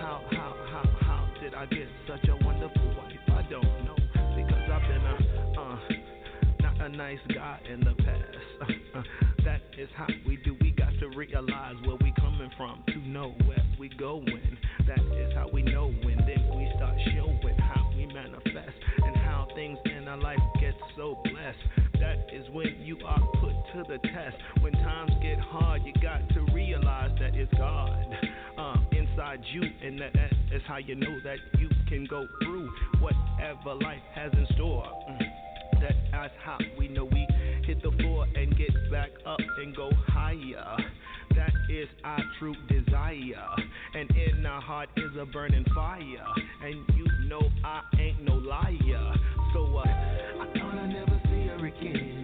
how, 0.00 0.22
how, 0.30 0.54
how, 0.70 0.84
how 1.00 1.28
did 1.40 1.54
I 1.54 1.66
get 1.66 1.88
such 2.06 2.28
a 2.28 2.36
wonderful 2.44 2.86
wife? 2.96 3.18
I 3.28 3.42
don't 3.50 3.84
know 3.84 3.96
because 4.36 4.70
I've 4.70 4.82
been 4.82 5.02
a 5.02 5.60
uh, 5.60 5.78
not 6.60 6.80
a 6.80 6.88
nice 6.88 7.18
guy 7.34 7.58
in 7.70 7.80
the 7.80 7.94
past. 7.94 8.22
Uh, 8.60 8.98
uh, 8.98 9.02
that 9.44 9.60
is 9.76 9.88
how 9.96 10.06
we 10.26 10.36
do. 10.36 10.56
We 10.60 10.70
got 10.70 10.92
to 11.00 11.08
realize 11.16 11.74
are 23.06 23.20
put 23.40 23.52
to 23.72 23.84
the 23.88 23.98
test. 24.08 24.36
When 24.60 24.72
times 24.72 25.12
get 25.22 25.38
hard, 25.38 25.82
you 25.84 25.92
got 26.02 26.28
to 26.30 26.40
realize 26.52 27.10
that 27.20 27.34
it's 27.34 27.52
God 27.54 27.90
uh, 28.58 28.76
inside 28.92 29.40
you, 29.52 29.62
and 29.62 30.00
that, 30.00 30.12
that 30.14 30.32
is 30.54 30.62
how 30.66 30.78
you 30.78 30.94
know 30.94 31.18
that 31.24 31.38
you 31.58 31.68
can 31.88 32.06
go 32.06 32.26
through 32.42 32.70
whatever 33.00 33.74
life 33.74 34.02
has 34.14 34.32
in 34.32 34.46
store. 34.54 34.84
Mm. 35.10 35.18
That 35.80 35.92
that's 36.10 36.34
how 36.44 36.58
we 36.76 36.88
know 36.88 37.04
we 37.04 37.26
hit 37.64 37.82
the 37.82 37.92
floor 37.92 38.26
and 38.34 38.56
get 38.56 38.70
back 38.90 39.10
up 39.26 39.38
and 39.58 39.76
go 39.76 39.90
higher. 40.08 40.76
That 41.36 41.52
is 41.70 41.88
our 42.02 42.20
true 42.38 42.56
desire, 42.68 43.46
and 43.94 44.10
in 44.10 44.44
our 44.44 44.60
heart 44.60 44.88
is 44.96 45.16
a 45.20 45.26
burning 45.26 45.64
fire. 45.74 46.00
And 46.64 46.84
you 46.96 47.06
know 47.28 47.42
I 47.64 47.82
ain't 48.00 48.22
no 48.22 48.34
liar, 48.34 49.14
so 49.54 49.76
uh, 49.76 49.82
I 49.82 50.46
thought 50.54 50.78
I'd 50.78 50.88
never 50.88 51.20
see 51.26 51.46
her 51.46 51.66
again. 51.66 52.17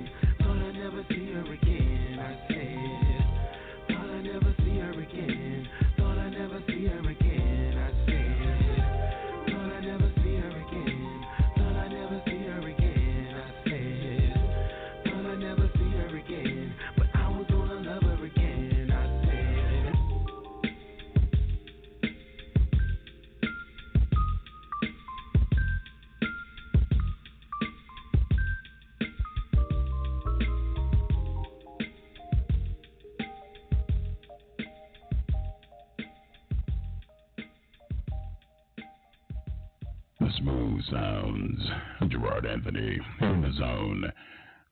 Anthony 42.46 43.00
in 43.20 43.34
hmm. 43.34 43.42
the 43.42 43.52
zone 43.52 44.12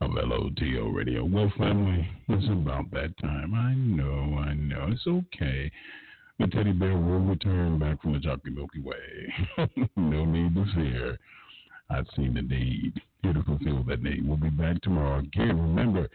of 0.01 0.11
LOTL 0.11 0.95
Radio. 0.95 1.25
Well, 1.25 1.53
family, 1.57 2.09
it's 2.29 2.47
about 2.49 2.91
that 2.91 3.17
time. 3.21 3.55
I 3.55 3.75
know, 3.75 4.39
I 4.39 4.55
know. 4.55 4.89
It's 4.91 5.07
okay. 5.07 5.71
The 6.39 6.47
teddy 6.49 6.73
bear 6.73 6.97
will 6.97 7.21
return 7.21 7.79
back 7.79 8.03
from 8.03 8.15
the 8.15 8.19
Jockey 8.19 8.51
Milky 8.51 8.81
Way. 8.81 9.33
no 9.97 10.25
need 10.25 10.55
to 10.55 10.65
fear. 10.75 11.19
I've 11.91 12.07
seen 12.17 12.35
the 12.35 12.43
need. 12.43 13.01
Here 13.23 13.33
to 13.33 13.43
fulfill 13.45 13.85
that 13.85 14.03
need. 14.03 14.27
We'll 14.27 14.39
be 14.39 14.51
back 14.51 14.81
tomorrow. 14.83 15.21
Again, 15.21 15.61
remember, 15.61 16.09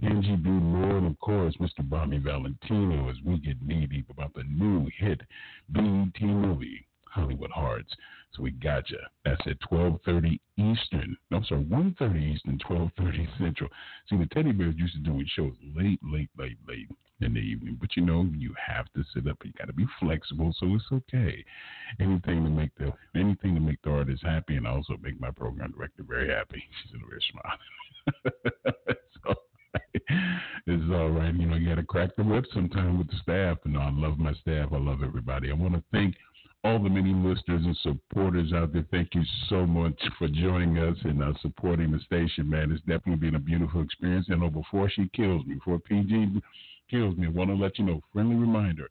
Tangi 0.00 0.36
B. 0.36 0.48
Moore 0.48 0.98
and, 0.98 1.06
of 1.06 1.18
course, 1.20 1.54
Mr. 1.58 1.88
Bobby 1.88 2.18
Valentino 2.18 3.10
as 3.10 3.16
we 3.24 3.38
get 3.38 3.60
knee 3.62 3.86
deep 3.86 4.08
about 4.10 4.32
the 4.34 4.44
new 4.44 4.88
hit 4.98 5.20
BET 5.68 6.22
movie, 6.22 6.86
Hollywood 7.04 7.50
Hearts. 7.50 7.94
We 8.38 8.50
got 8.50 8.90
you. 8.90 8.98
That's 9.24 9.40
at 9.46 9.60
12:30 9.60 10.40
Eastern. 10.56 11.16
No, 11.30 11.38
I'm 11.38 11.44
sorry, 11.44 11.64
1:30 11.64 12.34
Eastern, 12.34 12.58
12:30 12.58 13.28
Central. 13.38 13.70
See, 14.08 14.16
the 14.16 14.26
Teddy 14.26 14.52
Bears 14.52 14.74
used 14.76 14.94
to 14.94 15.00
doing 15.00 15.26
shows 15.34 15.54
late, 15.74 16.00
late, 16.02 16.30
late, 16.36 16.58
late 16.66 16.88
in 17.20 17.34
the 17.34 17.40
evening. 17.40 17.76
But 17.80 17.96
you 17.96 18.04
know, 18.04 18.28
you 18.36 18.54
have 18.64 18.86
to 18.94 19.04
sit 19.14 19.28
up. 19.28 19.38
You 19.44 19.52
got 19.58 19.66
to 19.66 19.72
be 19.72 19.86
flexible, 20.00 20.54
so 20.58 20.74
it's 20.74 20.84
okay. 20.92 21.44
Anything 22.00 22.44
to 22.44 22.50
make 22.50 22.74
the 22.76 22.92
anything 23.18 23.54
to 23.54 23.60
make 23.60 23.80
the 23.82 23.90
artist 23.90 24.22
happy, 24.24 24.56
and 24.56 24.66
also 24.66 24.96
make 25.02 25.20
my 25.20 25.30
program 25.30 25.72
director 25.72 26.02
very 26.02 26.28
happy. 26.30 26.62
She's 26.82 26.94
in 26.94 27.02
a 27.02 27.06
very 27.06 27.22
smile. 27.30 27.58
so, 29.24 29.34
it's 30.66 30.92
all 30.92 31.10
right. 31.10 31.34
You 31.34 31.46
know, 31.46 31.56
you 31.56 31.68
got 31.68 31.76
to 31.76 31.86
crack 31.86 32.16
the 32.16 32.24
whip 32.24 32.44
sometime 32.52 32.98
with 32.98 33.08
the 33.08 33.16
staff. 33.22 33.58
And 33.64 33.76
I 33.76 33.90
love 33.90 34.18
my 34.18 34.34
staff. 34.34 34.68
I 34.72 34.78
love 34.78 35.02
everybody. 35.02 35.50
I 35.50 35.54
want 35.54 35.74
to 35.74 35.82
thank 35.92 36.16
all 36.64 36.82
the 36.82 36.88
many 36.88 37.12
listeners 37.12 37.62
and 37.64 37.76
supporters 37.82 38.52
out 38.54 38.72
there. 38.72 38.86
Thank 38.90 39.14
you 39.14 39.22
so 39.50 39.66
much 39.66 40.00
for 40.18 40.28
joining 40.28 40.78
us 40.78 40.96
and 41.04 41.22
uh, 41.22 41.34
supporting 41.42 41.92
the 41.92 42.00
station, 42.00 42.48
man. 42.48 42.72
It's 42.72 42.80
definitely 42.80 43.16
been 43.16 43.34
a 43.34 43.38
beautiful 43.38 43.82
experience. 43.82 44.26
And 44.30 44.42
oh, 44.42 44.48
before 44.48 44.88
she 44.88 45.10
kills 45.14 45.44
me, 45.44 45.56
before 45.56 45.78
PG 45.78 46.40
kills 46.90 47.16
me, 47.18 47.26
I 47.26 47.30
want 47.30 47.50
to 47.50 47.54
let 47.54 47.78
you 47.78 47.84
know, 47.84 48.00
friendly 48.12 48.36
reminder, 48.36 48.88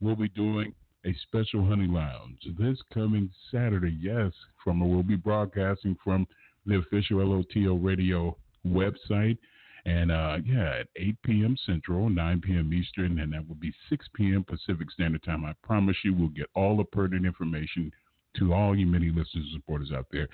we'll 0.00 0.16
be 0.16 0.28
doing 0.30 0.74
a 1.06 1.14
special 1.22 1.64
honey 1.64 1.86
lounge 1.86 2.38
this 2.58 2.78
coming 2.92 3.30
Saturday. 3.52 3.96
Yes, 4.00 4.32
from 4.62 4.80
we'll 4.80 5.04
be 5.04 5.16
broadcasting 5.16 5.96
from 6.02 6.26
the 6.66 6.78
official 6.78 7.18
LOTL 7.18 7.78
radio 7.80 8.36
website. 8.66 9.38
And 9.86 10.10
uh, 10.10 10.38
yeah, 10.44 10.80
at 10.80 10.88
8 10.96 11.16
p.m. 11.22 11.56
Central, 11.66 12.08
9 12.08 12.40
p.m. 12.40 12.72
Eastern, 12.72 13.18
and 13.18 13.32
that 13.32 13.46
will 13.46 13.56
be 13.56 13.72
6 13.90 14.06
p.m. 14.14 14.44
Pacific 14.44 14.90
Standard 14.90 15.22
Time. 15.22 15.44
I 15.44 15.54
promise 15.62 15.96
you, 16.02 16.14
we'll 16.14 16.28
get 16.28 16.48
all 16.54 16.76
the 16.76 16.84
pertinent 16.84 17.26
information 17.26 17.92
to 18.38 18.54
all 18.54 18.74
you 18.76 18.86
many 18.86 19.08
listeners 19.08 19.28
and 19.34 19.52
supporters 19.52 19.92
out 19.92 20.06
there 20.10 20.28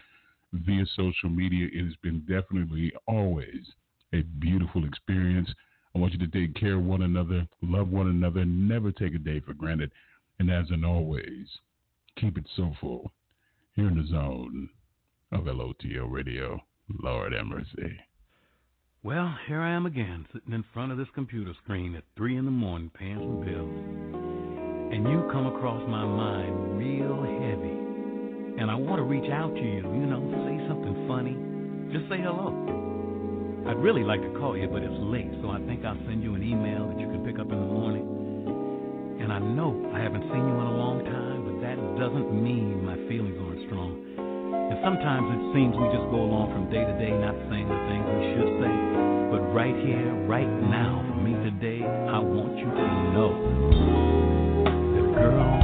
via 0.52 0.84
social 0.94 1.28
media. 1.28 1.68
It 1.72 1.84
has 1.84 1.96
been 2.02 2.20
definitely 2.28 2.92
always 3.08 3.66
a 4.12 4.22
beautiful 4.38 4.84
experience. 4.84 5.48
I 5.94 5.98
want 5.98 6.12
you 6.12 6.18
to 6.20 6.28
take 6.28 6.54
care 6.54 6.76
of 6.76 6.84
one 6.84 7.02
another, 7.02 7.46
love 7.62 7.88
one 7.88 8.08
another, 8.08 8.44
never 8.44 8.92
take 8.92 9.14
a 9.14 9.18
day 9.18 9.40
for 9.40 9.54
granted. 9.54 9.90
And 10.38 10.50
as 10.50 10.70
in 10.70 10.84
always, 10.84 11.48
keep 12.16 12.38
it 12.38 12.46
soulful 12.56 13.12
here 13.74 13.88
in 13.88 13.96
the 13.96 14.06
zone 14.06 14.68
of 15.32 15.44
LOTL 15.44 16.08
Radio. 16.08 16.60
Lord 17.02 17.32
have 17.32 17.46
mercy. 17.46 17.98
Well, 19.02 19.34
here 19.48 19.62
I 19.62 19.72
am 19.72 19.86
again, 19.86 20.26
sitting 20.30 20.52
in 20.52 20.62
front 20.74 20.92
of 20.92 20.98
this 20.98 21.08
computer 21.14 21.54
screen 21.64 21.96
at 21.96 22.04
3 22.18 22.36
in 22.36 22.44
the 22.44 22.50
morning 22.50 22.90
paying 22.92 23.16
some 23.16 23.40
bills. 23.40 23.72
And 24.92 25.08
you 25.08 25.24
come 25.32 25.46
across 25.46 25.80
my 25.88 26.04
mind 26.04 26.76
real 26.76 27.24
heavy. 27.24 28.60
And 28.60 28.70
I 28.70 28.74
want 28.74 29.00
to 29.00 29.08
reach 29.08 29.24
out 29.32 29.54
to 29.54 29.64
you, 29.64 29.88
you 29.88 30.04
know, 30.04 30.20
say 30.44 30.60
something 30.68 31.08
funny. 31.08 31.32
Just 31.96 32.12
say 32.12 32.20
hello. 32.20 32.52
I'd 33.72 33.80
really 33.80 34.04
like 34.04 34.20
to 34.20 34.36
call 34.36 34.52
you, 34.52 34.68
but 34.68 34.84
it's 34.84 35.00
late, 35.00 35.32
so 35.40 35.48
I 35.48 35.64
think 35.64 35.80
I'll 35.80 35.96
send 36.04 36.22
you 36.22 36.36
an 36.36 36.44
email 36.44 36.92
that 36.92 37.00
you 37.00 37.08
can 37.08 37.24
pick 37.24 37.40
up 37.40 37.48
in 37.48 37.56
the 37.56 37.72
morning. 37.72 38.04
And 39.16 39.32
I 39.32 39.40
know 39.40 39.80
I 39.96 40.00
haven't 40.04 40.28
seen 40.28 40.44
you 40.44 40.56
in 40.60 40.68
a 40.68 40.76
long 40.76 41.00
time, 41.08 41.48
but 41.48 41.56
that 41.64 41.80
doesn't 41.96 42.36
mean 42.36 42.84
my 42.84 43.00
feelings 43.08 43.40
aren't 43.40 43.64
strong. 43.64 43.99
And 44.70 44.78
sometimes 44.86 45.26
it 45.34 45.42
seems 45.50 45.74
we 45.74 45.90
just 45.90 46.06
go 46.14 46.22
along 46.22 46.54
from 46.54 46.70
day 46.70 46.86
to 46.86 46.94
day 46.94 47.10
not 47.10 47.34
saying 47.50 47.66
the 47.66 47.80
things 47.90 48.06
we 48.06 48.22
should 48.38 48.50
say. 48.62 48.74
But 49.34 49.42
right 49.50 49.74
here, 49.74 50.14
right 50.30 50.46
now, 50.46 51.02
for 51.10 51.18
me 51.18 51.34
today, 51.42 51.82
I 51.82 52.18
want 52.22 52.54
you 52.54 52.70
to 52.70 52.86
know 53.10 53.34
that, 54.94 55.06
girl, 55.18 55.59